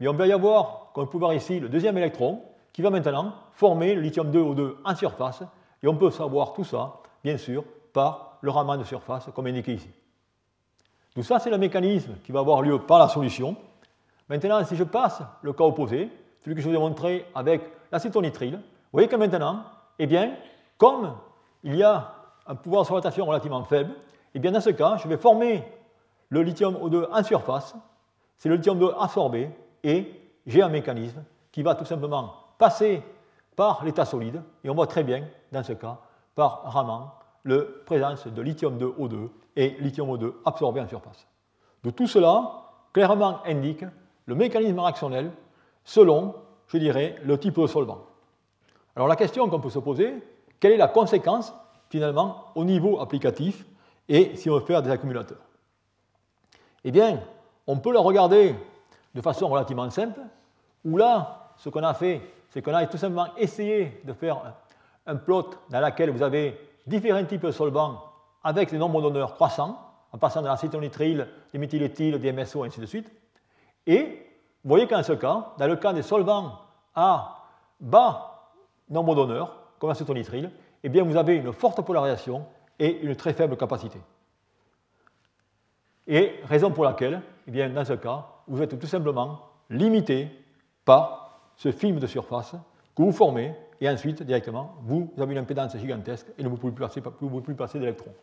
on 0.00 0.12
va 0.12 0.26
y 0.26 0.32
avoir, 0.32 0.90
comme 0.92 1.04
vous 1.04 1.10
pouvez 1.10 1.20
voir 1.20 1.34
ici, 1.34 1.58
le 1.58 1.70
deuxième 1.70 1.96
électron 1.96 2.42
qui 2.72 2.82
va 2.82 2.90
maintenant 2.90 3.34
former 3.52 3.94
le 3.94 4.00
lithium 4.00 4.30
2O2 4.30 4.76
en 4.84 4.94
surface. 4.94 5.42
Et 5.82 5.88
on 5.88 5.96
peut 5.96 6.10
savoir 6.10 6.52
tout 6.52 6.64
ça, 6.64 7.00
bien 7.22 7.36
sûr, 7.36 7.64
par 7.92 8.38
le 8.40 8.50
raman 8.50 8.76
de 8.76 8.84
surface, 8.84 9.28
comme 9.34 9.46
indiqué 9.46 9.74
ici. 9.74 9.90
Tout 11.14 11.22
ça, 11.22 11.38
c'est 11.38 11.50
le 11.50 11.58
mécanisme 11.58 12.14
qui 12.24 12.32
va 12.32 12.40
avoir 12.40 12.62
lieu 12.62 12.78
par 12.78 12.98
la 12.98 13.08
solution. 13.08 13.56
Maintenant, 14.28 14.62
si 14.64 14.76
je 14.76 14.84
passe 14.84 15.22
le 15.42 15.52
cas 15.52 15.64
opposé, 15.64 16.10
celui 16.44 16.54
que 16.54 16.62
je 16.62 16.68
vous 16.68 16.74
ai 16.74 16.78
montré 16.78 17.26
avec 17.34 17.62
l'acétonitrile, 17.90 18.54
vous 18.54 18.92
voyez 18.92 19.08
que 19.08 19.16
maintenant, 19.16 19.64
eh 19.98 20.06
bien, 20.06 20.34
comme 20.76 21.14
il 21.64 21.74
y 21.74 21.82
a 21.82 22.14
un 22.46 22.54
pouvoir 22.54 22.84
de 22.84 22.88
rotation 22.88 23.26
relativement 23.26 23.64
faible, 23.64 23.90
eh 24.34 24.38
bien, 24.38 24.52
dans 24.52 24.60
ce 24.60 24.70
cas, 24.70 24.96
je 24.96 25.08
vais 25.08 25.16
former 25.16 25.64
le 26.28 26.42
lithium 26.42 26.74
O2 26.74 27.08
en 27.10 27.22
surface, 27.22 27.74
c'est 28.36 28.48
le 28.48 28.56
lithium 28.56 28.78
2 28.78 28.92
absorbé, 28.98 29.50
et 29.82 30.12
j'ai 30.46 30.62
un 30.62 30.68
mécanisme 30.68 31.24
qui 31.50 31.62
va 31.62 31.74
tout 31.74 31.84
simplement 31.84 32.34
passer 32.58 33.02
par 33.56 33.84
l'état 33.84 34.04
solide, 34.04 34.42
et 34.62 34.70
on 34.70 34.74
voit 34.74 34.86
très 34.86 35.04
bien, 35.04 35.24
dans 35.52 35.62
ce 35.62 35.72
cas, 35.72 35.98
par 36.34 36.62
Raman, 36.64 37.10
la 37.44 37.62
présence 37.86 38.26
de 38.26 38.42
lithium 38.42 38.76
2 38.78 38.86
O2 38.98 39.28
et 39.56 39.70
lithium 39.80 40.08
O2 40.10 40.34
absorbé 40.44 40.80
en 40.80 40.88
surface. 40.88 41.26
De 41.82 41.90
tout 41.90 42.06
cela, 42.06 42.62
clairement 42.92 43.40
indique 43.44 43.84
le 44.26 44.34
mécanisme 44.34 44.78
réactionnel 44.78 45.30
selon, 45.84 46.34
je 46.66 46.78
dirais, 46.78 47.16
le 47.24 47.38
type 47.38 47.58
de 47.58 47.66
solvant. 47.66 48.00
Alors 48.94 49.08
la 49.08 49.16
question 49.16 49.48
qu'on 49.48 49.60
peut 49.60 49.70
se 49.70 49.78
poser, 49.78 50.22
quelle 50.60 50.72
est 50.72 50.76
la 50.76 50.88
conséquence 50.88 51.54
finalement 51.88 52.44
au 52.54 52.64
niveau 52.64 53.00
applicatif 53.00 53.64
et 54.08 54.36
si 54.36 54.50
on 54.50 54.54
veut 54.54 54.64
faire 54.64 54.82
des 54.82 54.90
accumulateurs? 54.90 55.38
Eh 56.84 56.90
bien, 56.90 57.20
on 57.66 57.78
peut 57.78 57.92
le 57.92 57.98
regarder 57.98 58.54
de 59.14 59.20
façon 59.20 59.48
relativement 59.48 59.88
simple, 59.90 60.20
où 60.84 60.96
là, 60.96 61.52
ce 61.56 61.68
qu'on 61.68 61.82
a 61.82 61.94
fait, 61.94 62.20
c'est 62.50 62.62
qu'on 62.62 62.74
a 62.74 62.86
tout 62.86 62.96
simplement 62.96 63.28
essayé 63.36 64.00
de 64.04 64.12
faire 64.12 64.54
un 65.06 65.16
plot 65.16 65.50
dans 65.70 65.80
lequel 65.80 66.10
vous 66.10 66.22
avez 66.22 66.58
différents 66.86 67.24
types 67.24 67.44
de 67.44 67.50
solvants 67.50 68.02
avec 68.42 68.70
des 68.70 68.78
nombres 68.78 69.02
d'honneurs 69.02 69.34
croissants, 69.34 69.78
en 70.12 70.18
passant 70.18 70.40
de 70.40 70.46
l'acétonitrile, 70.46 71.28
des 71.52 71.58
méthyléthyl, 71.58 72.18
des 72.18 72.32
MSO, 72.32 72.64
ainsi 72.64 72.80
de 72.80 72.86
suite. 72.86 73.10
Et 73.86 74.26
vous 74.64 74.70
voyez 74.70 74.86
qu'en 74.86 75.02
ce 75.02 75.12
cas, 75.12 75.52
dans 75.58 75.66
le 75.66 75.76
cas 75.76 75.92
des 75.92 76.02
solvants 76.02 76.58
à 76.94 77.44
bas 77.80 78.52
nombre 78.88 79.14
d'honneurs, 79.14 79.56
comme 79.78 79.90
l'acétonitrile, 79.90 80.50
eh 80.82 80.88
bien 80.88 81.04
vous 81.04 81.16
avez 81.16 81.36
une 81.36 81.52
forte 81.52 81.84
polarisation 81.84 82.46
et 82.78 83.00
une 83.00 83.16
très 83.16 83.32
faible 83.32 83.56
capacité. 83.56 83.98
Et 86.06 86.40
raison 86.44 86.70
pour 86.70 86.84
laquelle, 86.84 87.20
eh 87.46 87.50
bien, 87.50 87.68
dans 87.68 87.84
ce 87.84 87.92
cas, 87.92 88.24
vous 88.46 88.62
êtes 88.62 88.78
tout 88.78 88.86
simplement 88.86 89.40
limité 89.68 90.28
par 90.86 91.27
ce 91.58 91.72
film 91.72 91.98
de 91.98 92.06
surface 92.06 92.54
que 92.96 93.02
vous 93.02 93.12
formez 93.12 93.54
et 93.80 93.88
ensuite, 93.88 94.22
directement, 94.22 94.76
vous 94.82 95.12
avez 95.18 95.32
une 95.32 95.38
impédance 95.38 95.76
gigantesque 95.76 96.26
et 96.38 96.42
ne 96.42 96.48
pouvez 96.48 96.72
plus 96.72 96.84
passer, 96.84 97.02
vous 97.20 97.40
d'électrons. 97.78 98.14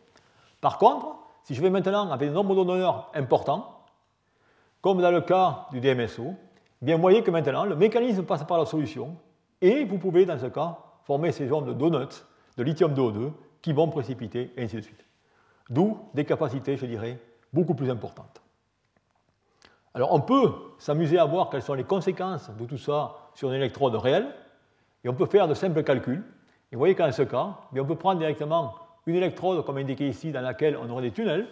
Par 0.60 0.78
contre, 0.78 1.16
si 1.44 1.54
je 1.54 1.62
vais 1.62 1.70
maintenant 1.70 2.10
avec 2.10 2.28
des 2.28 2.34
nombres 2.34 2.54
d'honneurs 2.54 3.10
importants, 3.14 3.84
comme 4.80 5.00
dans 5.00 5.10
le 5.10 5.20
cas 5.20 5.66
du 5.70 5.80
DMSO, 5.80 6.34
eh 6.82 6.84
bien, 6.84 6.96
vous 6.96 7.02
voyez 7.02 7.22
que 7.22 7.30
maintenant, 7.30 7.64
le 7.64 7.76
mécanisme 7.76 8.24
passe 8.24 8.44
par 8.44 8.58
la 8.58 8.66
solution 8.66 9.16
et 9.60 9.84
vous 9.84 9.98
pouvez, 9.98 10.26
dans 10.26 10.38
ce 10.38 10.46
cas, 10.46 10.78
former 11.04 11.32
ces 11.32 11.48
zones 11.48 11.66
de 11.66 11.72
donuts, 11.72 12.24
de 12.56 12.62
lithium 12.62 12.92
2O2, 12.92 13.32
qui 13.62 13.72
vont 13.72 13.88
précipiter, 13.88 14.52
et 14.56 14.64
ainsi 14.64 14.76
de 14.76 14.80
suite. 14.80 15.04
D'où 15.70 15.98
des 16.14 16.24
capacités, 16.24 16.76
je 16.76 16.86
dirais, 16.86 17.18
beaucoup 17.52 17.74
plus 17.74 17.90
importantes. 17.90 18.40
Alors, 19.96 20.12
on 20.12 20.20
peut 20.20 20.52
s'amuser 20.76 21.18
à 21.18 21.24
voir 21.24 21.48
quelles 21.48 21.62
sont 21.62 21.72
les 21.72 21.82
conséquences 21.82 22.50
de 22.50 22.66
tout 22.66 22.76
ça 22.76 23.14
sur 23.32 23.48
une 23.48 23.54
électrode 23.54 23.94
réelle, 23.94 24.26
et 25.02 25.08
on 25.08 25.14
peut 25.14 25.24
faire 25.24 25.48
de 25.48 25.54
simples 25.54 25.82
calculs. 25.82 26.22
Et 26.70 26.76
vous 26.76 26.78
voyez 26.80 26.94
qu'en 26.94 27.10
ce 27.10 27.22
cas, 27.22 27.56
on 27.74 27.84
peut 27.86 27.94
prendre 27.94 28.18
directement 28.18 28.74
une 29.06 29.14
électrode, 29.14 29.64
comme 29.64 29.78
indiqué 29.78 30.06
ici, 30.06 30.32
dans 30.32 30.42
laquelle 30.42 30.76
on 30.76 30.90
aurait 30.90 31.04
des 31.04 31.12
tunnels, 31.12 31.46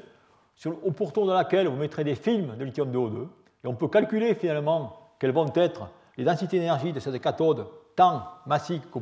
au 0.66 0.90
pourtour 0.90 1.26
de 1.26 1.32
laquelle 1.32 1.68
vous 1.68 1.76
mettrez 1.76 2.04
des 2.04 2.16
films 2.16 2.54
de 2.58 2.64
lithium 2.64 2.92
2O2, 2.92 3.28
et 3.64 3.66
on 3.66 3.74
peut 3.76 3.88
calculer 3.88 4.34
finalement 4.34 4.92
quelles 5.18 5.32
vont 5.32 5.50
être 5.54 5.88
les 6.18 6.24
densités 6.24 6.58
d'énergie 6.58 6.92
de 6.92 7.00
cette 7.00 7.18
cathode, 7.22 7.66
tant 7.96 8.24
massique 8.44 8.90
que. 8.90 8.98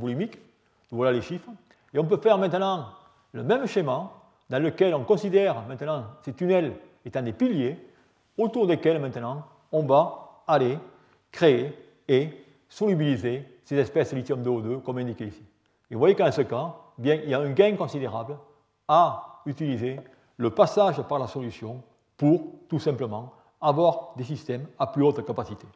Voilà 0.93 1.11
les 1.11 1.21
chiffres. 1.21 1.51
Et 1.93 1.99
on 1.99 2.05
peut 2.05 2.19
faire 2.19 2.39
maintenant 2.39 2.91
le 3.33 3.43
même 3.43 3.67
schéma 3.67 4.09
dans 4.49 4.63
lequel 4.63 4.95
on 4.95 5.03
considère 5.03 5.63
maintenant 5.67 6.05
ces 6.21 6.33
tunnels 6.33 6.75
étant 7.05 7.23
des 7.23 7.33
piliers 7.33 7.92
autour 8.39 8.67
desquels 8.67 9.01
maintenant 9.01 9.45
on 9.71 9.83
va 9.83 10.43
aller 10.47 10.79
créer 11.31 11.77
et 12.09 12.31
solubiliser 12.69 13.47
ces 13.65 13.77
espèces 13.77 14.11
de 14.11 14.17
lithium 14.17 14.43
2O2 14.43 14.83
comme 14.83 14.99
indiqué 14.99 15.27
ici. 15.27 15.45
Et 15.91 15.95
vous 15.95 16.01
voyez 16.01 16.15
qu'en 16.15 16.33
ce 16.33 16.43
cas, 16.43 16.75
bien, 16.99 17.15
il 17.15 17.31
y 17.31 17.35
a 17.35 17.41
un 17.41 17.51
gain 17.51 17.77
considérable 17.77 18.39
à 18.89 19.41
utiliser 19.47 20.01
le 20.37 20.51
passage 20.51 21.01
par 21.03 21.19
la 21.19 21.27
solution 21.27 21.83
pour 22.17 22.43
tout 22.69 22.79
simplement 22.79 23.33
avoir 23.61 24.13
des 24.17 24.25
systèmes 24.25 24.67
à 24.79 24.87
plus 24.87 25.03
haute 25.03 25.25
capacité. 25.25 25.67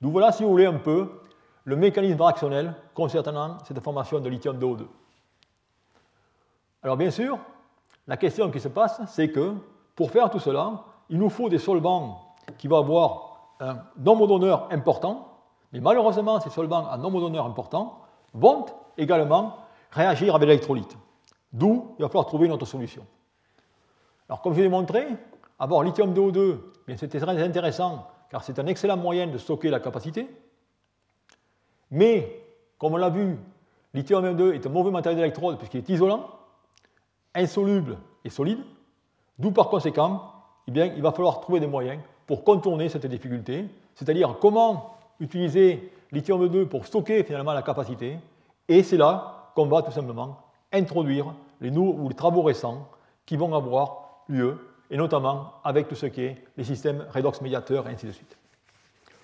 Donc 0.00 0.12
voilà, 0.12 0.32
si 0.32 0.42
vous 0.42 0.50
voulez, 0.50 0.66
un 0.66 0.78
peu 0.78 1.20
le 1.64 1.76
mécanisme 1.76 2.20
réactionnel 2.20 2.74
concernant 2.94 3.58
cette 3.64 3.80
formation 3.80 4.20
de 4.20 4.28
lithium 4.28 4.58
2O2. 4.58 4.86
Alors 6.82 6.96
bien 6.96 7.10
sûr, 7.10 7.38
la 8.06 8.16
question 8.16 8.50
qui 8.50 8.60
se 8.60 8.68
passe, 8.68 9.00
c'est 9.08 9.30
que 9.32 9.54
pour 9.96 10.10
faire 10.10 10.30
tout 10.30 10.38
cela, 10.38 10.84
il 11.08 11.18
nous 11.18 11.30
faut 11.30 11.48
des 11.48 11.58
solvants 11.58 12.34
qui 12.58 12.68
vont 12.68 12.78
avoir 12.78 13.54
un 13.60 13.78
nombre 13.98 14.26
d'honneurs 14.26 14.68
important, 14.70 15.28
mais 15.72 15.80
malheureusement, 15.80 16.40
ces 16.40 16.50
solvants 16.50 16.86
à 16.86 16.96
nombre 16.96 17.20
d'honneurs 17.20 17.46
important 17.46 17.98
vont 18.34 18.66
également 18.98 19.56
réagir 19.90 20.34
avec 20.34 20.48
l'électrolyte. 20.48 20.96
D'où 21.52 21.94
il 21.98 22.02
va 22.02 22.08
falloir 22.08 22.26
trouver 22.26 22.46
une 22.46 22.52
autre 22.52 22.66
solution. 22.66 23.06
Alors, 24.28 24.42
comme 24.42 24.54
je 24.54 24.60
l'ai 24.60 24.68
montré, 24.68 25.06
avoir 25.58 25.82
lithium 25.82 26.12
2O2, 26.12 26.58
c'était 26.96 27.20
très 27.20 27.42
intéressant 27.42 28.06
car 28.28 28.42
c'est 28.42 28.58
un 28.58 28.66
excellent 28.66 28.96
moyen 28.96 29.28
de 29.28 29.38
stocker 29.38 29.70
la 29.70 29.80
capacité. 29.80 30.28
Mais, 31.90 32.42
comme 32.78 32.94
on 32.94 32.96
l'a 32.96 33.10
vu, 33.10 33.38
lithium 33.94 34.34
2 34.34 34.54
est 34.54 34.66
un 34.66 34.70
mauvais 34.70 34.90
matériau 34.90 35.16
d'électrode 35.16 35.58
puisqu'il 35.58 35.78
est 35.78 35.88
isolant, 35.88 36.26
insoluble 37.34 37.98
et 38.24 38.30
solide. 38.30 38.58
D'où 39.38 39.52
par 39.52 39.68
conséquent, 39.68 40.32
eh 40.68 40.92
il 40.96 41.02
va 41.02 41.12
falloir 41.12 41.40
trouver 41.40 41.60
des 41.60 41.66
moyens 41.66 42.00
pour 42.26 42.44
contourner 42.44 42.88
cette 42.88 43.06
difficulté, 43.06 43.66
c'est-à-dire 43.94 44.36
comment 44.40 44.96
utiliser 45.20 45.92
lithium 46.12 46.48
2 46.48 46.66
pour 46.66 46.86
stocker 46.86 47.22
finalement 47.24 47.52
la 47.52 47.62
capacité. 47.62 48.18
Et 48.68 48.82
c'est 48.82 48.96
là 48.96 49.50
qu'on 49.54 49.66
va 49.66 49.82
tout 49.82 49.92
simplement 49.92 50.40
introduire 50.72 51.34
les, 51.60 51.70
les 51.70 52.14
travaux 52.14 52.42
récents 52.42 52.88
qui 53.24 53.36
vont 53.36 53.54
avoir 53.54 54.24
lieu, 54.28 54.58
et 54.90 54.96
notamment 54.96 55.52
avec 55.64 55.88
tout 55.88 55.94
ce 55.94 56.06
qui 56.06 56.22
est 56.22 56.44
les 56.56 56.64
systèmes 56.64 57.06
redox 57.14 57.40
médiateurs 57.40 57.88
et 57.88 57.92
ainsi 57.92 58.06
de 58.06 58.12
suite. 58.12 58.36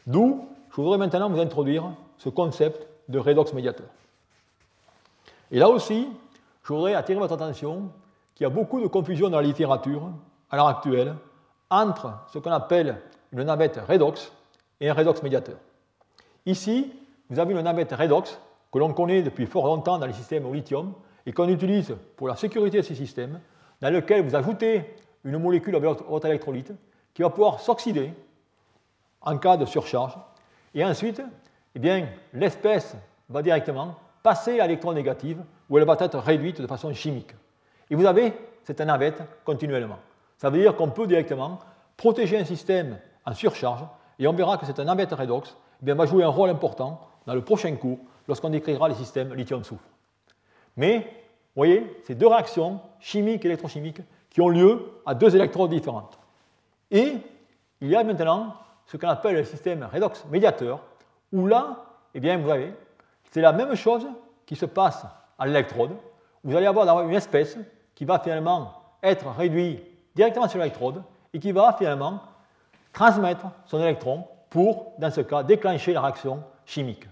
D'où 0.06 0.48
je 0.70 0.76
voudrais 0.76 0.98
maintenant 0.98 1.28
vous 1.28 1.40
introduire 1.40 1.84
ce 2.18 2.28
concept 2.28 2.86
de 3.08 3.18
redox 3.18 3.52
médiateur. 3.52 3.86
Et 5.50 5.58
là 5.58 5.68
aussi, 5.68 6.08
je 6.62 6.72
voudrais 6.72 6.94
attirer 6.94 7.18
votre 7.18 7.34
attention 7.34 7.90
qu'il 8.34 8.44
y 8.44 8.46
a 8.46 8.50
beaucoup 8.50 8.80
de 8.80 8.86
confusion 8.86 9.28
dans 9.28 9.36
la 9.36 9.46
littérature 9.46 10.10
à 10.50 10.56
l'heure 10.56 10.68
actuelle 10.68 11.14
entre 11.72 12.12
ce 12.32 12.38
qu'on 12.38 12.52
appelle 12.52 13.00
une 13.32 13.42
navette 13.42 13.80
redox 13.88 14.30
et 14.80 14.90
un 14.90 14.94
redox 14.94 15.22
médiateur. 15.22 15.56
Ici, 16.44 16.92
vous 17.30 17.38
avez 17.38 17.54
une 17.54 17.62
navette 17.62 17.92
redox 17.92 18.38
que 18.70 18.78
l'on 18.78 18.92
connaît 18.92 19.22
depuis 19.22 19.46
fort 19.46 19.66
longtemps 19.66 19.98
dans 19.98 20.06
les 20.06 20.12
systèmes 20.12 20.46
au 20.46 20.52
lithium 20.52 20.92
et 21.24 21.32
qu'on 21.32 21.48
utilise 21.48 21.96
pour 22.16 22.28
la 22.28 22.36
sécurité 22.36 22.78
de 22.78 22.82
ces 22.82 22.94
systèmes, 22.94 23.40
dans 23.80 23.92
lequel 23.92 24.22
vous 24.22 24.36
ajoutez 24.36 24.94
une 25.24 25.38
molécule 25.38 25.74
avec 25.76 26.02
votre 26.08 26.26
électrolyte 26.26 26.72
qui 27.14 27.22
va 27.22 27.30
pouvoir 27.30 27.60
s'oxyder 27.60 28.12
en 29.22 29.38
cas 29.38 29.56
de 29.56 29.64
surcharge. 29.64 30.16
Et 30.74 30.84
ensuite, 30.84 31.22
eh 31.74 31.78
bien, 31.78 32.06
l'espèce 32.34 32.96
va 33.28 33.40
directement 33.40 33.96
passer 34.22 34.60
à 34.60 34.66
l'électron 34.66 34.92
négatif 34.92 35.38
où 35.70 35.78
elle 35.78 35.84
va 35.84 35.96
être 35.98 36.18
réduite 36.18 36.60
de 36.60 36.66
façon 36.66 36.92
chimique. 36.92 37.34
Et 37.90 37.94
vous 37.94 38.04
avez 38.04 38.34
cette 38.64 38.80
navette 38.80 39.22
continuellement. 39.44 39.98
Ça 40.42 40.50
veut 40.50 40.58
dire 40.58 40.74
qu'on 40.74 40.90
peut 40.90 41.06
directement 41.06 41.60
protéger 41.96 42.36
un 42.36 42.44
système 42.44 42.98
en 43.24 43.32
surcharge 43.32 43.84
et 44.18 44.26
on 44.26 44.32
verra 44.32 44.58
que 44.58 44.66
cette 44.66 44.80
navette 44.80 45.12
redox 45.12 45.56
eh 45.80 45.84
bien, 45.84 45.94
va 45.94 46.04
jouer 46.04 46.24
un 46.24 46.30
rôle 46.30 46.50
important 46.50 47.00
dans 47.26 47.34
le 47.34 47.42
prochain 47.42 47.76
cours 47.76 48.00
lorsqu'on 48.26 48.50
décrira 48.50 48.88
les 48.88 48.96
systèmes 48.96 49.32
lithium-soufre. 49.34 49.84
Mais, 50.76 50.98
vous 50.98 51.04
voyez, 51.54 51.96
ces 52.08 52.16
deux 52.16 52.26
réactions, 52.26 52.80
chimiques 52.98 53.44
et 53.44 53.46
électrochimiques, 53.46 54.00
qui 54.30 54.40
ont 54.40 54.48
lieu 54.48 54.84
à 55.06 55.14
deux 55.14 55.32
électrodes 55.36 55.70
différentes. 55.70 56.18
Et 56.90 57.18
il 57.80 57.88
y 57.88 57.94
a 57.94 58.02
maintenant 58.02 58.56
ce 58.86 58.96
qu'on 58.96 59.10
appelle 59.10 59.36
le 59.36 59.44
système 59.44 59.88
redox 59.92 60.24
médiateur, 60.28 60.80
où 61.32 61.46
là, 61.46 61.84
eh 62.14 62.20
bien, 62.20 62.36
vous 62.38 62.50
avez, 62.50 62.74
c'est 63.30 63.42
la 63.42 63.52
même 63.52 63.76
chose 63.76 64.08
qui 64.44 64.56
se 64.56 64.66
passe 64.66 65.06
à 65.38 65.46
l'électrode. 65.46 65.92
Vous 66.42 66.56
allez 66.56 66.66
avoir 66.66 67.00
une 67.08 67.14
espèce 67.14 67.56
qui 67.94 68.04
va 68.04 68.18
finalement 68.18 68.72
être 69.04 69.28
réduite 69.28 69.91
directement 70.14 70.48
sur 70.48 70.58
l'électrode 70.58 71.02
et 71.32 71.38
qui 71.38 71.52
va 71.52 71.74
finalement 71.78 72.20
transmettre 72.92 73.46
son 73.66 73.80
électron 73.80 74.24
pour, 74.50 74.92
dans 74.98 75.10
ce 75.10 75.22
cas, 75.22 75.42
déclencher 75.42 75.92
la 75.92 76.02
réaction 76.02 76.42
chimique. 76.66 77.04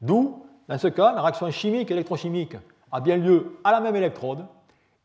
D'où, 0.00 0.44
dans 0.68 0.78
ce 0.78 0.88
cas, 0.88 1.12
la 1.14 1.22
réaction 1.22 1.50
chimique 1.50 1.90
et 1.90 1.94
électrochimique 1.94 2.56
a 2.92 3.00
bien 3.00 3.16
lieu 3.16 3.58
à 3.64 3.72
la 3.72 3.80
même 3.80 3.96
électrode 3.96 4.46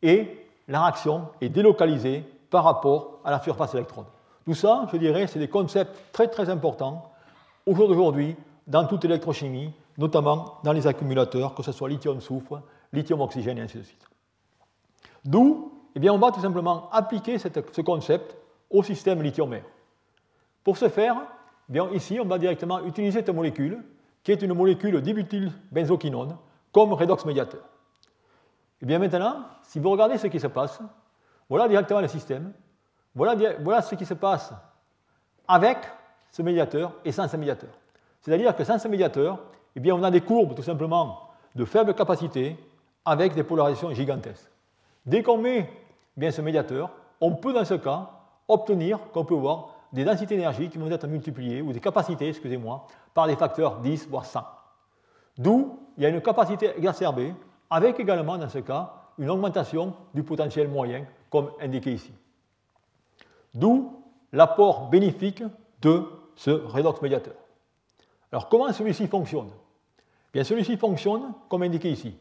et 0.01 0.47
la 0.67 0.81
réaction 0.83 1.27
est 1.41 1.49
délocalisée 1.49 2.23
par 2.49 2.63
rapport 2.63 3.19
à 3.25 3.31
la 3.31 3.39
surface 3.41 3.73
électrode. 3.73 4.05
Tout 4.45 4.53
ça, 4.53 4.87
je 4.91 4.97
dirais, 4.97 5.27
c'est 5.27 5.39
des 5.39 5.47
concepts 5.47 5.97
très 6.11 6.27
très 6.27 6.49
importants 6.49 7.11
au 7.65 7.75
jour 7.75 7.87
d'aujourd'hui 7.87 8.35
dans 8.67 8.85
toute 8.85 9.03
l'électrochimie, 9.03 9.73
notamment 9.97 10.59
dans 10.63 10.73
les 10.73 10.85
accumulateurs, 10.85 11.55
que 11.55 11.63
ce 11.63 11.71
soit 11.71 11.89
lithium-soufre, 11.89 12.61
lithium-oxygène 12.91 13.57
et 13.57 13.61
ainsi 13.61 13.77
de 13.77 13.83
suite. 13.83 14.05
D'où, 15.25 15.72
eh 15.95 15.99
bien, 15.99 16.13
on 16.13 16.17
va 16.17 16.31
tout 16.31 16.41
simplement 16.41 16.89
appliquer 16.91 17.37
ce 17.37 17.81
concept 17.81 18.35
au 18.69 18.81
système 18.83 19.21
lithium-air. 19.21 19.63
Pour 20.63 20.77
ce 20.77 20.89
faire, 20.89 21.17
eh 21.69 21.73
bien, 21.73 21.89
ici, 21.91 22.19
on 22.19 22.25
va 22.25 22.37
directement 22.37 22.83
utiliser 22.83 23.19
cette 23.19 23.29
molécule, 23.29 23.83
qui 24.23 24.31
est 24.31 24.41
une 24.41 24.53
molécule 24.53 25.01
dibutylbenzoquinone, 25.01 26.37
comme 26.71 26.93
redox 26.93 27.25
médiateur. 27.25 27.61
Et 28.81 28.85
bien 28.85 28.99
maintenant, 28.99 29.45
si 29.63 29.79
vous 29.79 29.89
regardez 29.89 30.17
ce 30.17 30.27
qui 30.27 30.39
se 30.39 30.47
passe, 30.47 30.81
voilà 31.49 31.67
directement 31.67 32.01
le 32.01 32.07
système, 32.07 32.51
voilà, 33.15 33.35
voilà 33.59 33.81
ce 33.81 33.95
qui 33.95 34.05
se 34.05 34.13
passe 34.13 34.53
avec 35.47 35.77
ce 36.31 36.41
médiateur 36.41 36.93
et 37.05 37.11
sans 37.11 37.27
ce 37.27 37.37
médiateur. 37.37 37.69
C'est-à-dire 38.21 38.55
que 38.55 38.63
sans 38.63 38.79
ce 38.79 38.87
médiateur, 38.87 39.39
eh 39.75 39.79
bien, 39.79 39.95
on 39.95 40.03
a 40.03 40.09
des 40.09 40.21
courbes 40.21 40.55
tout 40.55 40.63
simplement 40.63 41.29
de 41.55 41.65
faible 41.65 41.93
capacité 41.93 42.57
avec 43.05 43.35
des 43.35 43.43
polarisations 43.43 43.93
gigantesques. 43.93 44.49
Dès 45.05 45.21
qu'on 45.21 45.37
met 45.37 45.69
bien, 46.15 46.31
ce 46.31 46.41
médiateur, 46.41 46.91
on 47.21 47.35
peut 47.35 47.53
dans 47.53 47.65
ce 47.65 47.75
cas 47.75 48.09
obtenir, 48.47 48.99
comme 49.11 49.23
on 49.23 49.25
peut 49.25 49.35
voir, 49.35 49.75
des 49.91 50.03
densités 50.03 50.35
d'énergie 50.35 50.69
qui 50.69 50.77
vont 50.77 50.89
être 50.89 51.07
multipliées, 51.07 51.61
ou 51.61 51.71
des 51.71 51.79
capacités, 51.79 52.29
excusez-moi, 52.29 52.87
par 53.13 53.27
des 53.27 53.35
facteurs 53.35 53.77
10 53.77 54.07
voire 54.09 54.25
100. 54.25 54.41
D'où 55.37 55.79
il 55.97 56.03
y 56.03 56.05
a 56.05 56.09
une 56.09 56.21
capacité 56.21 56.71
exacerbée 56.77 57.33
avec 57.69 57.99
également, 57.99 58.37
dans 58.37 58.49
ce 58.49 58.59
cas, 58.59 58.93
une 59.17 59.29
augmentation 59.29 59.93
du 60.13 60.23
potentiel 60.23 60.67
moyen, 60.67 61.05
comme 61.29 61.51
indiqué 61.61 61.93
ici. 61.93 62.11
D'où 63.53 64.03
l'apport 64.31 64.89
bénéfique 64.89 65.43
de 65.81 66.03
ce 66.35 66.49
redox 66.49 67.01
médiateur. 67.01 67.35
Alors, 68.31 68.49
comment 68.49 68.71
celui-ci 68.73 69.07
fonctionne? 69.07 69.49
Bien, 70.33 70.43
celui-ci 70.43 70.77
fonctionne 70.77 71.33
comme 71.49 71.61
indiqué 71.61 71.91
ici. 71.91 72.17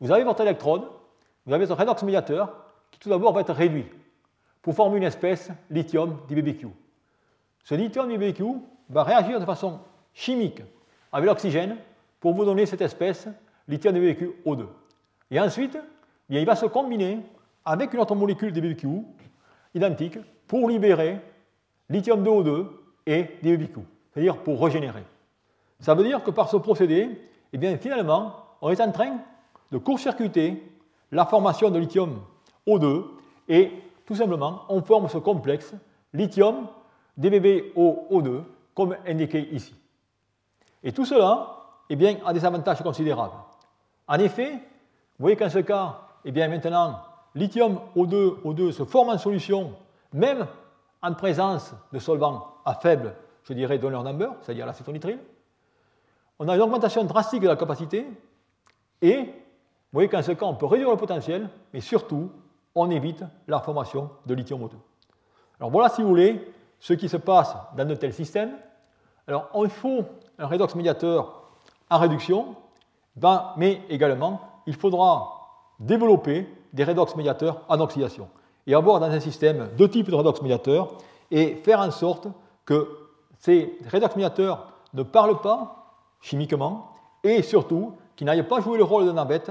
Vous 0.00 0.10
avez 0.10 0.24
votre 0.24 0.40
électrode, 0.40 0.82
vous 1.46 1.52
avez 1.52 1.66
ce 1.66 1.72
redox 1.72 2.02
médiateur 2.02 2.52
qui 2.92 3.00
tout 3.00 3.08
d'abord 3.08 3.32
va 3.32 3.40
être 3.40 3.52
réduit 3.52 3.86
pour 4.62 4.74
former 4.74 4.98
une 4.98 5.02
espèce 5.02 5.50
lithium 5.70 6.18
d'IBBQ. 6.28 6.68
Ce 7.64 7.74
lithium 7.74 8.08
d'IBBQ 8.08 8.44
va 8.90 9.02
réagir 9.02 9.40
de 9.40 9.44
façon 9.44 9.80
chimique 10.14 10.62
avec 11.10 11.26
l'oxygène 11.26 11.76
pour 12.20 12.34
vous 12.34 12.44
donner 12.44 12.66
cette 12.66 12.80
espèce 12.80 13.26
lithium 13.66 13.94
d'IBBQ 13.94 14.30
O2. 14.46 14.66
Et 15.32 15.40
ensuite, 15.40 15.76
il 16.28 16.46
va 16.46 16.54
se 16.54 16.66
combiner 16.66 17.20
avec 17.64 17.92
une 17.92 18.00
autre 18.00 18.14
molécule 18.14 18.52
d'EBQ 18.52 18.88
identique 19.74 20.18
pour 20.46 20.68
libérer 20.68 21.18
lithium 21.88 22.22
2O2 22.22 22.66
et 23.06 23.26
DBQ, 23.42 23.80
c'est-à-dire 24.12 24.38
pour 24.38 24.62
régénérer. 24.62 25.04
Ça 25.80 25.94
veut 25.94 26.04
dire 26.04 26.22
que 26.22 26.30
par 26.30 26.48
ce 26.48 26.56
procédé, 26.56 27.10
eh 27.52 27.58
bien, 27.58 27.76
finalement, 27.76 28.36
on 28.60 28.70
est 28.70 28.80
en 28.80 28.92
train 28.92 29.18
de 29.70 29.78
court-circuiter 29.78 30.62
la 31.10 31.26
formation 31.26 31.70
de 31.70 31.78
lithium 31.78 32.20
O2 32.66 33.04
et 33.48 33.70
tout 34.06 34.14
simplement, 34.14 34.62
on 34.68 34.82
forme 34.82 35.08
ce 35.08 35.18
complexe 35.18 35.74
lithium 36.12 36.66
DBBO2 37.18 38.42
comme 38.74 38.96
indiqué 39.06 39.48
ici. 39.52 39.74
Et 40.82 40.92
tout 40.92 41.04
cela 41.04 41.58
eh 41.90 41.96
bien, 41.96 42.16
a 42.24 42.32
des 42.32 42.44
avantages 42.44 42.82
considérables. 42.82 43.34
En 44.08 44.18
effet, 44.18 44.52
vous 44.52 45.24
voyez 45.24 45.36
qu'en 45.36 45.50
ce 45.50 45.58
cas, 45.58 46.00
eh 46.24 46.32
bien 46.32 46.48
maintenant, 46.48 47.00
lithium 47.34 47.80
O2, 47.96 48.42
O2 48.42 48.72
se 48.72 48.84
forme 48.84 49.10
en 49.10 49.18
solution, 49.18 49.72
même 50.12 50.46
en 51.02 51.14
présence 51.14 51.74
de 51.92 51.98
solvants 51.98 52.56
à 52.64 52.74
faible, 52.74 53.14
je 53.44 53.52
dirais, 53.52 53.78
donor 53.78 54.04
number, 54.04 54.32
c'est-à-dire 54.40 54.66
l'acétonitrile. 54.66 55.18
On 56.38 56.48
a 56.48 56.54
une 56.54 56.62
augmentation 56.62 57.04
drastique 57.04 57.42
de 57.42 57.48
la 57.48 57.56
capacité, 57.56 58.06
et 59.00 59.16
vous 59.16 59.32
voyez 59.92 60.08
qu'en 60.08 60.22
ce 60.22 60.32
cas, 60.32 60.46
on 60.46 60.54
peut 60.54 60.66
réduire 60.66 60.90
le 60.90 60.96
potentiel, 60.96 61.48
mais 61.72 61.80
surtout, 61.80 62.30
on 62.74 62.90
évite 62.90 63.24
la 63.48 63.60
formation 63.60 64.10
de 64.26 64.34
lithium 64.34 64.62
O2. 64.62 64.72
Alors 65.58 65.70
voilà, 65.70 65.88
si 65.88 66.02
vous 66.02 66.08
voulez, 66.08 66.52
ce 66.78 66.94
qui 66.94 67.08
se 67.08 67.16
passe 67.16 67.54
dans 67.76 67.86
de 67.86 67.94
tels 67.94 68.12
systèmes. 68.12 68.52
Alors, 69.28 69.48
il 69.62 69.70
faut 69.70 70.04
un 70.38 70.46
redox 70.46 70.74
médiateur 70.74 71.42
en 71.88 71.98
réduction, 71.98 72.56
ben, 73.14 73.52
mais 73.56 73.82
également 73.88 74.40
il 74.66 74.74
faudra 74.74 75.32
développer 75.78 76.48
des 76.72 76.84
redox 76.84 77.14
médiateurs 77.16 77.62
en 77.68 77.78
oxydation 77.80 78.28
et 78.66 78.74
avoir 78.74 79.00
dans 79.00 79.06
un 79.06 79.20
système 79.20 79.68
deux 79.76 79.88
types 79.88 80.10
de 80.10 80.14
redox 80.14 80.40
médiateurs 80.42 80.88
et 81.30 81.56
faire 81.56 81.80
en 81.80 81.90
sorte 81.90 82.28
que 82.64 82.88
ces 83.38 83.78
redox 83.92 84.16
médiateurs 84.16 84.66
ne 84.94 85.02
parlent 85.02 85.40
pas 85.40 85.82
chimiquement, 86.20 86.92
et 87.24 87.42
surtout 87.42 87.94
qui 88.16 88.24
n'aille 88.24 88.42
pas 88.44 88.60
jouer 88.60 88.78
le 88.78 88.84
rôle 88.84 89.06
de 89.06 89.12
navette, 89.12 89.50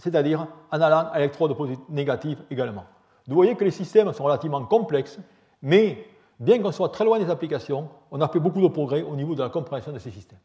c'est-à-dire 0.00 0.46
en 0.72 0.80
allant 0.80 1.10
à 1.12 1.18
l'électrode 1.18 1.54
négative 1.88 2.42
également. 2.50 2.84
Vous 3.26 3.34
voyez 3.34 3.54
que 3.54 3.64
les 3.64 3.70
systèmes 3.70 4.12
sont 4.12 4.24
relativement 4.24 4.64
complexes, 4.64 5.18
mais 5.62 6.04
bien 6.40 6.60
qu'on 6.60 6.72
soit 6.72 6.88
très 6.88 7.04
loin 7.04 7.18
des 7.18 7.30
applications, 7.30 7.88
on 8.10 8.20
a 8.20 8.28
fait 8.28 8.40
beaucoup 8.40 8.62
de 8.62 8.68
progrès 8.68 9.02
au 9.02 9.14
niveau 9.14 9.34
de 9.34 9.42
la 9.42 9.50
compréhension 9.50 9.92
de 9.92 9.98
ces 9.98 10.10
systèmes. 10.10 10.38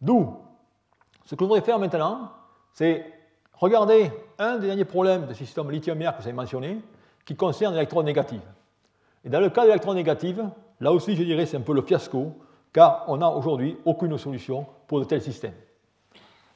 D'où, 0.00 0.36
ce 1.26 1.34
que 1.34 1.44
je 1.44 1.48
voudrais 1.48 1.60
faire 1.60 1.78
maintenant, 1.78 2.32
c'est 2.72 3.04
regarder 3.52 4.10
un 4.38 4.56
des 4.56 4.68
derniers 4.68 4.86
problèmes 4.86 5.26
de 5.26 5.34
système 5.34 5.70
lithium-air 5.70 6.16
que 6.16 6.22
vous 6.22 6.28
avez 6.28 6.36
mentionné, 6.36 6.80
qui 7.26 7.36
concerne 7.36 7.74
l'électrode 7.74 8.06
négative. 8.06 8.40
Et 9.24 9.28
dans 9.28 9.40
le 9.40 9.50
cas 9.50 9.62
de 9.62 9.66
l'électrode 9.66 9.96
négative, 9.96 10.48
là 10.80 10.92
aussi, 10.92 11.14
je 11.14 11.22
dirais, 11.22 11.44
c'est 11.44 11.58
un 11.58 11.60
peu 11.60 11.74
le 11.74 11.82
fiasco, 11.82 12.32
car 12.72 13.04
on 13.08 13.18
n'a 13.18 13.28
aujourd'hui 13.28 13.76
aucune 13.84 14.16
solution 14.16 14.66
pour 14.86 14.98
de 14.98 15.04
tels 15.04 15.20
systèmes. 15.20 15.54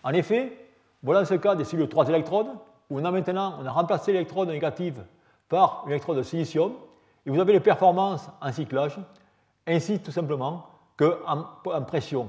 En 0.03 0.11
effet, 0.11 0.64
voilà 1.05 1.25
ce 1.25 1.35
cas 1.35 1.55
des 1.55 1.65
cellules 1.65 1.89
3 1.89 2.09
électrodes, 2.09 2.49
où 2.91 2.99
on 2.99 3.05
a 3.05 3.11
maintenant 3.11 3.59
on 3.61 3.67
a 3.67 3.71
remplacé 3.71 4.13
l'électrode 4.13 4.49
négative 4.49 5.05
par 5.49 5.83
une 5.85 5.93
électrode 5.93 6.17
de 6.17 6.23
silicium, 6.23 6.73
et 7.27 7.31
vous 7.31 7.39
avez 7.39 7.53
les 7.53 7.61
performances 7.61 8.29
en 8.41 8.51
cyclage, 8.51 8.99
ainsi 9.67 10.01
tout 10.01 10.11
simplement 10.11 10.67
qu'en 10.97 11.47
en 11.67 11.83
pression. 11.83 12.29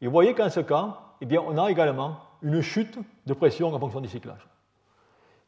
Et 0.00 0.06
vous 0.06 0.12
voyez 0.12 0.34
qu'en 0.34 0.50
ce 0.50 0.60
cas, 0.60 0.98
eh 1.20 1.26
bien, 1.26 1.42
on 1.46 1.56
a 1.62 1.70
également 1.70 2.16
une 2.42 2.60
chute 2.60 2.98
de 3.26 3.34
pression 3.34 3.72
en 3.74 3.78
fonction 3.78 4.00
du 4.00 4.08
cyclage. 4.08 4.46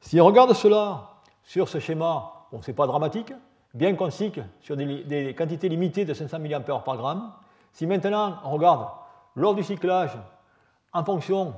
Si 0.01 0.21
on 0.21 0.27
regarde 0.27 0.53
cela 0.53 1.11
sur 1.43 1.69
ce 1.69 1.79
schéma, 1.81 2.33
ce 2.61 2.71
n'est 2.71 2.75
pas 2.75 2.87
dramatique, 2.87 3.33
bien 3.75 3.95
qu'on 3.95 4.11
cycle 4.11 4.45
sur 4.61 4.77
des, 4.77 5.35
quantités 5.37 5.69
limitées 5.69 6.05
de 6.05 6.15
500 6.15 6.39
mA 6.39 6.61
par 6.61 6.97
gramme, 6.97 7.33
si 7.73 7.87
maintenant 7.87 8.39
on 8.45 8.51
regarde 8.51 8.89
lors 9.37 9.55
du 9.55 9.63
cyclage 9.63 10.17
en 10.93 11.05
fonction 11.05 11.55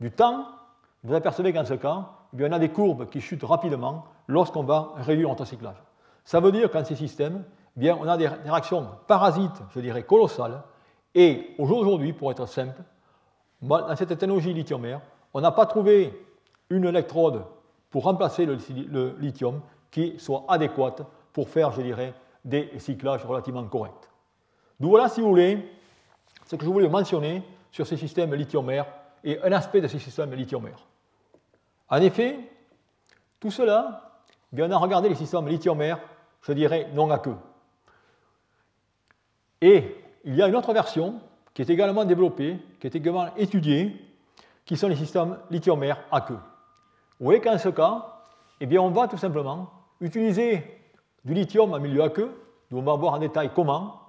du 0.00 0.10
temps, 0.10 0.46
vous 1.02 1.14
apercevez 1.14 1.52
qu'en 1.52 1.64
ce 1.64 1.74
cas, 1.74 2.08
eh 2.32 2.36
bien, 2.36 2.48
on 2.50 2.52
a 2.52 2.58
des 2.58 2.70
courbes 2.70 3.08
qui 3.08 3.20
chutent 3.20 3.44
rapidement 3.44 4.04
lorsqu'on 4.26 4.64
va 4.64 4.92
réduire 4.96 5.28
notre 5.28 5.44
cyclage. 5.44 5.76
Ça 6.24 6.40
veut 6.40 6.52
dire 6.52 6.70
qu'en 6.70 6.84
ces 6.84 6.96
systèmes, 6.96 7.44
eh 7.76 7.80
bien, 7.80 7.98
on 8.00 8.08
a 8.08 8.16
des 8.16 8.28
réactions 8.28 8.88
parasites, 9.06 9.62
je 9.74 9.80
dirais, 9.80 10.02
colossales. 10.02 10.62
Et 11.14 11.54
aujourd'hui, 11.58 12.12
pour 12.12 12.30
être 12.30 12.46
simple, 12.46 12.82
dans 13.60 13.96
cette 13.96 14.08
technologie 14.08 14.52
lithium-air, 14.52 15.00
on 15.32 15.40
n'a 15.40 15.52
pas 15.52 15.66
trouvé 15.66 16.12
une 16.70 16.84
électrode 16.84 17.44
pour 17.90 18.04
remplacer 18.04 18.46
le, 18.46 19.16
lithium 19.20 19.60
qui 19.90 20.18
soit 20.18 20.44
adéquate 20.48 21.02
pour 21.32 21.48
faire, 21.48 21.70
je 21.70 21.82
dirais, 21.82 22.14
des 22.44 22.70
cyclages 22.78 23.24
relativement 23.24 23.64
corrects. 23.64 24.10
D'où 24.80 24.88
voilà, 24.88 25.08
si 25.08 25.20
vous 25.20 25.28
voulez, 25.28 25.70
ce 26.46 26.56
que 26.56 26.64
je 26.64 26.70
voulais 26.70 26.88
mentionner 26.88 27.42
sur 27.70 27.86
ces 27.86 27.96
systèmes 27.96 28.34
lithium-air 28.34 28.86
et 29.24 29.42
un 29.42 29.52
aspect 29.52 29.80
de 29.80 29.88
ces 29.88 29.98
systèmes 29.98 30.32
lithium-air. 30.34 30.86
En 31.88 31.96
effet, 31.96 32.38
tout 33.40 33.50
cela, 33.50 34.22
bien, 34.52 34.68
on 34.70 34.72
a 34.72 34.76
regardé 34.76 35.08
les 35.08 35.14
systèmes 35.14 35.48
lithium-air, 35.48 35.98
je 36.42 36.52
dirais, 36.52 36.88
non 36.94 37.10
à 37.10 37.18
queue. 37.18 37.36
Et 39.60 39.96
il 40.24 40.34
y 40.34 40.42
a 40.42 40.48
une 40.48 40.56
autre 40.56 40.72
version 40.72 41.20
qui 41.54 41.62
est 41.62 41.70
également 41.70 42.04
développée, 42.04 42.58
qui 42.78 42.86
est 42.86 42.94
également 42.94 43.34
étudiée, 43.36 44.00
qui 44.64 44.76
sont 44.76 44.88
les 44.88 44.96
systèmes 44.96 45.38
lithium-air 45.50 46.04
à 46.10 46.20
queue. 46.20 46.38
Vous 47.18 47.26
voyez 47.26 47.40
qu'en 47.40 47.58
ce 47.58 47.70
cas, 47.70 48.06
eh 48.60 48.66
bien, 48.66 48.80
on 48.82 48.90
va 48.90 49.08
tout 49.08 49.16
simplement 49.16 49.70
utiliser 50.00 50.80
du 51.24 51.32
lithium 51.32 51.72
en 51.72 51.80
milieu 51.80 52.02
aqueux, 52.02 52.30
d'où 52.70 52.78
on 52.78 52.82
va 52.82 52.94
voir 52.94 53.14
en 53.14 53.18
détail 53.18 53.50
comment, 53.54 54.00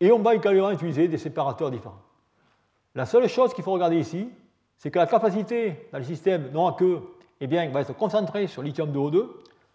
et 0.00 0.10
on 0.12 0.20
va 0.20 0.34
également 0.34 0.70
utiliser 0.70 1.08
des 1.08 1.18
séparateurs 1.18 1.70
différents. 1.70 1.98
La 2.94 3.06
seule 3.06 3.28
chose 3.28 3.54
qu'il 3.54 3.64
faut 3.64 3.72
regarder 3.72 3.98
ici, 3.98 4.28
c'est 4.76 4.90
que 4.90 4.98
la 4.98 5.06
capacité 5.06 5.88
dans 5.92 5.98
les 5.98 6.04
systèmes 6.04 6.50
non 6.52 6.66
aqueux 6.66 7.02
eh 7.40 7.46
va 7.46 7.80
être 7.80 7.96
concentrée 7.96 8.46
sur 8.46 8.62
lithium 8.62 8.92
2O2, 8.92 9.26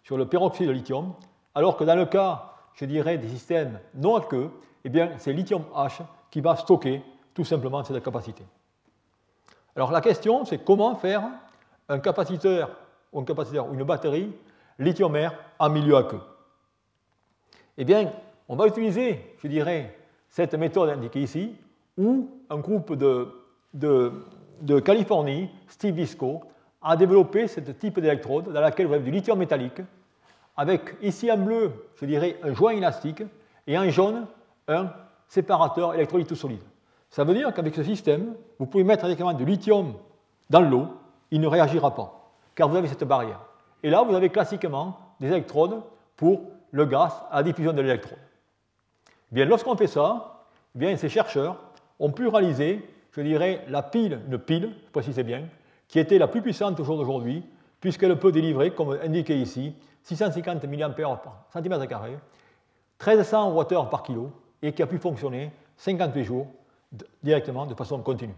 sur 0.02 0.16
le 0.16 0.26
peroxyde 0.26 0.68
de 0.68 0.72
lithium, 0.72 1.14
alors 1.54 1.76
que 1.76 1.84
dans 1.84 1.94
le 1.94 2.06
cas, 2.06 2.52
je 2.74 2.84
dirais, 2.84 3.16
des 3.18 3.28
systèmes 3.28 3.80
non 3.94 4.16
aqueux, 4.16 4.50
eh 4.84 4.88
bien, 4.88 5.12
c'est 5.18 5.32
lithium 5.32 5.64
H 5.74 6.02
qui 6.30 6.40
va 6.40 6.56
stocker 6.56 7.02
tout 7.32 7.44
simplement 7.44 7.82
cette 7.84 8.02
capacité. 8.02 8.44
Alors 9.76 9.90
la 9.90 10.00
question, 10.00 10.44
c'est 10.44 10.58
comment 10.58 10.94
faire 10.94 11.22
un 11.88 11.98
capaciteur 11.98 12.70
ou 13.12 13.20
un 13.20 13.24
capaciteur 13.24 13.68
ou 13.68 13.74
une 13.74 13.84
batterie 13.84 14.32
lithium-air 14.78 15.32
en 15.58 15.70
milieu 15.70 15.96
aqueux. 15.96 16.20
Eh 17.76 17.84
bien, 17.84 18.12
on 18.48 18.56
va 18.56 18.66
utiliser, 18.66 19.36
je 19.42 19.48
dirais, 19.48 19.96
cette 20.28 20.54
méthode 20.54 20.90
indiquée 20.90 21.22
ici, 21.22 21.56
où 21.96 22.28
un 22.50 22.58
groupe 22.58 22.94
de, 22.94 23.28
de, 23.72 24.80
Californie, 24.80 25.50
Steve 25.68 25.94
Visco, 25.94 26.42
a 26.82 26.96
développé 26.96 27.46
ce 27.46 27.60
type 27.60 28.00
d'électrode 28.00 28.52
dans 28.52 28.60
laquelle 28.60 28.86
vous 28.86 28.94
avez 28.94 29.04
du 29.04 29.10
lithium 29.10 29.38
métallique, 29.38 29.80
avec 30.56 30.96
ici 31.02 31.30
en 31.30 31.38
bleu, 31.38 31.72
je 31.96 32.04
dirais, 32.04 32.36
un 32.42 32.52
joint 32.52 32.72
élastique, 32.72 33.22
et 33.66 33.78
en 33.78 33.88
jaune, 33.88 34.26
un 34.68 34.90
séparateur 35.28 35.94
électrolyte 35.94 36.34
solide. 36.34 36.60
Ça 37.08 37.24
veut 37.24 37.34
dire 37.34 37.52
qu'avec 37.54 37.74
ce 37.74 37.82
système, 37.82 38.34
vous 38.58 38.66
pouvez 38.66 38.84
mettre 38.84 39.04
directement 39.04 39.32
du 39.32 39.44
lithium 39.44 39.94
dans 40.50 40.60
l'eau, 40.60 40.88
il 41.30 41.40
ne 41.40 41.46
réagira 41.46 41.94
pas, 41.94 42.30
car 42.54 42.68
vous 42.68 42.76
avez 42.76 42.88
cette 42.88 43.04
barrière. 43.04 43.40
Et 43.82 43.90
là, 43.90 44.02
vous 44.02 44.14
avez 44.14 44.28
classiquement 44.28 44.98
des 45.20 45.28
électrodes 45.28 45.82
pour 46.16 46.42
le 46.70 46.86
gaz 46.86 47.12
à 47.30 47.42
diffusion 47.42 47.72
de 47.72 47.80
l'électrode. 47.80 48.18
Bien, 49.30 49.44
lorsqu'on 49.44 49.76
fait 49.76 49.86
ça, 49.86 50.44
bien, 50.74 50.96
ces 50.96 51.08
chercheurs 51.08 51.56
ont 51.98 52.10
pu 52.10 52.26
réaliser, 52.28 52.88
je 53.12 53.20
dirais, 53.20 53.64
la 53.68 53.82
pile, 53.82 54.20
une 54.28 54.38
pile, 54.38 54.74
je 54.86 54.90
précise 54.90 55.18
bien, 55.20 55.44
qui 55.88 55.98
était 55.98 56.18
la 56.18 56.28
plus 56.28 56.42
puissante 56.42 56.78
au 56.80 56.84
jour 56.84 56.96
d'aujourd'hui, 56.96 57.44
puisqu'elle 57.80 58.18
peut 58.18 58.32
délivrer, 58.32 58.72
comme 58.72 58.98
indiqué 59.02 59.36
ici, 59.36 59.74
650 60.02 60.64
mA 60.64 60.88
par 60.90 61.46
cm, 61.52 61.78
1300 62.98 63.56
Wh 63.56 63.90
par 63.90 64.02
kilo, 64.02 64.30
et 64.62 64.72
qui 64.72 64.82
a 64.82 64.86
pu 64.86 64.98
fonctionner 64.98 65.52
58 65.76 66.24
jours 66.24 66.46
directement 67.22 67.66
de 67.66 67.74
façon 67.74 67.98
continue. 68.00 68.34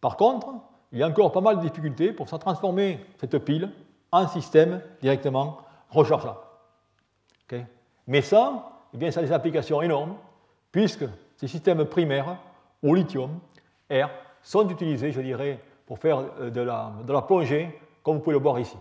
Par 0.00 0.16
contre, 0.16 0.48
il 0.92 0.98
y 0.98 1.02
a 1.02 1.08
encore 1.08 1.32
pas 1.32 1.40
mal 1.40 1.56
de 1.56 1.62
difficultés 1.62 2.12
pour 2.12 2.26
transformer 2.26 3.04
cette 3.18 3.38
pile 3.38 3.70
en 4.12 4.26
système 4.28 4.80
directement 5.00 5.58
rechargeable. 5.90 6.38
Mais 8.06 8.22
ça, 8.22 8.72
eh 8.94 8.96
bien, 8.96 9.10
ça 9.10 9.20
a 9.20 9.22
des 9.22 9.32
applications 9.32 9.82
énormes, 9.82 10.16
puisque 10.72 11.04
ces 11.38 11.46
systèmes 11.46 11.84
primaires 11.84 12.36
au 12.82 12.94
lithium, 12.94 13.38
R, 13.90 14.10
sont 14.42 14.68
utilisés, 14.68 15.12
je 15.12 15.20
dirais, 15.20 15.60
pour 15.86 15.98
faire 15.98 16.18
euh, 16.40 16.50
de 16.50 16.60
la, 16.60 16.92
de 17.06 17.12
la 17.12 17.22
plongée, 17.22 17.80
comme 18.02 18.16
vous 18.16 18.22
pouvez 18.22 18.36
le 18.36 18.42
voir 18.42 18.58
ici. 18.58 18.76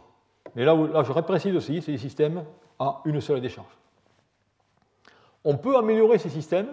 Mais 0.56 0.66
là, 0.66 0.76
je 1.04 1.12
précise 1.22 1.56
aussi, 1.56 1.82
c'est 1.82 1.92
des 1.92 1.98
systèmes 1.98 2.44
à 2.80 3.02
une 3.06 3.22
seule 3.22 3.42
décharge. 3.42 3.68
On 5.44 5.56
peut 5.58 5.78
améliorer 5.78 6.18
ces 6.18 6.30
systèmes 6.30 6.68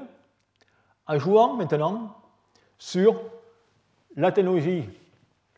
en 1.07 1.19
jouant 1.19 1.55
maintenant 1.55 2.17
sur 2.79 3.21
la 4.17 4.33
technologie 4.33 4.89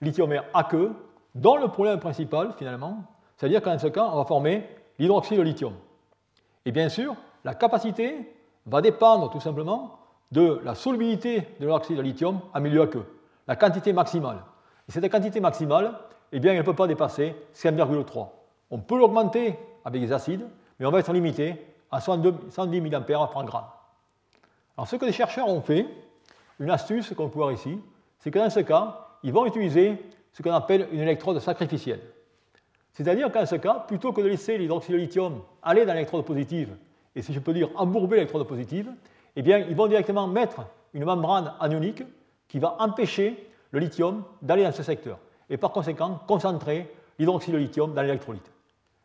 lithium-air 0.01 0.45
aqueux, 0.55 0.93
dont 1.35 1.57
le 1.57 1.69
problème 1.69 2.01
principal, 2.01 2.53
finalement, 2.59 3.05
c'est-à-dire 3.37 3.63
qu'en 3.63 3.79
ce 3.79 3.87
cas, 3.87 4.09
on 4.13 4.17
va 4.17 4.25
former 4.25 4.69
l'hydroxyde 4.99 5.39
de 5.39 5.43
lithium. 5.43 5.75
Et 6.65 6.73
bien 6.73 6.89
sûr, 6.89 7.15
la 7.45 7.55
capacité 7.55 8.35
va 8.67 8.81
dépendre 8.81 9.31
tout 9.31 9.41
simplement 9.41 9.99
de 10.33 10.61
la 10.65 10.75
solubilité 10.75 11.49
de 11.61 11.67
l'oxyde 11.67 11.97
de 11.97 12.03
lithium 12.03 12.41
en 12.53 12.61
milieu 12.61 12.83
aqueux, 12.83 13.05
la 13.47 13.57
quantité 13.57 13.93
maximale. 13.93 14.39
Et 14.89 14.93
cette 14.93 15.11
quantité 15.11 15.41
maximale, 15.41 15.99
eh 16.33 16.41
bien, 16.41 16.53
elle 16.53 16.59
ne 16.59 16.63
peut 16.63 16.75
pas 16.75 16.87
dépasser 16.87 17.35
5,3. 17.55 18.29
On 18.71 18.79
peut 18.79 18.99
l'augmenter 18.99 19.57
avec 19.85 20.01
des 20.01 20.13
acides, 20.13 20.45
mais 20.79 20.87
on 20.87 20.91
va 20.91 20.99
être 21.01 21.13
limité 21.13 21.55
à 21.91 22.01
110 22.01 22.81
mA 22.81 23.01
par 23.01 23.45
gramme. 23.45 23.65
Alors 24.77 24.89
ce 24.89 24.97
que 24.97 25.07
les 25.07 25.13
chercheurs 25.13 25.49
ont 25.49 25.63
fait, 25.63 25.87
une 26.59 26.71
astuce 26.71 27.15
qu'on 27.15 27.29
peut 27.29 27.39
voir 27.39 27.53
ici, 27.53 27.79
c'est 28.19 28.31
que 28.31 28.39
dans 28.39 28.51
ce 28.51 28.61
cas, 28.61 29.07
ils 29.23 29.33
vont 29.33 29.47
utiliser 29.47 29.97
ce 30.33 30.43
qu'on 30.43 30.53
appelle 30.53 30.89
une 30.93 31.01
électrode 31.01 31.39
sacrificielle. 31.39 32.01
C'est-à-dire 32.93 33.31
qu'en 33.31 33.47
ce 33.47 33.57
cas, 33.57 33.85
plutôt 33.87 34.13
que 34.13 34.21
de 34.21 34.29
laisser 34.29 34.59
l'hydroxyde 34.59 34.95
de 34.95 35.01
lithium 35.01 35.43
aller 35.63 35.85
dans 35.87 35.93
l'électrode 35.93 36.25
positive, 36.25 36.77
et 37.15 37.23
si 37.23 37.33
je 37.33 37.41
peux 37.41 37.53
dire 37.53 37.71
embourber 37.77 38.17
l'électrode 38.17 38.47
positive, 38.47 38.91
eh 39.37 39.43
bien, 39.43 39.59
ils 39.59 39.77
vont 39.77 39.87
directement 39.87 40.27
mettre 40.27 40.67
une 40.95 41.05
membrane 41.05 41.53
anionique 41.61 42.03
qui 42.49 42.59
va 42.59 42.77
empêcher 42.79 43.51
le 43.71 43.79
lithium 43.79 44.25
d'aller 44.43 44.65
dans 44.65 44.73
ce 44.73 44.83
secteur, 44.83 45.19
et 45.51 45.57
par 45.57 45.73
conséquent 45.73 46.21
concentrer 46.27 46.93
l'hydroxyde 47.19 47.55
de 47.55 47.59
lithium 47.59 47.95
dans 47.95 48.03
l'électrolyte. 48.03 48.51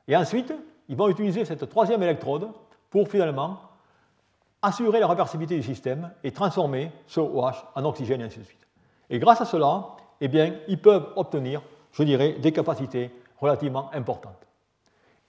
Et 0.08 0.16
ensuite, 0.16 0.54
ils 0.90 0.96
vont 0.96 1.10
utiliser 1.10 1.46
cette 1.46 1.70
troisième 1.70 2.02
électrode 2.04 2.50
pour 2.90 3.08
finalement 3.08 3.60
assurer 4.62 5.00
la 5.00 5.08
réversibilité 5.08 5.56
du 5.56 5.64
système 5.64 6.12
et 6.24 6.32
transformer 6.32 6.92
ce 7.08 7.20
OH 7.20 7.66
en 7.76 7.86
oxygène 7.86 8.22
et 8.22 8.26
ainsi 8.26 8.40
de 8.40 8.44
suite. 8.44 8.68
Et 9.10 9.20
grâce 9.20 9.42
à 9.42 9.46
cela, 9.46 9.88
eh 10.22 10.30
ils 10.68 10.82
peuvent 10.82 11.14
obtenir, 11.16 11.62
je 11.92 12.04
dirais, 12.04 12.34
des 12.34 12.52
capacités 12.52 13.12
relativement 13.40 13.90
importantes 13.94 14.48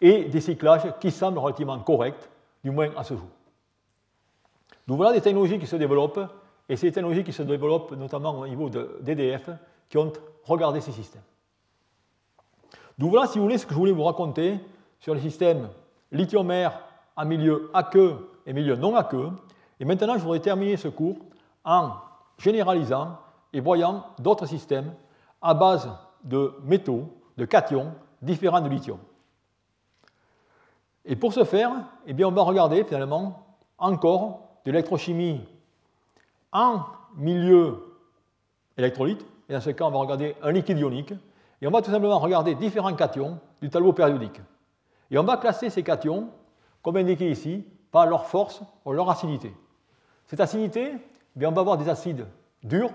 et 0.01 0.25
des 0.25 0.41
cyclages 0.41 0.93
qui 1.01 1.11
semblent 1.11 1.39
relativement 1.39 1.79
corrects, 1.79 2.29
du 2.63 2.71
moins 2.71 2.91
à 2.97 3.05
ce 3.05 3.15
jour. 3.15 3.29
Donc 4.93 4.99
voilà 4.99 5.15
des 5.15 5.23
technologies 5.23 5.59
qui 5.59 5.67
se 5.67 5.77
développent 5.77 6.21
et 6.69 6.77
c'est 6.77 6.93
technologies 6.93 7.25
qui 7.25 7.33
se 7.33 7.43
développent 7.43 7.93
notamment 7.93 8.41
au 8.41 8.47
niveau 8.47 8.69
d'EDF 8.69 9.49
qui 9.89 9.97
ont 9.97 10.13
regardé 10.45 10.83
ces 10.83 10.93
systèmes. 10.93 11.23
Donc 12.99 13.09
voilà, 13.09 13.27
si 13.27 13.39
vous 13.39 13.45
voulez, 13.45 13.57
ce 13.57 13.65
que 13.65 13.73
je 13.73 13.79
voulais 13.79 13.93
vous 13.93 14.05
raconter 14.05 14.61
sur 15.01 15.15
les 15.15 15.23
systèmes 15.23 15.71
lithium-air 16.11 16.79
en 17.17 17.25
milieu 17.25 17.71
aqueux 17.73 18.33
et 18.45 18.53
milieu 18.53 18.77
non 18.77 18.95
aqueux. 18.95 19.31
Et 19.81 19.87
maintenant, 19.87 20.13
je 20.19 20.25
voudrais 20.25 20.41
terminer 20.41 20.77
ce 20.77 20.89
cours 20.89 21.17
en 21.65 21.93
généralisant 22.37 23.17
et 23.55 23.61
voyant 23.61 24.05
d'autres 24.19 24.45
systèmes 24.45 24.93
à 25.41 25.55
base 25.55 25.89
de 26.23 26.53
métaux, 26.65 27.09
de 27.39 27.47
cations 27.47 27.95
différents 28.21 28.61
du 28.61 28.69
lithium. 28.69 28.99
Et 31.07 31.17
pour 31.17 31.33
ce 31.33 31.45
faire, 31.45 31.73
eh 32.07 32.13
bien, 32.13 32.29
on 32.29 32.33
va 32.33 32.43
regarder 32.43 32.85
finalement 32.85 33.47
encore 33.79 34.42
de 34.65 34.71
l'électrochimie 34.71 35.41
en 36.53 36.83
milieu 37.17 37.99
électrolyte. 38.77 39.25
Et 39.49 39.53
dans 39.53 39.61
ce 39.61 39.71
cas, 39.71 39.85
on 39.85 39.91
va 39.91 39.99
regarder 39.99 40.37
un 40.43 40.53
liquide 40.53 40.79
ionique. 40.79 41.13
Et 41.61 41.67
on 41.67 41.71
va 41.71 41.83
tout 41.83 41.91
simplement 41.91 42.19
regarder 42.19 42.55
différents 42.55 42.95
cations 42.95 43.39
du 43.61 43.71
tableau 43.71 43.93
périodique. 43.93 44.41
Et 45.11 45.19
on 45.19 45.25
va 45.25 45.37
classer 45.37 45.71
ces 45.71 45.83
cations, 45.83 46.29
comme 46.83 46.97
indiqué 46.97 47.31
ici, 47.31 47.65
par 47.91 48.07
leur 48.07 48.27
force 48.27 48.63
ou 48.85 48.93
leur 48.93 49.09
acidité. 49.11 49.55
Cette 50.27 50.41
acidité, 50.41 50.93
eh 50.95 51.39
bien, 51.39 51.51
on 51.51 51.53
va 51.53 51.61
avoir 51.61 51.77
des 51.77 51.89
acides 51.89 52.27
durs, 52.63 52.91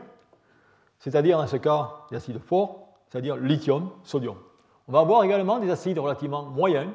c'est-à-dire 1.00 1.38
dans 1.38 1.48
ce 1.48 1.58
cas 1.58 1.92
des 2.10 2.18
acides 2.18 2.40
forts, 2.40 2.88
c'est-à-dire 3.08 3.38
lithium, 3.38 3.92
sodium. 4.04 4.38
On 4.88 4.92
va 4.92 5.00
avoir 5.00 5.24
également 5.24 5.60
des 5.60 5.70
acides 5.70 6.00
relativement 6.00 6.44
moyens, 6.44 6.90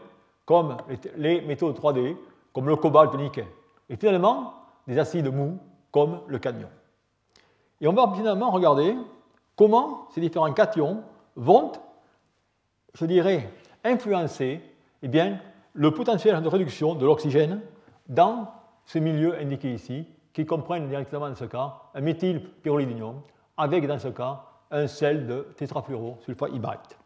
comme 0.45 0.77
les 1.17 1.41
métaux 1.43 1.73
3D, 1.73 2.17
comme 2.53 2.69
le 2.69 2.77
cobalt, 2.77 3.13
le 3.13 3.21
nickel. 3.21 3.47
Et 3.89 3.97
finalement, 3.97 4.55
des 4.87 4.99
acides 4.99 5.33
mous, 5.33 5.59
comme 5.91 6.21
le 6.27 6.39
cadmium. 6.39 6.71
Et 7.81 7.89
on 7.89 7.93
va 7.93 8.13
finalement 8.15 8.51
regarder 8.51 8.97
comment 9.57 10.09
ces 10.15 10.21
différents 10.21 10.53
cations 10.53 11.03
vont, 11.37 11.73
je 12.95 13.05
dirais, 13.07 13.51
influencer 13.85 14.61
eh 15.03 15.09
bien, 15.09 15.41
le 15.75 15.91
potentiel 15.91 16.41
de 16.41 16.49
réduction 16.49 16.95
de 16.95 17.05
l'oxygène 17.05 17.61
dans 18.09 18.49
ce 18.87 18.99
milieu 18.99 19.39
indiqué 19.39 19.73
ici, 19.73 20.07
qui 20.33 20.47
comprennent 20.47 20.89
directement 20.89 21.29
dans 21.29 21.35
ce 21.35 21.45
cas 21.45 21.75
un 21.95 22.01
méthylpyrrolidinium 22.01 23.21
avec 23.57 23.87
dans 23.87 23.99
ce 23.99 24.09
cas 24.09 24.45
un 24.71 24.87
sel 24.87 25.27
de 25.27 25.49
tétrafluorosulfohydrate. 25.57 26.99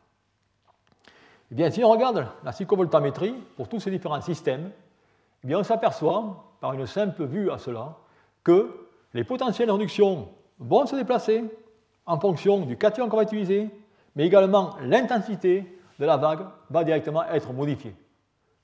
Eh 1.50 1.54
bien, 1.54 1.70
si 1.70 1.82
on 1.82 1.90
regarde 1.90 2.26
la 2.44 2.52
psychovoltamétrie 2.52 3.34
pour 3.56 3.68
tous 3.68 3.80
ces 3.80 3.90
différents 3.90 4.20
systèmes, 4.20 4.70
eh 5.48 5.54
on 5.54 5.62
s'aperçoit, 5.62 6.44
par 6.60 6.72
une 6.72 6.86
simple 6.86 7.24
vue 7.24 7.50
à 7.50 7.58
cela, 7.58 7.96
que 8.42 8.88
les 9.14 9.24
potentiels 9.24 9.68
de 9.68 9.72
réduction 9.72 10.28
vont 10.58 10.86
se 10.86 10.96
déplacer 10.96 11.44
en 12.06 12.18
fonction 12.18 12.60
du 12.60 12.76
cation 12.76 13.08
qu'on 13.08 13.16
va 13.16 13.22
utiliser, 13.24 13.70
mais 14.14 14.26
également 14.26 14.76
l'intensité 14.80 15.80
de 15.98 16.06
la 16.06 16.16
vague 16.16 16.46
va 16.70 16.84
directement 16.84 17.24
être 17.24 17.52
modifiée. 17.52 17.94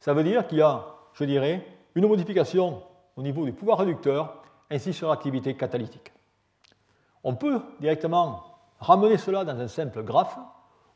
Ça 0.00 0.14
veut 0.14 0.24
dire 0.24 0.46
qu'il 0.46 0.58
y 0.58 0.62
a, 0.62 0.84
je 1.14 1.24
dirais, 1.24 1.66
une 1.94 2.06
modification 2.06 2.82
au 3.16 3.22
niveau 3.22 3.44
du 3.44 3.52
pouvoir 3.52 3.78
réducteur 3.78 4.42
ainsi 4.70 4.92
sur 4.92 5.10
l'activité 5.10 5.54
catalytique. 5.54 6.12
On 7.24 7.34
peut 7.34 7.60
directement 7.80 8.42
ramener 8.80 9.16
cela 9.16 9.44
dans 9.44 9.58
un 9.58 9.68
simple 9.68 10.02
graphe 10.02 10.38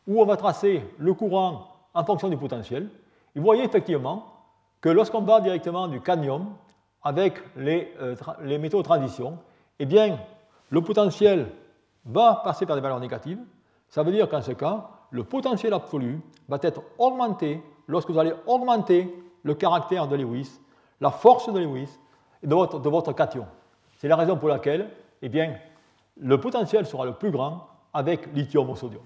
où 0.07 0.21
on 0.21 0.25
va 0.25 0.37
tracer 0.37 0.83
le 0.99 1.15
courant 1.15 1.69
en 1.95 2.05
fonction 2.05 2.29
du 2.29 2.37
potentiel. 2.37 2.89
Et 3.35 3.39
vous 3.39 3.45
voyez 3.45 3.65
effectivement 3.65 4.36
que 4.87 4.91
lorsqu'on 4.93 5.23
va 5.23 5.41
directement 5.41 5.89
du 5.89 6.01
cadmium 6.01 6.47
avec 7.03 7.43
les, 7.57 7.93
euh, 8.01 8.15
les 8.43 8.57
métaux 8.57 8.79
de 8.79 8.85
transition, 8.85 9.37
eh 9.81 9.85
bien, 9.85 10.17
le 10.71 10.81
potentiel 10.81 11.49
va 12.05 12.41
passer 12.45 12.67
par 12.67 12.77
des 12.77 12.83
valeurs 12.83 13.01
négatives. 13.01 13.41
Ça 13.89 14.05
veut 14.05 14.13
dire 14.13 14.29
qu'en 14.29 14.43
ce 14.43 14.53
cas, 14.53 14.89
le 15.11 15.25
potentiel 15.25 15.75
absolu 15.75 16.21
va 16.49 16.61
être 16.63 16.83
augmenté 16.99 17.61
lorsque 17.89 18.11
vous 18.11 18.19
allez 18.21 18.33
augmenter 18.47 19.13
le 19.43 19.55
caractère 19.55 20.07
de 20.07 20.15
Lewis, 20.15 20.61
la 21.01 21.11
force 21.11 21.53
de 21.53 21.59
Lewis 21.59 21.89
de 22.45 22.55
votre, 22.55 22.79
de 22.79 22.89
votre 22.89 23.13
cation. 23.13 23.45
C'est 23.99 24.07
la 24.07 24.15
raison 24.15 24.37
pour 24.37 24.51
laquelle 24.51 24.89
eh 25.21 25.29
bien, 25.29 25.57
le 26.17 26.39
potentiel 26.39 26.87
sera 26.87 27.05
le 27.05 27.15
plus 27.15 27.33
grand 27.33 27.67
avec 27.93 28.33
lithium 28.33 28.71
au 28.71 28.77
sodium. 28.77 29.03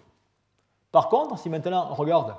Par 0.92 1.08
contre, 1.08 1.38
si 1.38 1.48
maintenant 1.48 1.88
on 1.90 1.94
regarde 1.94 2.34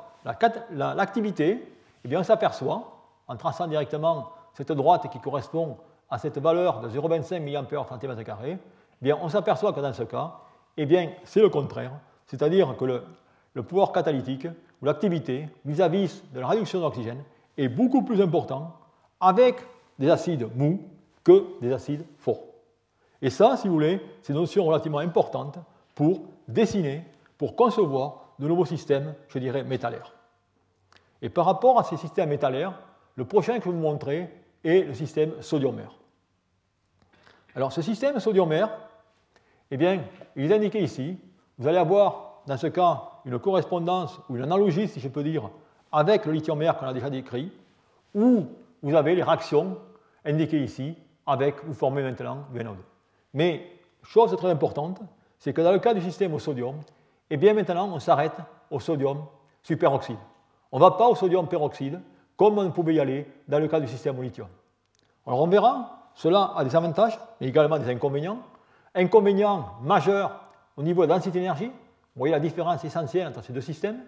l'activité, 0.70 1.68
eh 2.06 2.08
bien 2.08 2.20
on 2.20 2.24
s'aperçoit, 2.24 3.01
en 3.32 3.38
traçant 3.38 3.65
directement 3.65 4.29
cette 4.53 4.73
droite 4.73 5.09
qui 5.09 5.19
correspond 5.19 5.77
à 6.09 6.17
cette 6.17 6.38
valeur 6.38 6.82
de 6.82 6.89
0,25 6.89 7.39
mA 7.39 7.61
cm2, 7.61 8.36
eh 8.43 8.57
bien 9.01 9.17
on 9.21 9.29
s'aperçoit 9.29 9.71
que 9.71 9.79
dans 9.79 9.93
ce 9.93 10.03
cas, 10.03 10.34
eh 10.75 10.86
bien 10.86 11.11
c'est 11.23 11.39
le 11.39 11.47
contraire, 11.47 11.93
c'est-à-dire 12.25 12.75
que 12.75 12.84
le, 12.84 13.03
le, 13.53 13.63
pouvoir 13.63 13.93
catalytique 13.93 14.47
ou 14.82 14.86
l'activité 14.86 15.47
vis-à-vis 15.63 16.23
de 16.34 16.41
la 16.41 16.47
réduction 16.47 16.82
d'oxygène 16.82 17.23
est 17.57 17.69
beaucoup 17.69 18.01
plus 18.01 18.21
important 18.21 18.75
avec 19.21 19.65
des 19.97 20.09
acides 20.09 20.49
mous 20.53 20.82
que 21.23 21.45
des 21.61 21.71
acides 21.71 22.05
forts. 22.17 22.43
Et 23.21 23.29
ça, 23.29 23.55
si 23.55 23.69
vous 23.69 23.75
voulez, 23.75 24.01
c'est 24.23 24.34
une 24.34 24.39
notion 24.39 24.65
relativement 24.65 24.99
importante 24.99 25.57
pour 25.95 26.19
dessiner, 26.49 27.05
pour 27.38 27.55
concevoir 27.55 28.25
de 28.39 28.47
nouveaux 28.47 28.65
systèmes, 28.65 29.13
je 29.29 29.39
dirais, 29.39 29.63
métallaires. 29.63 30.11
Et 31.21 31.29
par 31.29 31.45
rapport 31.45 31.79
à 31.79 31.84
ces 31.84 31.95
systèmes 31.95 32.29
métallaires, 32.29 32.73
le 33.16 33.26
prochain 33.26 33.57
que 33.59 33.66
je 33.66 33.70
vais 33.70 33.76
vous 33.76 33.82
montrer 33.82 34.30
est 34.64 34.84
le 34.84 34.93
système 34.93 35.41
sodium-mer. 35.41 35.91
Alors 37.55 37.72
ce 37.72 37.82
système 37.82 38.20
sodium-mer, 38.20 38.70
eh 39.72 39.78
bien, 39.78 40.03
il 40.36 40.51
est 40.51 40.55
indiqué 40.55 40.82
ici. 40.82 41.18
Vous 41.57 41.68
allez 41.68 41.78
avoir, 41.78 42.41
dans 42.47 42.57
ce 42.57 42.68
cas, 42.68 43.09
une 43.26 43.39
correspondance 43.39 44.20
ou 44.30 44.36
une 44.38 44.43
analogie, 44.43 44.88
si 44.88 44.99
je 44.99 45.07
peux 45.07 45.24
dire, 45.24 45.49
avec 45.91 46.26
le 46.26 46.32
lithium-mer 46.32 46.78
qu'on 46.78 46.88
a 46.88 46.93
déjà 46.93 47.09
décrit, 47.09 47.51
où 48.16 48.45
vous 48.82 48.95
avez 48.95 49.16
les 49.16 49.24
réactions 49.24 49.78
indiquées 50.26 50.64
ici 50.64 50.95
avec, 51.26 51.64
vous 51.66 51.74
formez 51.74 52.03
maintenant 52.03 52.45
NO2. 52.53 52.76
Mais, 53.34 53.66
chose 54.03 54.36
très 54.36 54.49
importante, 54.49 55.01
c'est 55.38 55.53
que 55.53 55.62
dans 55.62 55.72
le 55.72 55.80
cas 55.80 55.93
du 55.93 56.01
système 56.01 56.34
au 56.34 56.39
sodium, 56.39 56.80
eh 57.30 57.38
bien 57.38 57.53
maintenant, 57.53 57.89
on 57.93 57.99
s'arrête 57.99 58.36
au 58.70 58.80
sodium 58.80 59.26
superoxyde. 59.64 60.18
On 60.72 60.78
ne 60.78 60.84
va 60.84 60.91
pas 60.91 61.07
au 61.07 61.16
sodium 61.16 61.47
peroxyde, 61.47 61.99
comme 62.42 62.58
on 62.58 62.72
pouvait 62.72 62.96
y 62.96 63.00
aller 63.00 63.28
dans 63.48 63.60
le 63.60 63.68
cas 63.68 63.80
du 63.80 63.88
système 63.88 64.18
au 64.18 64.24
lithium. 64.24 64.48
Alors 65.28 65.42
on 65.42 65.48
verra, 65.48 66.10
cela 66.16 66.54
a 66.56 66.64
des 66.64 66.76
avantages, 66.76 67.20
mais 67.39 67.46
également 67.46 67.78
des 67.78 67.88
inconvénients. 67.88 68.39
Inconvénient 68.96 69.74
majeur 69.84 70.39
au 70.76 70.82
niveau 70.82 71.04
de 71.04 71.10
la 71.10 71.18
densité 71.18 71.38
d'énergie. 71.38 71.68
Vous 71.68 72.18
voyez 72.18 72.32
la 72.32 72.39
différence 72.39 72.84
essentielle 72.84 73.28
entre 73.28 73.44
ces 73.44 73.54
deux 73.54 73.62
systèmes. 73.62 74.00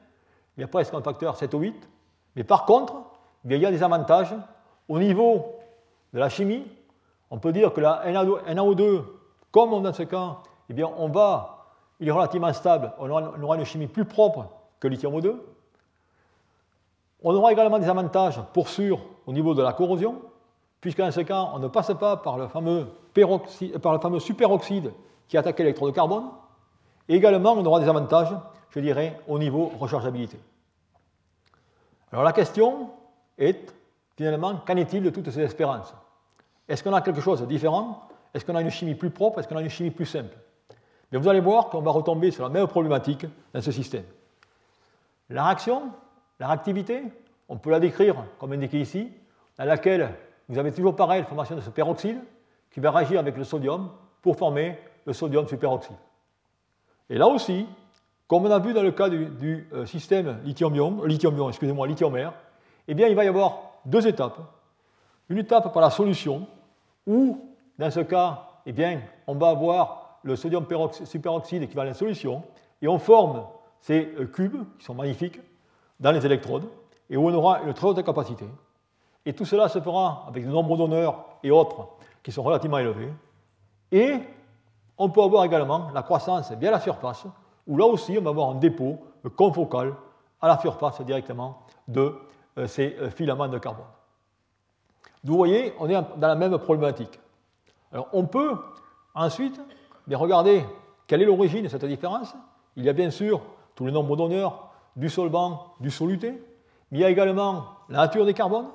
Il 0.58 0.62
y 0.62 0.64
a 0.64 0.68
presque 0.68 0.96
un 0.96 1.04
facteur 1.04 1.38
7 1.38 1.54
ou 1.54 1.60
8. 1.60 1.88
Mais 2.36 2.44
par 2.44 2.66
contre, 2.66 2.96
il 3.46 3.56
y 3.56 3.66
a 3.68 3.70
des 3.70 3.84
avantages 3.84 4.34
au 4.90 4.98
niveau 4.98 5.46
de 6.12 6.18
la 6.18 6.30
chimie. 6.30 6.66
On 7.30 7.38
peut 7.38 7.52
dire 7.52 7.72
que 7.72 7.82
la 7.82 8.02
NaO2, 8.12 9.04
comme 9.52 9.84
dans 9.84 9.94
ce 9.94 10.02
cas, 10.02 10.38
eh 10.70 10.74
bien, 10.74 10.90
on 10.98 11.08
va 11.08 11.68
il 12.00 12.08
est 12.08 12.12
relativement 12.12 12.52
stable, 12.52 12.94
on 12.98 13.12
aura 13.12 13.58
une 13.58 13.64
chimie 13.64 13.86
plus 13.86 14.06
propre 14.06 14.48
que 14.80 14.88
lithium 14.88 15.14
O2. 15.20 15.36
On 17.24 17.34
aura 17.34 17.54
également 17.54 17.80
des 17.80 17.88
avantages, 17.88 18.40
pour 18.54 18.68
sûr, 18.68 19.00
au 19.26 19.32
niveau 19.32 19.54
de 19.54 19.64
la 19.64 19.72
corrosion, 19.74 20.22
puisque 20.82 20.98
dans 20.98 21.12
ce 21.12 21.22
cas, 21.22 21.50
on 21.54 21.60
ne 21.60 21.70
passe 21.70 21.94
pas 21.98 22.18
par 22.18 22.38
le 22.38 22.48
fameux, 22.50 22.88
par 23.82 23.94
le 23.94 24.00
fameux 24.00 24.20
superoxyde 24.20 24.92
qui 25.30 25.38
attaque 25.38 25.60
l'électron 25.60 25.86
de 25.86 25.92
carbone. 25.92 26.26
Et 27.08 27.16
également, 27.16 27.54
on 27.54 27.66
aura 27.66 27.80
des 27.80 27.88
avantages, 27.88 28.34
je 28.70 28.80
dirais, 28.82 29.20
au 29.28 29.40
niveau 29.40 29.72
rechargeabilité. 29.80 30.38
Alors 32.12 32.24
la 32.26 32.34
question 32.34 32.90
est, 33.38 33.74
finalement, 34.18 34.58
qu'en 34.68 34.76
est-il 34.76 35.02
de 35.02 35.10
toutes 35.10 35.30
ces 35.32 35.42
espérances? 35.42 35.94
Est-ce 36.68 36.84
qu'on 36.84 36.94
a 36.94 37.02
quelque 37.02 37.22
chose 37.22 37.42
de 37.42 37.46
différent? 37.46 38.08
Est-ce 38.34 38.46
qu'on 38.46 38.56
a 38.56 38.62
une 38.62 38.70
chimie 38.70 38.96
plus 38.96 39.10
propre? 39.10 39.40
Est-ce 39.40 39.48
qu'on 39.48 39.58
a 39.58 39.62
une 39.62 39.70
chimie 39.70 39.92
plus 39.92 40.06
simple? 40.06 40.36
Mais 41.12 41.18
vous 41.18 41.28
allez 41.30 41.40
voir 41.40 41.70
qu'on 41.70 41.82
va 41.82 41.92
retomber 41.92 42.32
sur 42.32 42.44
la 42.44 42.50
même 42.50 42.68
problématique 42.68 43.26
dans 43.54 43.62
ce 43.62 43.72
système. 43.72 44.06
La 45.30 45.46
réaction, 45.46 45.84
la 46.40 46.48
réactivité, 46.48 47.04
on 47.50 47.58
peut 47.58 47.70
la 47.70 47.80
décrire 47.80 48.16
comme 48.40 48.54
indiqué 48.54 48.80
ici, 48.80 49.12
dans 49.58 49.66
laquelle 49.66 50.10
vous 50.50 50.58
avez 50.58 50.72
toujours 50.72 50.96
pareil 50.96 51.22
la 51.22 51.28
formation 51.28 51.56
de 51.56 51.62
ce 51.62 51.70
peroxyde 51.70 52.20
qui 52.72 52.80
va 52.80 52.92
réagir 52.92 53.20
avec 53.20 53.38
le 53.38 53.44
sodium 53.44 53.92
pour 54.22 54.36
former 54.36 54.80
le 55.06 55.14
sodium 55.14 55.48
superoxyde. 55.48 55.96
Et 57.10 57.18
là 57.18 57.28
aussi, 57.28 57.68
comme 58.28 58.46
on 58.46 58.52
a 58.52 58.60
vu 58.60 58.74
dans 58.74 58.82
le 58.82 58.92
cas 58.92 59.10
du, 59.10 59.68
euh, 59.74 59.86
système 59.86 60.40
lithium-ion, 60.44 61.04
lithium 61.04 61.50
excusez-moi, 61.50 61.88
lithium-air, 61.88 62.34
eh 62.88 62.94
bien, 62.94 63.08
il 63.08 63.16
va 63.16 63.24
y 63.26 63.28
avoir 63.28 63.74
deux 63.86 64.08
étapes. 64.08 64.40
Une 65.30 65.38
étape 65.38 65.72
par 65.72 65.82
la 65.82 65.90
solution, 65.90 66.48
où, 67.06 67.50
dans 67.78 67.92
ce 67.92 68.00
cas, 68.00 68.48
eh 68.66 68.72
bien, 68.72 69.02
on 69.28 69.36
va 69.36 69.50
avoir 69.50 70.20
le 70.24 70.36
sodium 70.36 70.66
superoxyde 71.04 71.68
qui 71.68 71.76
va 71.76 71.84
à 71.84 71.86
la 71.86 71.94
solution, 71.94 72.44
et 72.82 72.88
on 72.88 72.98
forme 72.98 73.46
ces 73.80 74.14
euh, 74.18 74.26
cubes, 74.26 74.64
qui 74.80 74.86
sont 74.86 74.96
magnifiques, 74.96 75.40
dans 76.00 76.12
les 76.12 76.26
électrodes, 76.26 76.68
et 77.10 77.18
où 77.18 77.28
on 77.28 77.34
aura 77.34 77.62
une 77.62 77.74
très 77.74 77.88
haute 77.88 78.04
capacité. 78.04 78.46
Et 79.26 79.34
tout 79.34 79.46
cela 79.46 79.70
se 79.70 79.80
fera 79.80 80.26
avec 80.28 80.44
des 80.44 80.52
nombres 80.52 80.76
d'honneurs 80.76 81.26
et 81.44 81.52
autres 81.52 81.88
qui 82.22 82.32
sont 82.32 82.44
relativement 82.44 82.80
élevés. 82.80 83.12
Et 83.92 84.20
on 84.98 85.10
peut 85.10 85.22
avoir 85.22 85.44
également 85.46 85.90
la 85.94 86.04
croissance 86.04 86.52
via 86.54 86.72
la 86.72 86.80
surface, 86.80 87.26
où 87.68 87.78
là 87.78 87.86
aussi 87.86 88.18
on 88.18 88.22
va 88.22 88.32
avoir 88.32 88.50
un 88.50 88.56
dépôt 88.56 89.00
confocal 89.36 89.94
à 90.42 90.48
la 90.48 90.60
surface 90.60 91.02
directement 91.02 91.60
de 91.88 92.16
euh, 92.58 92.68
ces 92.68 92.96
euh, 93.00 93.10
filaments 93.10 93.48
de 93.48 93.58
carbone. 93.58 93.86
vous 95.24 95.38
voyez, 95.38 95.74
on 95.80 95.90
est 95.90 95.94
dans 95.94 96.28
la 96.28 96.36
même 96.36 96.58
problématique. 96.58 97.20
Alors 97.92 98.10
on 98.14 98.26
peut 98.26 98.58
ensuite 99.16 99.60
bien 100.06 100.18
regarder 100.18 100.66
quelle 101.08 101.22
est 101.22 101.26
l'origine 101.26 101.64
de 101.64 101.70
cette 101.70 101.86
différence? 101.86 102.36
Il 102.76 102.84
y 102.84 102.90
a 102.90 102.94
bien 102.94 103.10
sûr 103.10 103.42
tous 103.76 103.86
les 103.86 103.92
nombres 103.92 104.16
d'honneurs 104.16 104.73
du 104.96 105.10
solvant, 105.10 105.74
du 105.80 105.92
soluté, 105.92 106.32
mais 106.92 107.00
il 107.00 107.02
y 107.02 107.06
a 107.06 107.10
également 107.10 107.66
la 107.90 108.00
nature 108.00 108.26
des 108.26 108.34
carbones. 108.34 108.68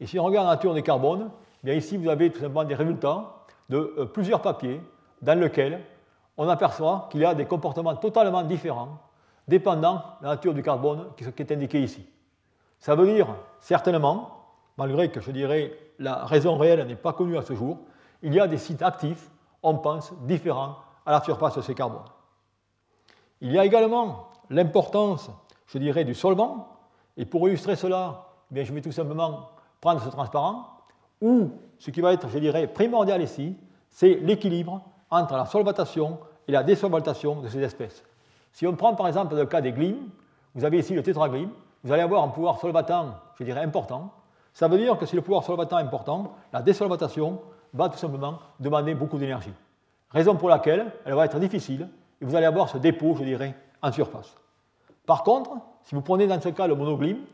Et 0.00 0.06
si 0.06 0.18
on 0.18 0.24
regarde 0.24 0.46
la 0.46 0.54
nature 0.54 0.74
des 0.74 0.82
carbones, 0.82 1.30
bien 1.62 1.74
ici 1.74 1.96
vous 1.96 2.08
avez 2.08 2.30
tout 2.30 2.40
simplement 2.40 2.64
des 2.64 2.74
résultats 2.74 3.44
de 3.68 3.94
euh, 3.98 4.04
plusieurs 4.06 4.42
papiers 4.42 4.80
dans 5.22 5.38
lesquels 5.38 5.80
on 6.36 6.48
aperçoit 6.48 7.08
qu'il 7.10 7.20
y 7.20 7.24
a 7.24 7.34
des 7.34 7.44
comportements 7.44 7.94
totalement 7.96 8.42
différents 8.42 8.98
dépendant 9.46 9.96
de 10.20 10.26
la 10.26 10.28
nature 10.30 10.54
du 10.54 10.62
carbone 10.62 11.08
qui 11.16 11.24
est 11.24 11.52
indiqué 11.52 11.82
ici. 11.82 12.06
Ça 12.78 12.94
veut 12.94 13.06
dire 13.12 13.26
certainement, 13.58 14.46
malgré 14.78 15.10
que 15.10 15.20
je 15.20 15.30
dirais 15.30 15.76
la 15.98 16.24
raison 16.24 16.56
réelle 16.56 16.86
n'est 16.86 16.96
pas 16.96 17.12
connue 17.12 17.36
à 17.36 17.42
ce 17.42 17.54
jour, 17.54 17.78
il 18.22 18.32
y 18.32 18.40
a 18.40 18.46
des 18.46 18.58
sites 18.58 18.82
actifs, 18.82 19.30
on 19.62 19.76
pense, 19.76 20.12
différents 20.22 20.76
à 21.04 21.12
la 21.12 21.20
surface 21.20 21.56
de 21.56 21.62
ces 21.62 21.74
carbones. 21.74 22.08
Il 23.40 23.52
y 23.52 23.58
a 23.58 23.64
également 23.64 24.28
l'importance, 24.48 25.30
je 25.72 25.78
dirais, 25.78 26.04
du 26.04 26.14
solvant, 26.14 26.68
et 27.16 27.24
pour 27.24 27.48
illustrer 27.48 27.76
cela, 27.76 28.26
eh 28.54 28.64
je 28.64 28.72
vais 28.72 28.80
tout 28.80 28.92
simplement 28.92 29.50
prendre 29.80 30.02
ce 30.02 30.08
transparent, 30.08 30.68
où 31.20 31.50
ce 31.78 31.90
qui 31.90 32.00
va 32.00 32.12
être, 32.12 32.28
je 32.28 32.38
dirais, 32.38 32.66
primordial 32.66 33.22
ici, 33.22 33.56
c'est 33.88 34.14
l'équilibre 34.14 34.82
entre 35.10 35.34
la 35.36 35.46
solvatation 35.46 36.18
et 36.48 36.52
la 36.52 36.62
désolvatation 36.62 37.40
de 37.40 37.48
ces 37.48 37.60
espèces. 37.60 38.02
Si 38.52 38.66
on 38.66 38.74
prend 38.74 38.94
par 38.94 39.06
exemple 39.06 39.36
le 39.36 39.46
cas 39.46 39.60
des 39.60 39.72
glimes, 39.72 40.08
vous 40.54 40.64
avez 40.64 40.78
ici 40.78 40.94
le 40.94 41.02
tétraglyme, 41.02 41.50
vous 41.84 41.92
allez 41.92 42.02
avoir 42.02 42.24
un 42.24 42.28
pouvoir 42.28 42.58
solvatant, 42.58 43.14
je 43.38 43.44
dirais, 43.44 43.62
important. 43.62 44.12
Ça 44.52 44.66
veut 44.66 44.78
dire 44.78 44.98
que 44.98 45.06
si 45.06 45.14
le 45.14 45.22
pouvoir 45.22 45.44
solvatant 45.44 45.78
est 45.78 45.82
important, 45.82 46.34
la 46.52 46.62
désolvatation 46.62 47.40
va 47.72 47.88
tout 47.88 47.98
simplement 47.98 48.40
demander 48.58 48.94
beaucoup 48.94 49.18
d'énergie. 49.18 49.52
Raison 50.10 50.34
pour 50.34 50.48
laquelle 50.48 50.92
elle 51.04 51.14
va 51.14 51.24
être 51.24 51.38
difficile 51.38 51.88
et 52.20 52.24
vous 52.24 52.34
allez 52.34 52.46
avoir 52.46 52.68
ce 52.68 52.78
dépôt, 52.78 53.14
je 53.16 53.22
dirais, 53.22 53.54
en 53.80 53.92
surface. 53.92 54.36
Par 55.10 55.24
contre, 55.24 55.50
si 55.82 55.96
vous 55.96 56.02
prenez 56.02 56.28
dans 56.28 56.40
ce 56.40 56.50
cas 56.50 56.68
le 56.68 56.76
monoglyme, 56.76 57.24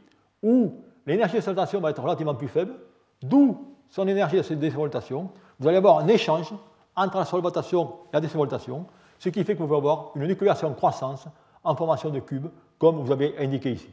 où 0.43 0.81
l'énergie 1.05 1.37
de 1.37 1.41
solvatation 1.43 1.79
va 1.79 1.91
être 1.91 2.03
relativement 2.03 2.35
plus 2.35 2.49
faible, 2.49 2.73
d'où 3.21 3.67
son 3.91 4.09
énergie 4.09 4.41
de 4.41 4.55
désolvatation, 4.55 5.29
vous 5.59 5.69
allez 5.69 5.77
avoir 5.77 5.99
un 5.99 6.09
échange 6.09 6.55
entre 6.97 7.19
la 7.19 7.27
solvatation 7.27 7.85
et 7.85 8.15
la 8.15 8.23
désolvatation, 8.23 8.87
ce 9.19 9.29
qui 9.29 9.45
fait 9.45 9.57
que 9.57 9.63
vous 9.63 9.75
allez 9.75 9.77
avoir 9.77 10.13
une 10.15 10.27
nucléation 10.27 10.73
croissance 10.73 11.29
en 11.63 11.77
formation 11.77 12.09
de 12.09 12.21
cubes, 12.21 12.47
comme 12.79 12.97
vous 12.97 13.13
avez 13.13 13.37
indiqué 13.39 13.73
ici. 13.73 13.91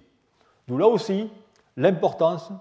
D'où 0.66 0.78
là 0.78 0.88
aussi 0.88 1.30
l'importance, 1.76 2.54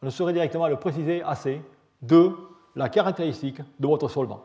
on 0.00 0.06
ne 0.06 0.10
saurait 0.10 0.32
directement 0.32 0.68
le 0.68 0.76
préciser 0.76 1.22
assez, 1.24 1.60
de 2.00 2.34
la 2.74 2.88
caractéristique 2.88 3.60
de 3.78 3.86
votre 3.86 4.08
solvant. 4.08 4.40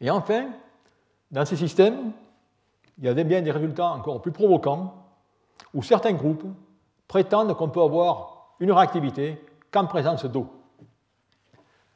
Et 0.00 0.12
enfin, 0.12 0.46
dans 1.32 1.44
ces 1.44 1.56
systèmes, 1.56 2.12
il 3.00 3.06
y 3.06 3.08
a 3.08 3.14
bien 3.14 3.40
des 3.40 3.50
résultats 3.50 3.92
encore 3.92 4.20
plus 4.20 4.30
provocants, 4.30 4.94
où 5.72 5.82
certains 5.82 6.12
groupes 6.12 6.44
prétendent 7.08 7.56
qu'on 7.56 7.70
peut 7.70 7.82
avoir 7.82 8.54
une 8.60 8.72
réactivité 8.72 9.42
qu'en 9.70 9.86
présence 9.86 10.24
d'eau. 10.26 10.48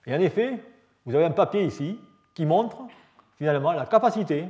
Et 0.07 0.15
en 0.15 0.21
effet, 0.21 0.63
vous 1.05 1.15
avez 1.15 1.27
un 1.27 1.31
papier 1.31 1.65
ici 1.65 1.99
qui 2.35 2.47
montre 2.47 2.79
finalement 3.37 3.73
la 3.73 3.87
capacité 3.87 4.49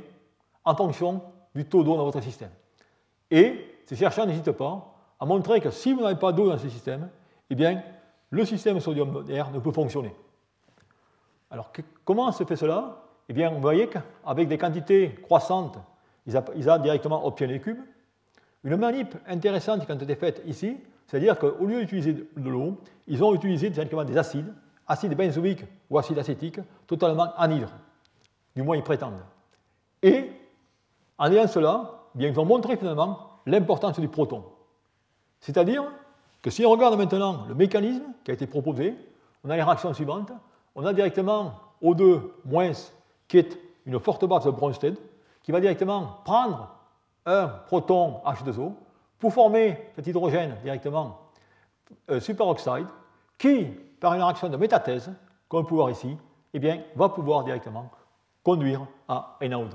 en 0.63 0.75
fonction 0.75 1.21
du 1.53 1.65
taux 1.65 1.83
d'eau 1.83 1.97
dans 1.97 2.05
votre 2.05 2.21
système. 2.21 2.51
Et 3.29 3.79
ces 3.85 3.95
chercheurs 3.95 4.25
n'hésitent 4.25 4.51
pas 4.51 4.93
à 5.19 5.25
montrer 5.25 5.59
que 5.59 5.71
si 5.71 5.93
vous 5.93 6.01
n'avez 6.01 6.19
pas 6.19 6.31
d'eau 6.31 6.49
dans 6.49 6.57
ce 6.57 6.69
système, 6.69 7.09
eh 7.49 7.55
bien, 7.55 7.81
le 8.29 8.45
système 8.45 8.79
sodium-air 8.79 9.51
ne 9.51 9.59
peut 9.59 9.71
fonctionner. 9.71 10.15
Alors, 11.51 11.71
comment 12.03 12.31
se 12.31 12.43
fait 12.43 12.55
cela? 12.55 13.03
Eh 13.27 13.33
bien, 13.33 13.49
vous 13.49 13.59
voyez 13.59 13.87
qu'avec 13.87 14.47
des 14.47 14.57
quantités 14.57 15.15
croissantes, 15.21 15.77
ils, 16.27 16.69
ont 16.69 16.77
directement 16.77 17.25
obtenu 17.25 17.53
les 17.53 17.59
cubes. 17.59 17.81
Une 18.63 18.77
manip 18.77 19.15
intéressante 19.27 19.85
qui 19.85 19.91
a 19.91 19.95
été 19.95 20.15
faite 20.15 20.41
ici, 20.45 20.77
c'est-à-dire 21.05 21.37
qu'au 21.37 21.65
lieu 21.65 21.81
d'utiliser 21.81 22.13
de 22.13 22.49
l'eau, 22.49 22.79
ils 23.07 23.23
ont 23.23 23.33
utilisé 23.35 23.69
directement 23.69 24.03
des 24.03 24.17
acides, 24.17 24.51
acides 24.87 25.15
benzoïques 25.15 25.65
ou 25.89 25.97
acides 25.97 26.17
acétiques, 26.17 26.59
totalement 26.87 27.33
anhydres. 27.37 27.73
Du 28.55 28.63
moins, 28.63 28.75
ils 28.75 28.83
prétendent. 28.83 29.21
Et, 30.01 30.31
en 31.17 31.31
ayant 31.31 31.47
cela, 31.47 32.05
bien, 32.15 32.29
ils 32.29 32.39
ont 32.39 32.45
montré 32.45 32.77
finalement 32.77 33.19
l'importance 33.45 33.99
du 33.99 34.07
proton. 34.07 34.43
C'est-à-dire 35.39 35.83
que 36.41 36.49
si 36.49 36.65
on 36.65 36.71
regarde 36.71 36.97
maintenant 36.97 37.45
le 37.47 37.53
mécanisme 37.53 38.03
qui 38.23 38.31
a 38.31 38.33
été 38.33 38.47
proposé, 38.47 38.95
on 39.43 39.49
a 39.49 39.55
les 39.55 39.63
réactions 39.63 39.93
suivantes. 39.93 40.31
On 40.73 40.85
a 40.85 40.93
directement 40.93 41.53
O2- 41.81 42.21
qui 43.27 43.37
est 43.37 43.57
une 43.85 43.99
forte 43.99 44.25
base 44.25 44.45
de 44.45 44.51
Bronsted, 44.51 44.97
qui 45.45 45.51
va 45.51 45.61
directement 45.61 46.21
prendre 46.25 46.75
un 47.23 47.47
proton 47.47 48.19
H2O 48.25 48.73
pour 49.19 49.31
former 49.31 49.91
cet 49.95 50.07
hydrogène 50.07 50.55
directement 50.63 51.19
euh, 52.09 52.19
superoxide, 52.19 52.87
qui, 53.37 53.65
par 53.99 54.15
une 54.15 54.23
réaction 54.23 54.49
de 54.49 54.57
métathèse, 54.57 55.11
comme 55.47 55.59
on 55.59 55.65
peut 55.65 55.75
voir 55.75 55.91
ici, 55.91 56.17
eh 56.51 56.57
bien, 56.57 56.81
va 56.95 57.09
pouvoir 57.09 57.43
directement 57.43 57.91
conduire 58.41 58.87
à 59.07 59.37
NaO2. 59.39 59.69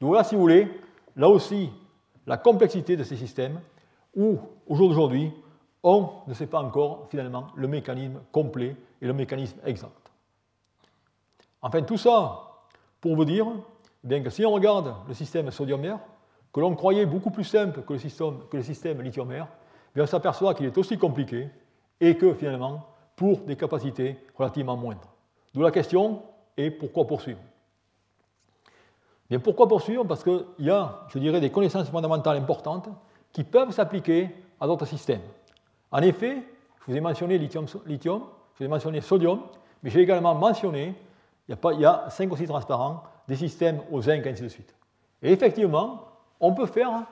Donc 0.00 0.14
là, 0.16 0.24
si 0.24 0.34
vous 0.34 0.40
voulez, 0.40 0.80
là 1.14 1.28
aussi, 1.28 1.70
la 2.26 2.36
complexité 2.36 2.96
de 2.96 3.04
ces 3.04 3.16
systèmes 3.16 3.60
où, 4.16 4.40
au 4.66 4.74
jour 4.74 4.88
d'aujourd'hui, 4.88 5.32
on 5.84 6.10
ne 6.26 6.34
sait 6.34 6.48
pas 6.48 6.60
encore 6.60 7.06
finalement 7.10 7.46
le 7.54 7.68
mécanisme 7.68 8.20
complet 8.32 8.74
et 9.00 9.06
le 9.06 9.12
mécanisme 9.12 9.60
exact. 9.64 10.10
Enfin, 11.62 11.80
tout 11.82 11.96
ça 11.96 12.64
pour 13.00 13.14
vous 13.14 13.24
dire 13.24 13.46
bien 14.02 14.22
que 14.22 14.30
si 14.30 14.44
on 14.44 14.52
regarde 14.52 14.94
le 15.08 15.14
système 15.14 15.50
sodium-air, 15.50 15.98
que 16.52 16.60
l'on 16.60 16.74
croyait 16.74 17.06
beaucoup 17.06 17.30
plus 17.30 17.44
simple 17.44 17.82
que 17.82 17.92
le 18.56 18.62
système, 18.62 19.02
lithium-air, 19.02 19.46
on 19.96 20.06
s'aperçoit 20.06 20.54
qu'il 20.54 20.66
est 20.66 20.78
aussi 20.78 20.98
compliqué 20.98 21.48
et 22.00 22.16
que 22.16 22.34
finalement, 22.34 22.86
pour 23.16 23.40
des 23.40 23.56
capacités 23.56 24.16
relativement 24.36 24.76
moindres. 24.76 25.12
D'où 25.52 25.62
la 25.62 25.70
question 25.70 26.22
est 26.56 26.70
pourquoi 26.70 27.06
poursuivre? 27.06 27.40
Bien, 29.28 29.38
pourquoi 29.38 29.68
poursuivre? 29.68 30.04
Parce 30.04 30.24
qu'il 30.24 30.44
y 30.58 30.70
a, 30.70 31.02
je 31.08 31.18
dirais, 31.18 31.40
des 31.40 31.50
connaissances 31.50 31.88
fondamentales 31.88 32.36
importantes 32.38 32.88
qui 33.32 33.44
peuvent 33.44 33.70
s'appliquer 33.70 34.30
à 34.60 34.66
d'autres 34.66 34.86
systèmes. 34.86 35.20
En 35.92 36.00
effet, 36.02 36.42
je 36.80 36.90
vous 36.90 36.96
ai 36.96 37.00
mentionné 37.00 37.38
lithium, 37.38 37.66
lithium 37.86 38.22
je 38.54 38.58
vous 38.58 38.64
ai 38.64 38.68
mentionné 38.68 39.00
sodium, 39.00 39.42
mais 39.82 39.90
j'ai 39.90 40.00
également 40.00 40.34
mentionné, 40.34 40.94
il 41.48 41.52
y, 41.52 41.54
a 41.54 41.56
pas, 41.56 41.72
il 41.72 41.80
y 41.80 42.46
transparents, 42.46 43.02
des 43.30 43.36
systèmes 43.36 43.80
au 43.92 44.02
zinc, 44.02 44.26
ainsi 44.26 44.42
de 44.42 44.48
suite. 44.48 44.74
Et 45.22 45.30
effectivement, 45.30 46.08
on 46.40 46.52
peut 46.52 46.66
faire 46.66 47.04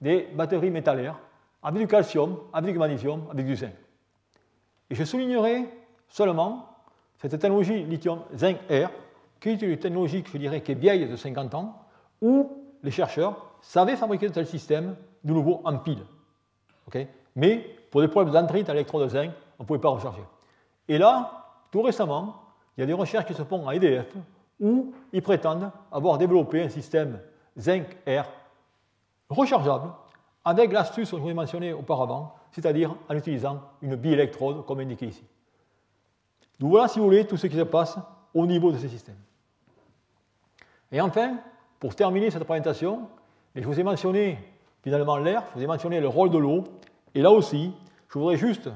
des 0.00 0.26
batteries 0.34 0.70
métallaires 0.70 1.18
avec 1.62 1.82
du 1.82 1.86
calcium, 1.86 2.38
avec 2.50 2.72
du 2.72 2.78
magnésium, 2.78 3.24
avec 3.30 3.44
du 3.44 3.54
zinc. 3.56 3.74
Et 4.88 4.94
je 4.94 5.04
soulignerai 5.04 5.68
seulement 6.08 6.66
cette 7.18 7.38
technologie 7.38 7.84
lithium-zinc-air, 7.84 8.90
qui 9.38 9.50
est 9.50 9.60
une 9.60 9.76
technologie 9.76 10.22
que 10.22 10.30
je 10.30 10.38
dirais 10.38 10.62
qui 10.62 10.72
est 10.72 10.76
vieille 10.76 11.06
de 11.06 11.14
50 11.14 11.54
ans, 11.54 11.78
où 12.22 12.64
les 12.82 12.90
chercheurs 12.90 13.54
savaient 13.60 13.96
fabriquer 13.96 14.28
de 14.28 14.32
tels 14.32 14.46
systèmes 14.46 14.96
de 15.24 15.32
nouveau 15.34 15.60
en 15.62 15.76
pile. 15.76 16.04
Mais 17.34 17.58
pour 17.90 18.00
des 18.00 18.08
problèmes 18.08 18.32
d'entrée 18.32 18.64
à 18.66 18.72
l'électrode 18.72 19.10
zinc, 19.10 19.30
on 19.58 19.64
ne 19.64 19.66
pouvait 19.66 19.78
pas 19.78 19.90
recharger. 19.90 20.22
Et 20.88 20.96
là, 20.96 21.50
tout 21.70 21.82
récemment, 21.82 22.36
il 22.78 22.80
y 22.80 22.84
a 22.84 22.86
des 22.86 22.94
recherches 22.94 23.26
qui 23.26 23.34
se 23.34 23.44
font 23.44 23.68
à 23.68 23.74
EDF 23.74 24.06
où 24.60 24.92
ils 25.12 25.22
prétendent 25.22 25.70
avoir 25.92 26.18
développé 26.18 26.62
un 26.62 26.68
système 26.68 27.20
zinc-air 27.58 28.28
rechargeable 29.28 29.90
avec 30.44 30.72
l'astuce 30.72 31.10
que 31.10 31.16
je 31.16 31.22
vous 31.22 31.30
ai 31.30 31.34
mentionnée 31.34 31.72
auparavant, 31.72 32.34
c'est-à-dire 32.52 32.94
en 33.08 33.16
utilisant 33.16 33.60
une 33.82 33.96
biélectrode 33.96 34.64
comme 34.64 34.80
indiqué 34.80 35.06
ici. 35.06 35.24
Donc 36.58 36.70
voilà, 36.70 36.88
si 36.88 36.98
vous 36.98 37.04
voulez, 37.04 37.26
tout 37.26 37.36
ce 37.36 37.48
qui 37.48 37.56
se 37.56 37.62
passe 37.62 37.98
au 38.32 38.46
niveau 38.46 38.72
de 38.72 38.78
ces 38.78 38.88
systèmes. 38.88 39.18
Et 40.92 41.00
enfin, 41.00 41.36
pour 41.80 41.94
terminer 41.94 42.30
cette 42.30 42.44
présentation, 42.44 43.08
je 43.54 43.64
vous 43.66 43.78
ai 43.78 43.82
mentionné 43.82 44.38
finalement 44.82 45.16
l'air, 45.16 45.42
je 45.50 45.58
vous 45.58 45.64
ai 45.64 45.66
mentionné 45.66 46.00
le 46.00 46.08
rôle 46.08 46.30
de 46.30 46.38
l'eau, 46.38 46.64
et 47.14 47.22
là 47.22 47.30
aussi, 47.30 47.72
je 48.08 48.18
voudrais 48.18 48.36
juste 48.36 48.70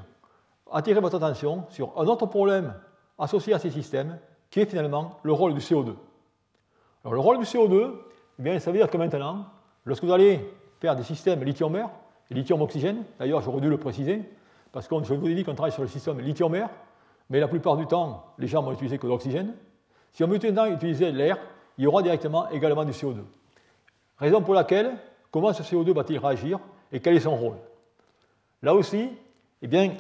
attirer 0.73 1.01
votre 1.01 1.17
attention 1.17 1.65
sur 1.71 1.99
un 1.99 2.07
autre 2.07 2.27
problème 2.27 2.75
associé 3.19 3.55
à 3.55 3.59
ces 3.59 3.71
systèmes, 3.71 4.19
qui 4.51 4.61
est 4.61 4.67
finalement 4.67 5.19
le 5.23 5.33
rôle 5.33 5.55
du 5.55 5.61
CO2. 5.61 5.95
Alors 7.05 7.15
le 7.15 7.21
rôle 7.21 7.39
du 7.39 7.45
CO2, 7.45 7.93
eh 8.39 8.43
bien, 8.43 8.59
ça 8.59 8.71
veut 8.71 8.77
dire 8.77 8.91
que 8.91 8.97
maintenant, 8.97 9.47
lorsque 9.85 10.05
vous 10.05 10.13
allez 10.13 10.41
faire 10.81 10.97
des 10.97 11.03
systèmes 11.03 11.43
lithium-air 11.43 11.89
lithium-oxygène, 12.31 13.05
d'ailleurs 13.19 13.43
j'aurais 13.43 13.61
dû 13.61 13.69
le 13.69 13.79
préciser, 13.79 14.23
parce 14.73 14.87
que 14.87 14.95
je 15.03 15.15
vous 15.15 15.29
ai 15.29 15.35
dit 15.35 15.45
qu'on 15.45 15.55
travaille 15.55 15.73
sur 15.73 15.83
le 15.83 15.89
système 15.89 16.21
lithium-air, 16.21 16.69
mais 17.29 17.41
la 17.41 17.49
plupart 17.49 17.77
du 17.77 17.87
temps, 17.87 18.25
les 18.39 18.47
gens 18.47 18.63
vont 18.63 18.73
utiliser 18.73 18.99
que 18.99 19.07
l'oxygène. 19.07 19.55
Si 20.13 20.25
on 20.25 20.29
veut 20.29 20.39
maintenant 20.39 20.67
utiliser 20.67 21.13
l'air, 21.13 21.39
il 21.79 21.85
y 21.85 21.87
aura 21.87 22.03
directement 22.03 22.49
également 22.51 22.85
du 22.85 22.93
CO2. 22.93 23.19
Raison 24.19 24.43
pour 24.43 24.55
laquelle, 24.55 24.97
comment 25.31 25.53
ce 25.53 25.63
CO2 25.63 25.93
va-t-il 25.93 26.19
réagir 26.19 26.59
et 26.93 27.01
quel 27.01 27.17
est 27.17 27.21
son 27.21 27.37
rôle? 27.37 27.57
Là 28.63 28.75
aussi, 28.75 29.11
eh 29.63 29.67
bien, 29.67 29.93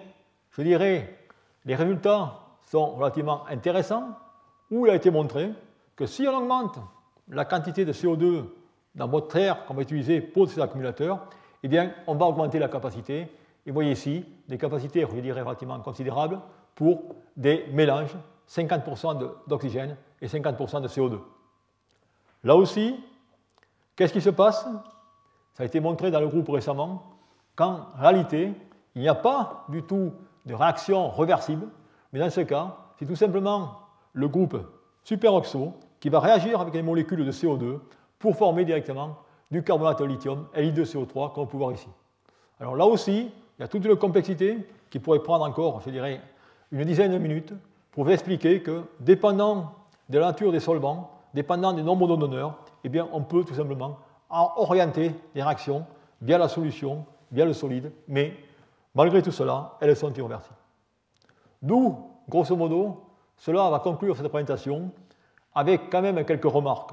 je 0.51 0.63
dirais, 0.63 1.17
les 1.65 1.75
résultats 1.75 2.41
sont 2.63 2.91
relativement 2.91 3.47
intéressants, 3.47 4.11
où 4.71 4.87
il 4.87 4.91
a 4.91 4.95
été 4.95 5.11
montré 5.11 5.53
que 5.97 6.07
si 6.07 6.27
on 6.27 6.37
augmente 6.37 6.79
la 7.29 7.45
quantité 7.45 7.85
de 7.85 7.93
CO2 7.93 8.45
dans 8.95 9.09
votre 9.09 9.37
air 9.37 9.65
qu'on 9.65 9.75
va 9.75 9.83
utiliser 9.83 10.21
pour 10.21 10.49
ces 10.49 10.61
accumulateurs, 10.61 11.27
eh 11.63 11.69
bien, 11.69 11.93
on 12.07 12.15
va 12.15 12.27
augmenter 12.27 12.59
la 12.59 12.69
capacité. 12.69 13.29
Et 13.67 13.71
vous 13.71 13.75
voyez 13.75 13.93
ici 13.93 14.25
des 14.49 14.59
capacités, 14.59 15.01
je 15.01 15.07
relativement 15.07 15.79
considérables 15.81 16.41
pour 16.75 17.03
des 17.37 17.67
mélanges, 17.73 18.17
50% 18.49 19.33
d'oxygène 19.47 19.97
et 20.21 20.27
50% 20.27 20.81
de 20.81 20.89
CO2. 20.89 21.19
Là 22.43 22.57
aussi, 22.57 22.99
qu'est-ce 23.95 24.13
qui 24.13 24.21
se 24.21 24.31
passe? 24.31 24.67
Ça 25.53 25.63
a 25.63 25.67
été 25.67 25.79
montré 25.79 26.11
dans 26.11 26.21
le 26.21 26.29
groupe 26.29 26.49
récemment 26.49 27.03
qu'en 27.55 27.87
réalité, 27.97 28.53
il 28.95 29.03
n'y 29.03 29.09
a 29.09 29.15
pas 29.15 29.67
du 29.69 29.83
tout 29.83 30.13
de 30.47 30.55
réaction 30.55 31.11
réversible, 31.11 31.69
mais 32.13 32.19
dans 32.19 32.31
ce 32.31 32.41
cas, 32.41 32.77
c'est 32.99 33.07
tout 33.07 33.17
simplement 33.17 33.77
le 34.13 34.29
groupe 34.29 34.57
superoxo 35.05 35.75
qui 35.99 36.09
va 36.09 36.21
réagir 36.21 36.61
avec 36.61 36.75
les 36.75 36.83
molécules 36.83 37.25
de 37.25 37.33
CO2 37.33 37.79
pour 38.19 38.37
former 38.37 38.65
directement 38.65 39.17
du 39.51 39.63
carbonate 39.63 39.99
de 40.01 40.05
lithium, 40.05 40.47
Li2CO3, 40.55 41.33
comme 41.33 41.45
on 41.45 41.47
peut 41.47 41.57
voir 41.57 41.73
ici. 41.73 41.89
Alors 42.61 42.77
là 42.77 42.87
aussi, 42.87 43.31
il 43.59 43.61
y 43.61 43.65
a 43.65 43.69
toute 43.69 43.85
une 43.85 43.97
complexité 43.97 44.59
qui 44.91 44.99
pourrait 44.99 45.23
prendre 45.23 45.45
encore, 45.45 45.81
je 45.81 45.91
dirais, 45.91 46.21
une 46.71 46.85
dizaine 46.85 47.13
de 47.13 47.19
minutes 47.19 47.53
pour 47.91 48.05
vous 48.05 48.11
expliquer 48.11 48.63
que, 48.63 48.83
dépendant 49.01 49.73
de 50.09 50.19
la 50.19 50.27
nature 50.27 50.53
des 50.53 50.61
solvants, 50.61 51.11
dépendant 51.35 51.73
du 51.73 51.83
nombre 51.83 52.07
de 52.09 52.17
donneurs, 52.17 52.59
eh 52.85 52.89
bien, 52.89 53.09
on 53.13 53.23
peut 53.23 53.45
tout 53.45 53.55
simplement 53.55 53.99
orienter 54.31 55.15
les 55.35 55.43
réactions 55.43 55.85
via 56.23 56.39
la 56.39 56.49
solution, 56.49 57.05
via 57.33 57.45
le 57.45 57.53
solide, 57.53 57.93
mais 58.07 58.35
malgré 58.95 59.23
tout 59.23 59.33
cela, 59.33 59.77
elles 59.81 59.97
sont 59.97 60.13
irréversibles. 60.13 60.57
D'où, 61.63 61.97
grosso 62.29 62.57
modo, 62.57 63.10
cela 63.41 63.71
va 63.71 63.79
conclure 63.79 64.17
cette 64.17 64.29
présentation 64.29 64.93
avec 65.55 65.91
quand 65.91 66.03
même 66.03 66.25
quelques 66.25 66.45
remarques. 66.45 66.91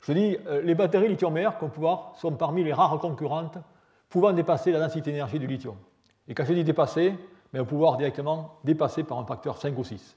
Je 0.00 0.12
dis, 0.12 0.36
euh, 0.46 0.60
les 0.62 0.74
batteries 0.74 1.08
lithium-air, 1.08 1.54
sont 2.16 2.32
parmi 2.32 2.62
les 2.62 2.72
rares 2.72 2.98
concurrentes 2.98 3.56
pouvant 4.10 4.32
dépasser 4.32 4.70
la 4.70 4.78
densité 4.78 5.10
d'énergie 5.10 5.38
du 5.38 5.46
lithium. 5.46 5.76
Et 6.28 6.34
quand 6.34 6.44
je 6.44 6.52
dis 6.52 6.62
dépasser, 6.62 7.14
mais 7.52 7.60
on 7.60 7.64
pouvoir 7.64 7.96
directement 7.96 8.58
dépasser 8.64 9.02
par 9.02 9.18
un 9.18 9.24
facteur 9.24 9.56
5 9.56 9.76
ou 9.78 9.84
6. 9.84 10.16